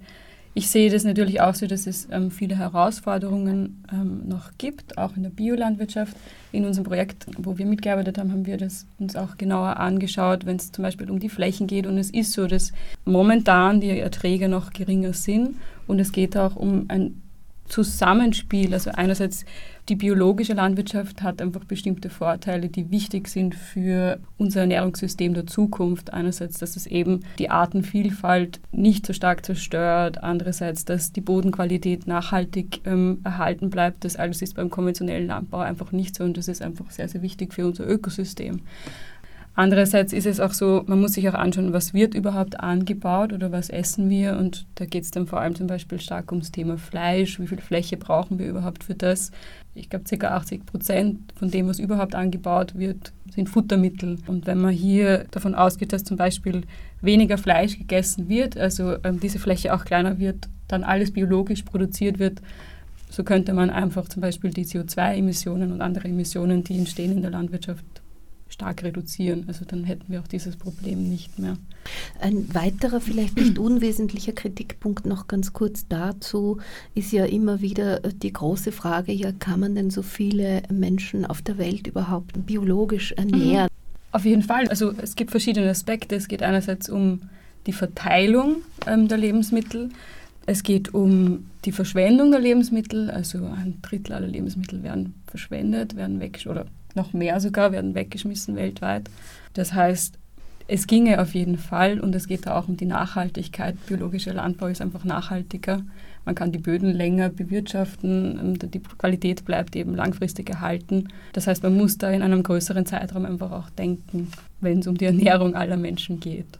Ich 0.59 0.71
sehe 0.71 0.91
das 0.91 1.05
natürlich 1.05 1.41
auch 1.41 1.55
so, 1.55 1.69
dass 1.69 1.87
es 1.87 2.09
ähm, 2.11 2.33
viele 2.33 2.59
Herausforderungen 2.59 3.85
ähm, 3.93 4.27
noch 4.27 4.51
gibt, 4.59 4.99
auch 4.99 5.17
in 5.17 5.23
der 5.23 5.31
Biolandwirtschaft. 5.31 6.17
In 6.51 6.65
unserem 6.65 6.85
Projekt, 6.85 7.27
wo 7.39 7.59
wir 7.59 7.65
mitgearbeitet 7.65 8.19
haben, 8.19 8.33
haben 8.33 8.45
wir 8.45 8.57
das 8.57 8.85
uns 8.99 9.15
auch 9.15 9.37
genauer 9.37 9.77
angeschaut, 9.77 10.47
wenn 10.47 10.57
es 10.57 10.73
zum 10.73 10.83
Beispiel 10.83 11.13
um 11.13 11.21
die 11.21 11.29
Flächen 11.29 11.69
geht. 11.69 11.87
Und 11.87 11.97
es 11.97 12.11
ist 12.11 12.33
so, 12.33 12.49
dass 12.49 12.73
momentan 13.05 13.81
die 13.81 14.01
Erträge 14.01 14.49
noch 14.49 14.73
geringer 14.73 15.13
sind. 15.13 15.55
Und 15.87 16.01
es 16.01 16.11
geht 16.11 16.37
auch 16.37 16.57
um 16.57 16.87
ein 16.89 17.23
Zusammenspiel. 17.69 18.73
Also 18.75 18.91
einerseits 18.91 19.45
die 19.89 19.97
biologische 19.97 20.53
Landwirtschaft 20.53 21.23
hat 21.23 21.41
einfach 21.41 21.65
bestimmte 21.65 22.11
Vorteile, 22.11 22.69
die 22.69 22.91
wichtig 22.91 23.29
sind 23.29 23.55
für 23.55 24.19
unser 24.37 24.61
Ernährungssystem 24.61 25.33
der 25.33 25.47
Zukunft. 25.47 26.13
Einerseits, 26.13 26.59
dass 26.59 26.77
es 26.77 26.87
eben 26.87 27.21
die 27.39 27.49
Artenvielfalt 27.49 28.61
nicht 28.71 29.07
so 29.07 29.13
stark 29.13 29.47
zerstört. 29.47 30.23
Andererseits, 30.23 30.85
dass 30.85 31.13
die 31.13 31.23
Bodenqualität 31.23 32.07
nachhaltig 32.07 32.83
ähm, 32.85 33.21
erhalten 33.25 33.71
bleibt. 33.71 34.05
Das 34.05 34.17
alles 34.17 34.43
ist 34.43 34.57
beim 34.57 34.69
konventionellen 34.69 35.27
Landbau 35.27 35.61
einfach 35.61 35.93
nicht 35.93 36.15
so 36.17 36.25
und 36.25 36.37
das 36.37 36.49
ist 36.49 36.61
einfach 36.61 36.91
sehr, 36.91 37.09
sehr 37.09 37.23
wichtig 37.23 37.55
für 37.55 37.67
unser 37.67 37.87
Ökosystem. 37.87 38.61
Andererseits 39.59 40.13
ist 40.13 40.25
es 40.25 40.39
auch 40.39 40.53
so, 40.53 40.85
man 40.87 41.01
muss 41.01 41.15
sich 41.15 41.29
auch 41.29 41.35
anschauen, 41.35 41.73
was 41.73 41.93
wird 41.93 42.15
überhaupt 42.15 42.61
angebaut 42.61 43.33
oder 43.33 43.51
was 43.51 43.71
essen 43.71 44.09
wir. 44.09 44.37
Und 44.37 44.67
da 44.77 44.85
geht 44.85 45.03
es 45.03 45.11
dann 45.11 45.27
vor 45.27 45.41
allem 45.41 45.57
zum 45.57 45.67
Beispiel 45.67 46.01
stark 46.01 46.31
ums 46.31 46.53
Thema 46.53 46.79
Fleisch. 46.79 47.41
Wie 47.41 47.49
viel 47.49 47.59
Fläche 47.59 47.97
brauchen 47.97 48.39
wir 48.39 48.47
überhaupt 48.47 48.85
für 48.85 48.95
das? 48.95 49.33
Ich 49.75 49.91
glaube, 49.91 50.05
ca. 50.09 50.29
80 50.29 50.65
Prozent 50.65 51.33
von 51.35 51.51
dem, 51.51 51.67
was 51.67 51.81
überhaupt 51.81 52.15
angebaut 52.15 52.79
wird, 52.79 53.13
sind 53.35 53.49
Futtermittel. 53.49 54.19
Und 54.29 54.47
wenn 54.47 54.61
man 54.61 54.71
hier 54.71 55.25
davon 55.33 55.57
ausgeht, 55.57 55.93
dass 55.93 56.05
zum 56.05 56.17
Beispiel 56.17 56.63
weniger 57.01 57.37
Fleisch 57.37 57.77
gegessen 57.79 58.29
wird, 58.29 58.57
also 58.57 58.99
ähm, 59.03 59.19
diese 59.19 59.41
Fläche 59.41 59.75
auch 59.75 59.85
kleiner 59.85 60.21
wird, 60.21 60.49
dann 60.69 60.85
alles 60.85 61.13
biologisch 61.13 61.65
produziert 61.65 62.21
wird, 62.21 62.43
so 63.11 63.25
könnte 63.25 63.55
man 63.55 63.71
einfach 63.71 64.09
zum 64.09 64.23
Beispiel 64.23 64.51
die 64.51 64.67
CO2-Emissionen 64.67 65.73
und 65.73 65.81
andere 65.81 66.07
Emissionen, 66.07 66.63
die 66.63 66.79
entstehen 66.79 67.11
in 67.11 67.23
der 67.23 67.33
Landwirtschaft, 67.33 67.85
stark 68.59 68.83
reduzieren. 68.83 69.45
Also 69.47 69.65
dann 69.65 69.85
hätten 69.85 70.11
wir 70.13 70.21
auch 70.21 70.27
dieses 70.27 70.57
Problem 70.57 71.09
nicht 71.09 71.39
mehr. 71.39 71.57
Ein 72.21 72.53
weiterer, 72.55 73.01
vielleicht 73.01 73.37
nicht 73.37 73.57
unwesentlicher 73.59 74.33
Kritikpunkt 74.33 75.07
noch 75.07 75.29
ganz 75.29 75.53
kurz 75.53 75.87
dazu 75.89 76.59
ist 76.95 77.13
ja 77.13 77.25
immer 77.25 77.61
wieder 77.61 78.01
die 78.01 78.33
große 78.33 78.73
Frage, 78.73 79.13
ja, 79.13 79.31
kann 79.31 79.61
man 79.61 79.77
denn 79.77 79.91
so 79.91 80.03
viele 80.03 80.63
Menschen 80.73 81.25
auf 81.25 81.41
der 81.41 81.57
Welt 81.57 81.87
überhaupt 81.87 82.47
biologisch 82.47 83.13
ernähren? 83.13 83.69
Mhm. 83.71 84.11
Auf 84.11 84.25
jeden 84.25 84.43
Fall. 84.43 84.67
Also 84.69 84.93
es 85.01 85.15
gibt 85.15 85.31
verschiedene 85.31 85.71
Aspekte. 85.71 86.17
Es 86.17 86.27
geht 86.27 86.43
einerseits 86.43 86.89
um 86.89 87.21
die 87.67 87.73
Verteilung 87.73 88.57
ähm, 88.87 89.07
der 89.07 89.19
Lebensmittel. 89.19 89.91
Es 90.47 90.65
geht 90.65 90.95
um 90.95 91.47
die 91.65 91.73
Verschwendung 91.73 92.33
der 92.33 92.41
Lebensmittel, 92.41 93.11
also 93.11 93.45
ein 93.45 93.79
Drittel 93.83 94.15
aller 94.15 94.27
Lebensmittel 94.27 94.83
werden 94.83 95.15
verschwendet, 95.27 95.95
werden 95.95 96.21
weg 96.21 96.45
oder 96.49 96.67
noch 96.95 97.13
mehr 97.13 97.41
sogar 97.41 97.73
werden 97.73 97.95
weggeschmissen 97.95 98.57
weltweit. 98.57 99.09
Das 99.55 99.73
heißt, 99.73 100.19
es 100.71 100.87
ginge 100.87 101.21
auf 101.23 101.35
jeden 101.35 101.57
Fall 101.57 101.99
und 101.99 102.15
es 102.15 102.29
geht 102.29 102.47
da 102.47 102.59
auch 102.59 102.69
um 102.69 102.77
die 102.77 102.85
Nachhaltigkeit. 102.85 103.75
Biologischer 103.87 104.35
Landbau 104.35 104.67
ist 104.67 104.83
einfach 104.83 105.03
nachhaltiger. 105.03 105.83
Man 106.27 106.35
kann 106.35 106.53
die 106.53 106.59
Böden 106.59 106.93
länger 106.93 107.31
bewirtschaften, 107.31 108.39
und 108.39 108.75
die 108.75 108.81
Qualität 108.81 109.47
bleibt 109.47 109.75
eben 109.77 109.95
langfristig 109.95 110.51
erhalten. 110.51 111.09
Das 111.33 111.47
heißt, 111.47 111.63
man 111.63 111.75
muss 111.75 111.97
da 111.97 112.11
in 112.11 112.21
einem 112.21 112.43
größeren 112.43 112.85
Zeitraum 112.85 113.25
einfach 113.25 113.51
auch 113.51 113.71
denken, 113.71 114.31
wenn 114.61 114.81
es 114.81 114.87
um 114.87 114.99
die 114.99 115.07
Ernährung 115.07 115.55
aller 115.55 115.79
Menschen 115.79 116.21
geht. 116.21 116.59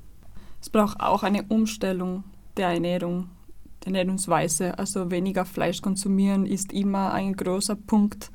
Es 0.63 0.71
braucht 0.71 1.01
auch 1.01 1.23
eine 1.23 1.43
Umstellung 1.43 2.25
der 2.57 2.69
Ernährung, 2.69 3.29
der 3.85 3.89
Ernährungsweise. 3.89 4.79
Also 4.79 5.11
weniger 5.11 5.45
Fleisch 5.45 5.83
konsumieren 5.83 6.47
ist 6.47 6.73
immer 6.73 7.13
ein 7.13 7.35
großer 7.35 7.77
Punkt 7.77 8.31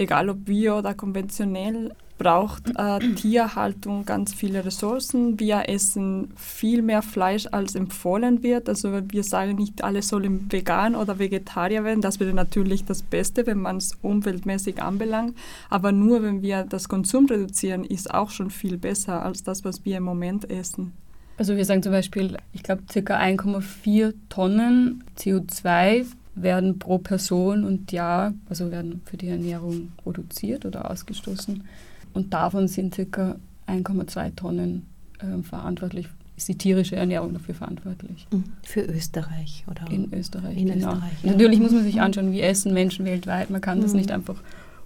egal 0.00 0.30
ob 0.30 0.44
bio 0.46 0.78
oder 0.78 0.94
konventionell, 0.94 1.92
braucht 2.20 2.70
äh, 2.76 2.98
Tierhaltung 3.14 4.04
ganz 4.04 4.34
viele 4.34 4.64
Ressourcen. 4.64 5.40
Wir 5.40 5.70
essen 5.70 6.32
viel 6.36 6.82
mehr 6.82 7.00
Fleisch, 7.00 7.46
als 7.50 7.74
empfohlen 7.74 8.42
wird. 8.42 8.68
Also 8.68 8.92
wir 9.10 9.24
sagen 9.24 9.56
nicht, 9.56 9.82
alle 9.82 10.02
sollen 10.02 10.52
vegan 10.52 10.94
oder 10.96 11.18
Vegetarier 11.18 11.82
werden. 11.82 12.02
Das 12.02 12.20
wäre 12.20 12.34
natürlich 12.34 12.84
das 12.84 13.02
Beste, 13.02 13.46
wenn 13.46 13.62
man 13.62 13.78
es 13.78 13.96
umweltmäßig 14.02 14.82
anbelangt. 14.82 15.34
Aber 15.70 15.92
nur 15.92 16.22
wenn 16.22 16.42
wir 16.42 16.64
das 16.64 16.90
Konsum 16.90 17.24
reduzieren, 17.24 17.84
ist 17.84 18.12
auch 18.12 18.28
schon 18.28 18.50
viel 18.50 18.76
besser 18.76 19.22
als 19.22 19.42
das, 19.42 19.64
was 19.64 19.86
wir 19.86 19.96
im 19.96 20.04
Moment 20.04 20.50
essen. 20.50 20.92
Also 21.38 21.56
wir 21.56 21.64
sagen 21.64 21.82
zum 21.82 21.92
Beispiel, 21.92 22.36
ich 22.52 22.62
glaube, 22.62 22.82
ca. 22.86 23.18
1,4 23.18 24.12
Tonnen 24.28 25.04
CO2 25.16 26.04
werden 26.42 26.78
pro 26.78 26.98
Person 26.98 27.64
und 27.64 27.92
Jahr, 27.92 28.34
also 28.48 28.70
werden 28.70 29.02
für 29.04 29.16
die 29.16 29.28
Ernährung 29.28 29.92
produziert 29.96 30.64
oder 30.64 30.90
ausgestoßen. 30.90 31.64
Und 32.12 32.32
davon 32.32 32.68
sind 32.68 32.96
ca. 33.12 33.36
1,2 33.66 34.34
Tonnen 34.34 34.86
äh, 35.20 35.42
verantwortlich, 35.42 36.08
ist 36.36 36.48
die 36.48 36.56
tierische 36.56 36.96
Ernährung 36.96 37.32
dafür 37.32 37.54
verantwortlich. 37.54 38.26
Mhm. 38.32 38.44
Für 38.62 38.80
Österreich, 38.80 39.64
oder? 39.70 39.90
In 39.90 40.12
Österreich, 40.12 40.56
In 40.56 40.68
genau. 40.68 40.92
Österreich, 40.92 41.12
ja. 41.22 41.32
Natürlich 41.32 41.60
muss 41.60 41.72
man 41.72 41.84
sich 41.84 42.00
anschauen, 42.00 42.32
wie 42.32 42.40
essen 42.40 42.72
Menschen 42.72 43.04
weltweit. 43.04 43.50
Man 43.50 43.60
kann 43.60 43.78
mhm. 43.78 43.82
das 43.82 43.94
nicht 43.94 44.10
einfach 44.10 44.42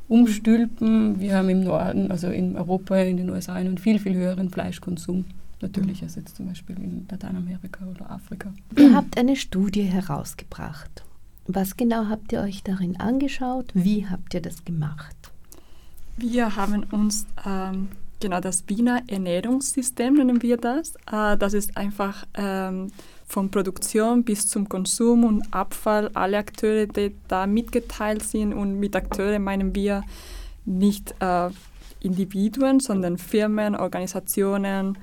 umstülpen. 0.08 1.20
Wir 1.20 1.36
haben 1.36 1.48
im 1.48 1.64
Norden, 1.64 2.10
also 2.10 2.28
in 2.28 2.56
Europa, 2.56 2.96
in 2.96 3.16
den 3.16 3.30
USA 3.30 3.54
einen 3.54 3.78
viel, 3.78 3.98
viel 3.98 4.14
höheren 4.14 4.50
Fleischkonsum 4.50 5.24
natürlich 5.62 6.02
als 6.02 6.16
jetzt 6.16 6.36
zum 6.36 6.46
Beispiel 6.46 6.76
in 6.76 7.06
Lateinamerika 7.10 7.86
oder 7.86 8.10
Afrika. 8.10 8.52
Ihr 8.76 8.94
habt 8.94 9.16
eine 9.16 9.36
Studie 9.36 9.84
herausgebracht. 9.84 11.04
Was 11.46 11.76
genau 11.76 12.08
habt 12.08 12.32
ihr 12.32 12.40
euch 12.40 12.62
darin 12.62 12.98
angeschaut? 12.98 13.66
Wie 13.74 14.08
habt 14.08 14.32
ihr 14.34 14.40
das 14.40 14.64
gemacht? 14.64 15.16
Wir 16.16 16.56
haben 16.56 16.84
uns 16.84 17.26
ähm, 17.44 17.88
genau 18.20 18.40
das 18.40 18.64
Wiener 18.68 19.02
Ernährungssystem 19.08 20.14
nennen 20.14 20.42
wir 20.42 20.56
das. 20.56 20.94
Äh, 21.10 21.36
das 21.36 21.52
ist 21.52 21.76
einfach 21.76 22.24
ähm, 22.34 22.90
von 23.26 23.50
Produktion 23.50 24.24
bis 24.24 24.48
zum 24.48 24.68
Konsum 24.68 25.24
und 25.24 25.52
Abfall 25.52 26.10
alle 26.14 26.38
Akteure, 26.38 26.86
die 26.86 27.14
da 27.28 27.46
mitgeteilt 27.46 28.22
sind. 28.22 28.54
Und 28.54 28.78
mit 28.78 28.96
Akteuren 28.96 29.42
meinen 29.42 29.74
wir 29.74 30.02
nicht 30.64 31.14
äh, 31.20 31.50
Individuen, 32.00 32.80
sondern 32.80 33.18
Firmen, 33.18 33.74
Organisationen, 33.74 34.96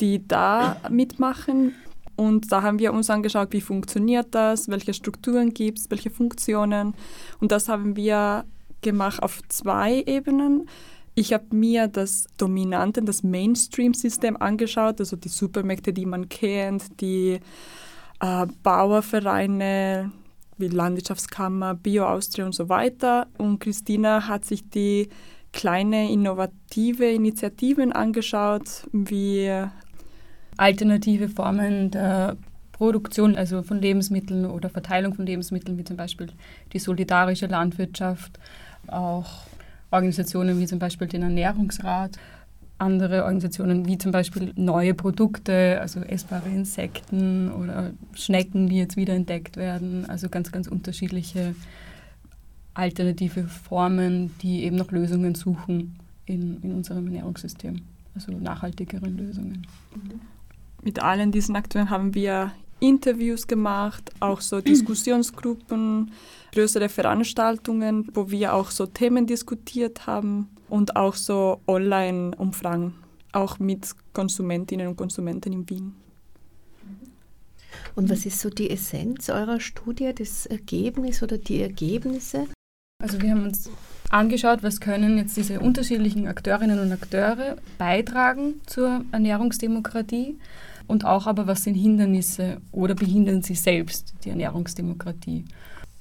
die 0.00 0.26
da 0.26 0.76
mitmachen. 0.88 1.74
Und 2.18 2.50
da 2.50 2.62
haben 2.62 2.80
wir 2.80 2.92
uns 2.92 3.10
angeschaut, 3.10 3.52
wie 3.52 3.60
funktioniert 3.60 4.34
das, 4.34 4.68
welche 4.68 4.92
Strukturen 4.92 5.54
gibt 5.54 5.78
es, 5.78 5.88
welche 5.88 6.10
Funktionen. 6.10 6.94
Und 7.38 7.52
das 7.52 7.68
haben 7.68 7.94
wir 7.94 8.44
gemacht 8.80 9.22
auf 9.22 9.40
zwei 9.48 10.02
Ebenen. 10.04 10.68
Ich 11.14 11.32
habe 11.32 11.54
mir 11.54 11.86
das 11.86 12.26
Dominante, 12.36 13.02
das 13.02 13.22
Mainstream-System 13.22 14.36
angeschaut, 14.36 14.98
also 14.98 15.14
die 15.14 15.28
Supermärkte, 15.28 15.92
die 15.92 16.06
man 16.06 16.28
kennt, 16.28 17.00
die 17.00 17.38
äh, 18.18 18.46
Bauervereine 18.64 20.10
wie 20.56 20.66
Landwirtschaftskammer, 20.66 21.74
Bio-Austria 21.74 22.46
und 22.46 22.54
so 22.54 22.68
weiter. 22.68 23.28
Und 23.38 23.60
Christina 23.60 24.26
hat 24.26 24.44
sich 24.44 24.68
die 24.68 25.08
kleine 25.52 26.10
innovative 26.10 27.04
Initiativen 27.06 27.92
angeschaut, 27.92 28.88
wie 28.90 29.68
alternative 30.58 31.28
Formen 31.28 31.90
der 31.90 32.36
Produktion, 32.72 33.36
also 33.36 33.62
von 33.62 33.80
Lebensmitteln 33.80 34.44
oder 34.46 34.68
Verteilung 34.68 35.14
von 35.14 35.26
Lebensmitteln, 35.26 35.78
wie 35.78 35.84
zum 35.84 35.96
Beispiel 35.96 36.28
die 36.72 36.78
solidarische 36.78 37.46
Landwirtschaft, 37.46 38.38
auch 38.86 39.46
Organisationen 39.90 40.60
wie 40.60 40.66
zum 40.66 40.78
Beispiel 40.78 41.08
den 41.08 41.22
Ernährungsrat. 41.22 42.18
andere 42.80 43.24
Organisationen 43.24 43.86
wie 43.86 43.98
zum 43.98 44.12
Beispiel 44.12 44.52
neue 44.54 44.94
Produkte, 44.94 45.78
also 45.80 46.00
essbare 46.00 46.48
Insekten 46.48 47.50
oder 47.50 47.90
Schnecken, 48.14 48.68
die 48.68 48.76
jetzt 48.76 48.96
wieder 48.96 49.14
entdeckt 49.14 49.56
werden. 49.56 50.06
Also 50.08 50.28
ganz, 50.28 50.52
ganz 50.52 50.68
unterschiedliche 50.68 51.56
alternative 52.74 53.48
Formen, 53.48 54.30
die 54.42 54.62
eben 54.62 54.76
nach 54.76 54.92
Lösungen 54.92 55.34
suchen 55.34 55.98
in, 56.26 56.62
in 56.62 56.72
unserem 56.72 57.06
Ernährungssystem, 57.06 57.80
also 58.14 58.30
nachhaltigeren 58.30 59.16
Lösungen. 59.16 59.66
Mit 60.82 61.02
allen 61.02 61.32
diesen 61.32 61.56
Akteuren 61.56 61.90
haben 61.90 62.14
wir 62.14 62.52
Interviews 62.80 63.46
gemacht, 63.46 64.12
auch 64.20 64.40
so 64.40 64.60
Diskussionsgruppen, 64.60 66.12
größere 66.52 66.88
Veranstaltungen, 66.88 68.08
wo 68.14 68.30
wir 68.30 68.54
auch 68.54 68.70
so 68.70 68.86
Themen 68.86 69.26
diskutiert 69.26 70.06
haben 70.06 70.48
und 70.68 70.96
auch 70.96 71.14
so 71.14 71.60
Online-Umfragen, 71.66 72.94
auch 73.32 73.58
mit 73.58 73.88
Konsumentinnen 74.12 74.86
und 74.86 74.96
Konsumenten 74.96 75.52
in 75.52 75.68
Wien. 75.68 75.94
Und 77.94 78.10
was 78.10 78.26
ist 78.26 78.40
so 78.40 78.50
die 78.50 78.70
Essenz 78.70 79.28
eurer 79.28 79.60
Studie, 79.60 80.12
das 80.14 80.46
Ergebnis 80.46 81.22
oder 81.22 81.38
die 81.38 81.62
Ergebnisse? 81.62 82.46
Also 83.02 83.20
wir 83.20 83.30
haben 83.30 83.44
uns 83.44 83.70
angeschaut, 84.10 84.62
was 84.62 84.80
können 84.80 85.18
jetzt 85.18 85.36
diese 85.36 85.60
unterschiedlichen 85.60 86.26
Akteurinnen 86.26 86.78
und 86.78 86.92
Akteure 86.92 87.56
beitragen 87.76 88.60
zur 88.66 89.04
Ernährungsdemokratie 89.12 90.36
und 90.88 91.04
auch 91.04 91.26
aber, 91.26 91.46
was 91.46 91.62
sind 91.62 91.74
Hindernisse 91.74 92.60
oder 92.72 92.94
behindern 92.94 93.42
sie 93.42 93.54
selbst 93.54 94.14
die 94.24 94.30
Ernährungsdemokratie. 94.30 95.44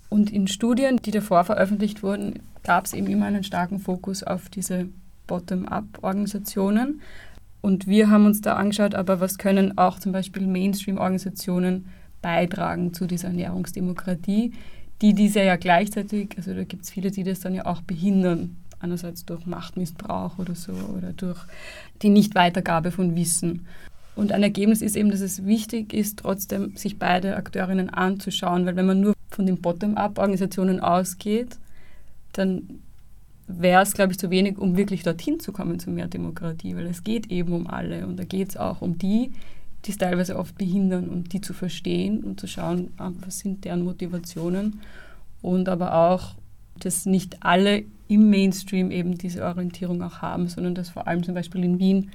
Und 0.10 0.32
in 0.32 0.48
Studien, 0.48 0.98
die 0.98 1.12
davor 1.12 1.44
veröffentlicht 1.44 2.02
wurden, 2.02 2.40
gab 2.64 2.86
es 2.86 2.94
eben 2.94 3.08
immer 3.08 3.26
einen 3.26 3.44
starken 3.44 3.80
Fokus 3.80 4.24
auf 4.24 4.50
diese 4.50 4.88
Bottom-up-Organisationen. 5.28 7.02
Und 7.62 7.88
wir 7.88 8.10
haben 8.10 8.26
uns 8.26 8.40
da 8.42 8.56
angeschaut, 8.56 8.96
aber 8.96 9.20
was 9.20 9.38
können 9.38 9.78
auch 9.78 10.00
zum 10.00 10.14
Beispiel 10.14 10.48
Mainstream-Organisationen 10.48 11.88
beitragen 12.22 12.94
zu 12.94 13.06
dieser 13.06 13.28
Ernährungsdemokratie, 13.28 14.54
die 15.02 15.14
diese 15.14 15.44
ja 15.44 15.58
gleichzeitig, 15.58 16.30
also 16.38 16.54
da 16.54 16.64
gibt 16.64 16.86
es 16.86 16.90
viele, 16.90 17.12
die 17.12 17.24
das 17.24 17.42
dann 17.42 17.54
ja 17.54 17.66
auch 17.66 17.82
behindern, 17.82 18.56
einerseits 18.80 19.26
durch 19.26 19.46
Machtmissbrauch 19.46 20.40
oder 20.40 20.56
so 20.56 20.72
oder 20.72 21.12
durch 21.14 21.40
die 22.02 22.10
Nichtweitergabe 22.10 22.92
von 22.92 23.16
Wissen. 23.16 23.66
Und 24.18 24.32
ein 24.32 24.41
Ergebnis 24.41 24.82
ist 24.82 24.95
eben, 24.95 25.11
dass 25.11 25.22
es 25.22 25.45
wichtig 25.45 25.93
ist, 25.93 26.20
trotzdem 26.20 26.76
sich 26.76 26.97
beide 26.97 27.36
Akteurinnen 27.36 27.91
anzuschauen, 27.91 28.65
weil 28.65 28.76
wenn 28.76 28.88
man 28.88 28.99
nur 28.99 29.13
von 29.30 29.45
den 29.45 29.61
Bottom-up-Organisationen 29.61 30.80
ausgeht, 30.80 31.59
dann 32.34 32.82
wäre 33.47 33.84
es, 33.84 33.93
glaube 33.93 34.13
ich, 34.13 34.18
zu 34.18 34.32
wenig, 34.32 34.57
um 34.57 34.76
wirklich 34.76 35.03
dorthin 35.03 35.39
zu 35.39 35.51
kommen 35.51 35.80
zu 35.80 35.91
mehr 35.91 36.07
Demokratie, 36.07 36.76
weil 36.76 36.88
es 36.88 37.03
geht 37.03 37.32
eben 37.32 37.53
um 37.53 37.68
alle 37.68 38.07
und 38.07 38.18
da 38.18 38.24
geht 38.24 38.49
es 38.49 38.57
auch 38.57 38.82
um 38.82 38.97
die, 38.97 39.34
die 39.86 39.91
es 39.91 39.97
teilweise 39.99 40.36
oft 40.36 40.57
behindern 40.57 41.09
und 41.09 41.32
die 41.32 41.41
zu 41.41 41.53
verstehen 41.53 42.24
und 42.24 42.39
zu 42.39 42.47
schauen, 42.47 42.91
ah, 42.97 43.11
was 43.24 43.38
sind 43.39 43.65
deren 43.65 43.84
Motivationen. 43.84 44.82
Und 45.43 45.70
aber 45.70 45.93
auch, 45.93 46.34
dass 46.80 47.05
nicht 47.05 47.43
alle 47.43 47.84
im 48.07 48.32
Mainstream 48.32 48.89
eben 48.89 49.15
diese 49.15 49.45
Orientierung 49.45 50.01
auch 50.01 50.24
haben, 50.24 50.47
sondern 50.47 50.74
dass 50.74 50.89
vor 50.89 51.07
allem 51.07 51.22
zum 51.22 51.36
Beispiel 51.36 51.63
in 51.63 51.78
Wien 51.78 52.09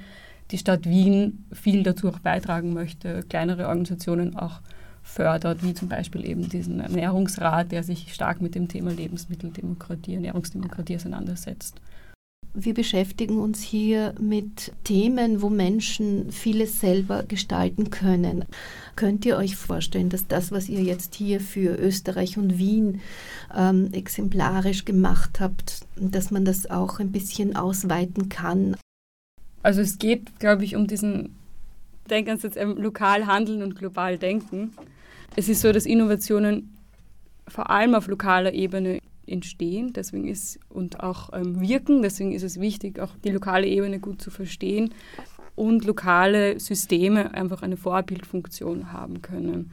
die 0.53 0.59
Stadt 0.59 0.87
Wien 0.87 1.47
viel 1.53 1.83
dazu 1.83 2.09
auch 2.09 2.19
beitragen 2.19 2.73
möchte, 2.75 3.23
kleinere 3.29 3.67
Organisationen 3.67 4.37
auch 4.37 4.61
fördert, 5.03 5.65
wie 5.65 5.75
zum 5.75 5.89
Beispiel 5.89 6.25
eben 6.25 6.49
diesen 6.49 6.81
Ernährungsrat, 6.81 7.73
der 7.73 7.83
sich 7.83 8.15
stark 8.15 8.41
mit 8.41 8.55
dem 8.55 8.69
Thema 8.69 8.93
Lebensmitteldemokratie, 8.93 10.15
Ernährungsdemokratie 10.15 10.97
auseinandersetzt. 10.97 11.81
Wir 12.55 12.75
beschäftigen 12.75 13.39
uns 13.39 13.63
hier 13.63 14.15
mit 14.21 14.73
Themen, 14.85 15.41
wo 15.41 15.49
Menschen 15.49 16.31
vieles 16.31 16.81
selber 16.81 17.23
gestalten 17.23 17.89
können. 17.89 18.45
Könnt 18.95 19.25
ihr 19.25 19.39
euch 19.39 19.57
vorstellen, 19.57 20.11
dass 20.11 20.27
das, 20.27 20.53
was 20.53 20.69
ihr 20.69 20.83
jetzt 20.83 21.15
hier 21.15 21.41
für 21.41 21.75
Österreich 21.75 22.37
und 22.37 22.59
Wien 22.59 23.01
ähm, 23.57 23.89
exemplarisch 23.93 24.85
gemacht 24.85 25.41
habt, 25.41 25.87
dass 25.97 26.31
man 26.31 26.45
das 26.45 26.71
auch 26.71 27.01
ein 27.01 27.11
bisschen 27.11 27.57
ausweiten 27.57 28.29
kann 28.29 28.77
also 29.63 29.81
es 29.81 29.99
geht, 29.99 30.39
glaube 30.39 30.65
ich, 30.65 30.77
um 30.77 30.87
diesen, 30.87 31.35
denk 32.11 32.29
ans 32.29 32.43
jetzt 32.43 32.59
lokal 32.61 33.27
handeln 33.27 33.63
und 33.63 33.77
global 33.77 34.19
denken. 34.19 34.73
Es 35.37 35.49
ist 35.49 35.61
so, 35.61 35.73
dass 35.73 35.87
Innovationen 35.87 36.77
vor 37.49 37.71
allem 37.71 37.95
auf 37.95 38.07
lokaler 38.07 38.53
Ebene 38.53 39.01
entstehen, 39.27 39.93
deswegen 39.93 40.29
ist 40.29 40.59
und 40.69 41.01
auch 41.01 41.33
ähm, 41.33 41.61
wirken, 41.61 42.03
deswegen 42.03 42.33
ist 42.33 42.43
es 42.43 42.61
wichtig, 42.61 42.99
auch 42.99 43.11
die 43.25 43.31
lokale 43.31 43.67
Ebene 43.67 44.01
gut 44.01 44.21
zu 44.21 44.31
verstehen 44.31 44.93
und 45.55 45.85
lokale 45.85 46.59
Systeme 46.59 47.33
einfach 47.35 47.63
eine 47.63 47.77
Vorbildfunktion 47.77 48.93
haben 48.93 49.23
können. 49.23 49.71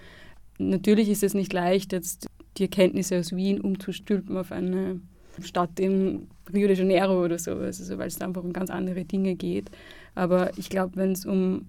Natürlich 0.57 1.09
ist 1.09 1.23
es 1.23 1.33
nicht 1.33 1.53
leicht, 1.53 1.93
jetzt 1.93 2.27
die 2.57 2.63
Erkenntnisse 2.63 3.17
aus 3.17 3.35
Wien 3.35 3.61
umzustülpen 3.61 4.37
auf 4.37 4.51
eine 4.51 4.99
Stadt 5.43 5.79
in 5.79 6.27
Rio 6.53 6.67
de 6.67 6.75
Janeiro 6.75 7.23
oder 7.23 7.37
so, 7.37 7.53
also, 7.53 7.97
weil 7.97 8.07
es 8.07 8.21
einfach 8.21 8.43
um 8.43 8.53
ganz 8.53 8.69
andere 8.69 9.05
Dinge 9.05 9.35
geht. 9.35 9.69
Aber 10.15 10.57
ich 10.57 10.69
glaube, 10.69 10.95
wenn 10.95 11.11
es 11.11 11.25
um 11.25 11.67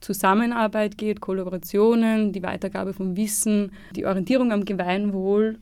Zusammenarbeit 0.00 0.98
geht, 0.98 1.20
Kollaborationen, 1.20 2.32
die 2.32 2.42
Weitergabe 2.42 2.92
von 2.92 3.16
Wissen, 3.16 3.72
die 3.94 4.04
Orientierung 4.04 4.52
am 4.52 4.64
Gemeinwohl 4.64 5.58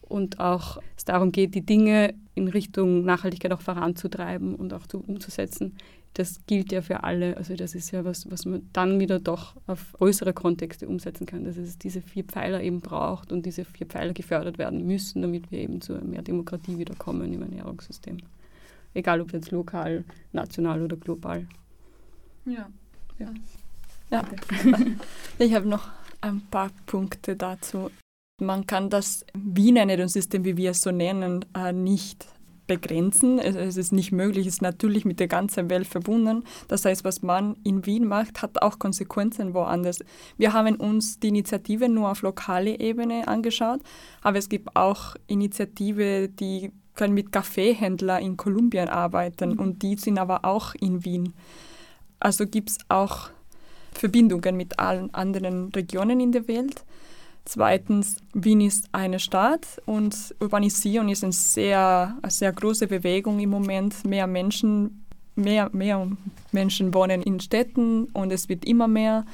und 0.00 0.40
auch 0.40 0.78
es 0.96 1.04
darum 1.04 1.32
geht, 1.32 1.54
die 1.54 1.64
Dinge 1.66 2.14
in 2.34 2.48
Richtung 2.48 3.04
Nachhaltigkeit 3.04 3.52
auch 3.52 3.60
voranzutreiben 3.60 4.54
und 4.54 4.72
auch 4.72 4.86
zu, 4.86 5.02
umzusetzen, 5.06 5.76
das 6.14 6.40
gilt 6.46 6.72
ja 6.72 6.80
für 6.80 7.02
alle. 7.02 7.36
Also 7.36 7.56
das 7.56 7.74
ist 7.74 7.90
ja 7.90 8.04
was, 8.04 8.30
was 8.30 8.46
man 8.46 8.68
dann 8.72 9.00
wieder 9.00 9.18
doch 9.18 9.56
auf 9.66 9.92
größere 9.94 10.32
Kontexte 10.32 10.88
umsetzen 10.88 11.26
kann, 11.26 11.44
dass 11.44 11.56
es 11.56 11.76
diese 11.76 12.00
vier 12.00 12.24
Pfeiler 12.24 12.62
eben 12.62 12.80
braucht 12.80 13.32
und 13.32 13.44
diese 13.44 13.64
vier 13.64 13.86
Pfeiler 13.86 14.12
gefördert 14.12 14.56
werden 14.56 14.86
müssen, 14.86 15.22
damit 15.22 15.50
wir 15.50 15.58
eben 15.58 15.80
zu 15.80 15.94
mehr 15.94 16.22
Demokratie 16.22 16.78
wiederkommen 16.78 17.32
im 17.34 17.42
Ernährungssystem. 17.42 18.18
Egal 18.94 19.20
ob 19.20 19.32
jetzt 19.32 19.50
lokal, 19.50 20.04
national 20.32 20.82
oder 20.82 20.96
global. 20.96 21.48
Ja. 22.44 22.68
Ja. 23.18 23.34
ja. 24.10 24.24
ich 25.38 25.52
habe 25.52 25.68
noch 25.68 25.88
ein 26.20 26.42
paar 26.42 26.70
Punkte 26.86 27.34
dazu. 27.34 27.90
Man 28.40 28.66
kann 28.66 28.88
das 28.88 29.26
Wiener 29.34 29.80
Ernährungssystem, 29.80 30.44
wie 30.44 30.56
wir 30.56 30.70
es 30.70 30.80
so 30.80 30.92
nennen, 30.92 31.44
äh, 31.56 31.72
nicht 31.72 32.26
begrenzen. 32.66 33.38
Es 33.38 33.76
ist 33.76 33.92
nicht 33.92 34.12
möglich, 34.12 34.46
es 34.46 34.54
ist 34.54 34.62
natürlich 34.62 35.04
mit 35.04 35.20
der 35.20 35.28
ganzen 35.28 35.70
Welt 35.70 35.86
verbunden. 35.86 36.44
Das 36.68 36.84
heißt, 36.84 37.04
was 37.04 37.22
man 37.22 37.56
in 37.64 37.84
Wien 37.86 38.06
macht, 38.06 38.42
hat 38.42 38.62
auch 38.62 38.78
Konsequenzen 38.78 39.54
woanders. 39.54 39.98
Wir 40.38 40.52
haben 40.52 40.76
uns 40.76 41.18
die 41.20 41.28
Initiative 41.28 41.88
nur 41.88 42.10
auf 42.10 42.22
lokale 42.22 42.78
Ebene 42.80 43.28
angeschaut, 43.28 43.80
aber 44.22 44.38
es 44.38 44.48
gibt 44.48 44.74
auch 44.76 45.16
Initiativen, 45.26 46.34
die 46.36 46.72
können 46.94 47.14
mit 47.14 47.32
Kaffeehändlern 47.32 48.22
in 48.22 48.36
Kolumbien 48.36 48.88
arbeiten 48.88 49.50
mhm. 49.50 49.58
und 49.58 49.82
die 49.82 49.96
sind 49.96 50.18
aber 50.18 50.44
auch 50.44 50.74
in 50.74 51.04
Wien. 51.04 51.34
Also 52.20 52.46
gibt 52.46 52.70
es 52.70 52.78
auch 52.88 53.30
Verbindungen 53.92 54.56
mit 54.56 54.78
allen 54.78 55.12
anderen 55.14 55.70
Regionen 55.70 56.20
in 56.20 56.32
der 56.32 56.48
Welt. 56.48 56.84
Zweitens, 57.46 58.16
Wien 58.32 58.62
ist 58.62 58.88
eine 58.92 59.18
Stadt 59.18 59.80
und 59.84 60.34
Urbanisierung 60.40 61.10
ist 61.10 61.24
eine 61.24 61.32
sehr, 61.32 62.16
eine 62.22 62.30
sehr 62.30 62.52
große 62.52 62.86
Bewegung 62.86 63.38
im 63.38 63.50
Moment. 63.50 64.04
Mehr 64.06 64.26
Menschen, 64.26 65.04
mehr, 65.36 65.68
mehr 65.72 66.08
Menschen 66.52 66.94
wohnen 66.94 67.22
in 67.22 67.40
Städten 67.40 68.04
und 68.06 68.32
es 68.32 68.48
wird 68.48 68.64
immer 68.64 68.88
mehr. 68.88 69.26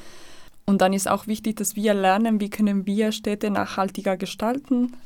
Und 0.67 0.81
dann 0.81 0.93
ist 0.93 1.09
auch 1.09 1.29
wichtig, 1.29 1.57
dass 1.57 1.77
wir 1.77 1.95
lernen, 1.95 2.41
wie 2.41 2.51
können 2.51 2.85
wir 2.85 3.13
Städte 3.13 3.51
nachhaltiger 3.51 4.17
gestalten, 4.17 4.97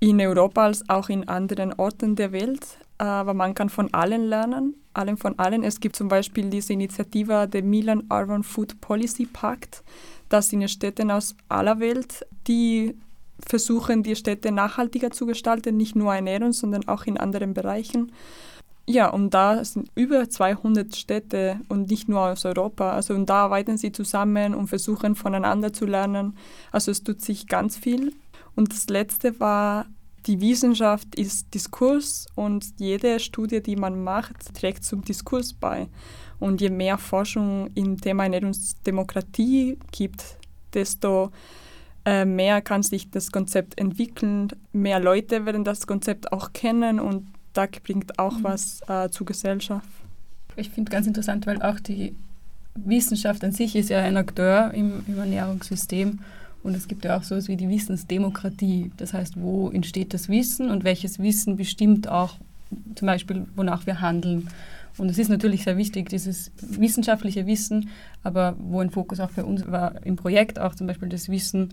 in 0.00 0.20
Europa 0.20 0.64
als 0.64 0.88
auch 0.88 1.08
in 1.08 1.28
anderen 1.28 1.72
Orten 1.72 2.14
der 2.14 2.30
Welt. 2.30 2.78
Aber 2.98 3.34
man 3.34 3.54
kann 3.54 3.68
von 3.68 3.92
allen 3.92 4.28
lernen, 4.28 4.74
allen 4.94 5.16
von 5.16 5.38
allen. 5.38 5.64
Es 5.64 5.80
gibt 5.80 5.96
zum 5.96 6.08
Beispiel 6.08 6.50
diese 6.50 6.72
Initiative 6.72 7.48
der 7.48 7.62
Milan 7.62 8.04
Urban 8.10 8.44
Food 8.44 8.80
Policy 8.80 9.26
Pact 9.26 9.82
das 10.28 10.48
sind 10.48 10.68
Städte 10.70 11.12
aus 11.12 11.34
aller 11.48 11.80
Welt, 11.80 12.26
die 12.46 12.96
versuchen, 13.46 14.02
die 14.02 14.16
Städte 14.16 14.52
nachhaltiger 14.52 15.10
zu 15.10 15.26
gestalten, 15.26 15.76
nicht 15.76 15.96
nur 15.96 16.14
Ernährung, 16.14 16.52
sondern 16.52 16.86
auch 16.88 17.04
in 17.04 17.16
anderen 17.16 17.54
Bereichen. 17.54 18.12
Ja, 18.86 19.10
und 19.10 19.34
da 19.34 19.62
sind 19.64 19.90
über 19.94 20.30
200 20.30 20.96
Städte 20.96 21.60
und 21.68 21.90
nicht 21.90 22.08
nur 22.08 22.20
aus 22.20 22.46
Europa. 22.46 22.92
Also 22.92 23.12
und 23.14 23.28
da 23.28 23.44
arbeiten 23.44 23.76
sie 23.76 23.92
zusammen 23.92 24.54
und 24.54 24.68
versuchen 24.68 25.14
voneinander 25.14 25.74
zu 25.74 25.84
lernen. 25.84 26.38
Also 26.72 26.90
es 26.90 27.02
tut 27.02 27.20
sich 27.20 27.48
ganz 27.48 27.76
viel. 27.76 28.14
Und 28.56 28.72
das 28.72 28.88
Letzte 28.88 29.38
war, 29.40 29.84
die 30.26 30.40
Wissenschaft 30.40 31.14
ist 31.16 31.52
Diskurs 31.54 32.26
und 32.34 32.64
jede 32.78 33.20
Studie, 33.20 33.62
die 33.62 33.76
man 33.76 34.02
macht, 34.02 34.54
trägt 34.54 34.84
zum 34.84 35.02
Diskurs 35.02 35.52
bei. 35.52 35.88
Und 36.40 36.60
je 36.60 36.70
mehr 36.70 36.98
Forschung 36.98 37.70
im 37.74 38.00
Thema 38.00 38.24
Ernährungsdemokratie 38.24 39.78
gibt, 39.90 40.36
desto 40.72 41.32
äh, 42.04 42.24
mehr 42.24 42.62
kann 42.62 42.82
sich 42.82 43.10
das 43.10 43.32
Konzept 43.32 43.78
entwickeln, 43.78 44.48
mehr 44.72 45.00
Leute 45.00 45.46
werden 45.46 45.64
das 45.64 45.86
Konzept 45.86 46.32
auch 46.32 46.52
kennen 46.52 47.00
und 47.00 47.26
da 47.54 47.66
bringt 47.82 48.18
auch 48.18 48.38
mhm. 48.38 48.44
was 48.44 48.80
äh, 48.88 49.10
zur 49.10 49.26
Gesellschaft. 49.26 49.88
Ich 50.56 50.70
finde 50.70 50.90
ganz 50.90 51.06
interessant, 51.06 51.46
weil 51.46 51.60
auch 51.62 51.80
die 51.80 52.14
Wissenschaft 52.74 53.42
an 53.44 53.52
sich 53.52 53.74
ist 53.74 53.90
ja 53.90 53.98
ein 53.98 54.16
Akteur 54.16 54.72
im, 54.74 55.02
im 55.06 55.18
Ernährungssystem 55.18 56.20
und 56.62 56.74
es 56.74 56.88
gibt 56.88 57.04
ja 57.04 57.16
auch 57.16 57.22
sowas 57.22 57.48
wie 57.48 57.56
die 57.56 57.68
Wissensdemokratie. 57.68 58.90
Das 58.96 59.12
heißt, 59.12 59.40
wo 59.40 59.70
entsteht 59.70 60.14
das 60.14 60.28
Wissen 60.28 60.70
und 60.70 60.84
welches 60.84 61.18
Wissen 61.18 61.56
bestimmt 61.56 62.08
auch 62.08 62.36
zum 62.94 63.06
Beispiel, 63.06 63.46
wonach 63.56 63.86
wir 63.86 64.00
handeln. 64.00 64.48
Und 64.98 65.08
es 65.08 65.18
ist 65.18 65.28
natürlich 65.28 65.64
sehr 65.64 65.76
wichtig, 65.76 66.08
dieses 66.08 66.50
wissenschaftliche 66.60 67.46
Wissen, 67.46 67.90
aber 68.22 68.56
wo 68.58 68.80
ein 68.80 68.90
Fokus 68.90 69.20
auch 69.20 69.30
für 69.30 69.44
uns 69.44 69.66
war 69.70 70.04
im 70.04 70.16
Projekt, 70.16 70.58
auch 70.58 70.74
zum 70.74 70.86
Beispiel 70.86 71.08
das 71.08 71.28
Wissen 71.28 71.70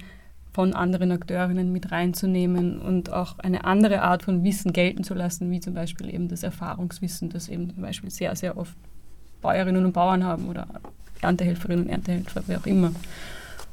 von 0.53 0.73
anderen 0.73 1.11
Akteurinnen 1.11 1.71
mit 1.73 1.91
reinzunehmen 1.91 2.80
und 2.80 3.11
auch 3.11 3.39
eine 3.39 3.65
andere 3.65 4.03
Art 4.03 4.23
von 4.23 4.43
Wissen 4.43 4.71
gelten 4.71 5.03
zu 5.03 5.13
lassen, 5.13 5.51
wie 5.51 5.59
zum 5.59 5.73
Beispiel 5.73 6.13
eben 6.13 6.30
das 6.30 6.43
Erfahrungswissen, 6.43 7.30
das 7.30 7.49
eben 7.49 7.73
zum 7.73 7.82
Beispiel 7.82 8.09
sehr, 8.09 8.36
sehr 8.36 8.57
oft 8.57 8.78
Bäuerinnen 9.41 9.86
und 9.86 9.91
Bauern 9.91 10.23
haben 10.23 10.47
oder 10.47 10.67
Erntehelferinnen 11.21 11.86
und 11.86 11.91
Erntehelfer, 11.91 12.43
wer 12.47 12.59
auch 12.59 12.65
immer. 12.65 12.88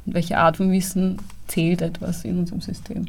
Und 0.07 0.15
welche 0.15 0.39
Art 0.39 0.57
von 0.57 0.73
Wissen 0.73 1.19
zählt 1.47 1.83
etwas 1.83 2.25
in 2.25 2.39
unserem 2.39 2.61
System. 2.61 3.07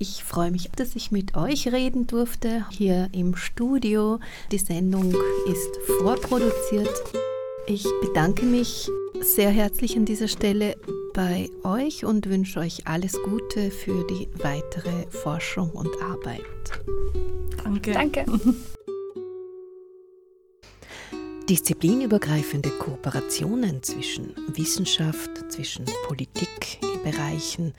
Ich 0.00 0.22
freue 0.22 0.52
mich, 0.52 0.70
dass 0.76 0.94
ich 0.94 1.10
mit 1.10 1.36
euch 1.36 1.72
reden 1.72 2.06
durfte 2.06 2.64
hier 2.70 3.08
im 3.12 3.34
Studio. 3.34 4.20
Die 4.52 4.58
Sendung 4.58 5.12
ist 5.46 5.76
vorproduziert. 5.98 7.02
Ich 7.66 7.84
bedanke 8.00 8.46
mich 8.46 8.88
sehr 9.20 9.50
herzlich 9.50 9.96
an 9.96 10.04
dieser 10.04 10.28
Stelle 10.28 10.76
bei 11.14 11.50
euch 11.64 12.04
und 12.04 12.28
wünsche 12.28 12.60
euch 12.60 12.86
alles 12.86 13.20
Gute 13.24 13.72
für 13.72 14.06
die 14.06 14.28
weitere 14.40 15.08
Forschung 15.10 15.70
und 15.70 15.90
Arbeit. 16.00 16.44
Danke. 17.64 17.92
Danke. 17.92 18.24
Disziplinübergreifende 21.50 22.70
Kooperationen 22.70 23.82
zwischen 23.82 24.32
Wissenschaft, 24.54 25.30
zwischen 25.50 25.86
Politikbereichen 27.08 27.74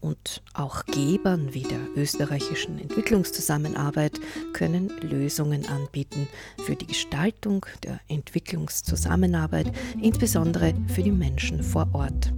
und 0.00 0.42
auch 0.54 0.84
Gebern 0.86 1.54
wie 1.54 1.62
der 1.62 1.80
österreichischen 1.96 2.78
Entwicklungszusammenarbeit 2.78 4.20
können 4.52 4.90
Lösungen 5.00 5.66
anbieten 5.66 6.28
für 6.64 6.76
die 6.76 6.86
Gestaltung 6.86 7.66
der 7.82 8.00
Entwicklungszusammenarbeit, 8.08 9.72
insbesondere 10.00 10.74
für 10.88 11.02
die 11.02 11.12
Menschen 11.12 11.62
vor 11.62 11.88
Ort. 11.92 12.32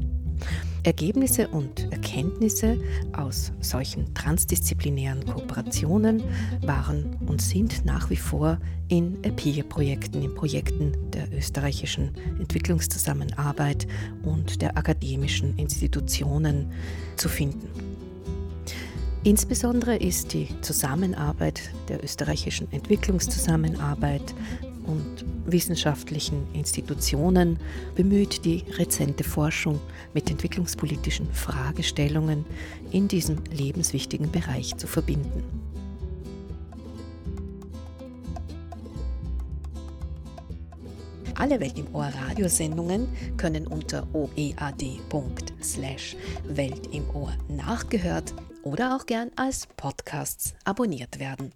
Ergebnisse 0.82 1.48
und 1.48 1.90
Erkenntnisse 1.90 2.78
aus 3.12 3.52
solchen 3.60 4.14
transdisziplinären 4.14 5.24
Kooperationen 5.26 6.22
waren 6.62 7.16
und 7.26 7.42
sind 7.42 7.84
nach 7.84 8.08
wie 8.08 8.16
vor 8.16 8.58
in 8.88 9.22
EPIR-Projekten, 9.24 10.22
in 10.22 10.34
Projekten 10.34 10.92
der 11.10 11.32
österreichischen 11.36 12.12
Entwicklungszusammenarbeit 12.38 13.88
und 14.22 14.62
der 14.62 14.78
akademischen 14.78 15.58
Institutionen 15.58 16.70
zu 17.16 17.28
finden. 17.28 17.68
Insbesondere 19.24 19.96
ist 19.96 20.34
die 20.34 20.48
Zusammenarbeit 20.60 21.60
der 21.88 22.04
österreichischen 22.04 22.70
Entwicklungszusammenarbeit 22.70 24.36
und 24.86 25.24
wissenschaftlichen 25.44 26.46
Institutionen 26.52 27.58
bemüht, 27.94 28.44
die 28.44 28.64
rezente 28.78 29.24
Forschung 29.24 29.80
mit 30.14 30.30
entwicklungspolitischen 30.30 31.28
Fragestellungen 31.32 32.44
in 32.90 33.08
diesem 33.08 33.38
lebenswichtigen 33.50 34.30
Bereich 34.30 34.76
zu 34.76 34.86
verbinden. 34.86 35.44
Alle 41.38 41.60
Welt 41.60 41.78
im 41.78 41.94
Ohr 41.94 42.06
Radiosendungen 42.06 43.08
können 43.36 43.66
unter 43.66 44.06
oead.slash 44.14 46.16
Welt 46.48 46.94
im 46.94 47.08
Ohr 47.10 47.34
nachgehört 47.48 48.32
oder 48.66 48.96
auch 48.96 49.06
gern 49.06 49.30
als 49.36 49.68
Podcasts 49.76 50.54
abonniert 50.64 51.20
werden. 51.20 51.52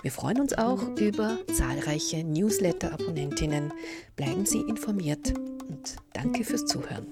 Wir 0.00 0.10
freuen 0.10 0.40
uns 0.40 0.56
auch 0.56 0.82
über 0.98 1.36
zahlreiche 1.52 2.24
Newsletter-Abonnentinnen. 2.24 3.70
Bleiben 4.16 4.46
Sie 4.46 4.60
informiert 4.60 5.34
und 5.68 5.96
danke 6.14 6.42
fürs 6.42 6.64
Zuhören. 6.64 7.06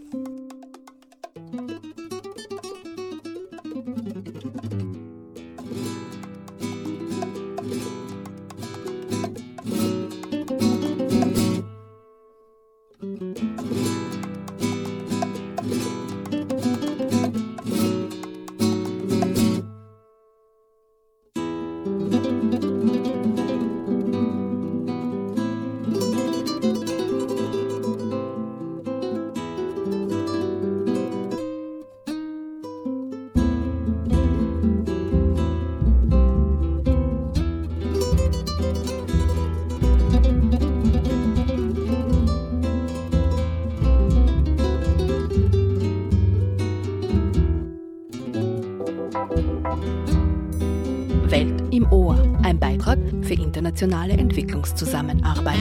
Internationale 53.73 54.12
Entwicklungszusammenarbeit. 54.18 55.59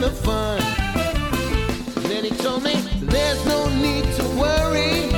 the 0.00 0.10
fun. 0.10 0.60
Then 2.08 2.24
he 2.24 2.30
told 2.30 2.62
me, 2.62 2.74
There's 3.02 3.44
no 3.46 3.68
need 3.68 4.04
to 4.14 4.24
worry, 4.38 5.10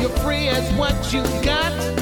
you're 0.00 0.16
free 0.20 0.48
as 0.48 0.72
what 0.74 1.12
you 1.12 1.22
got. 1.44 1.95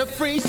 A 0.00 0.06
free 0.06 0.40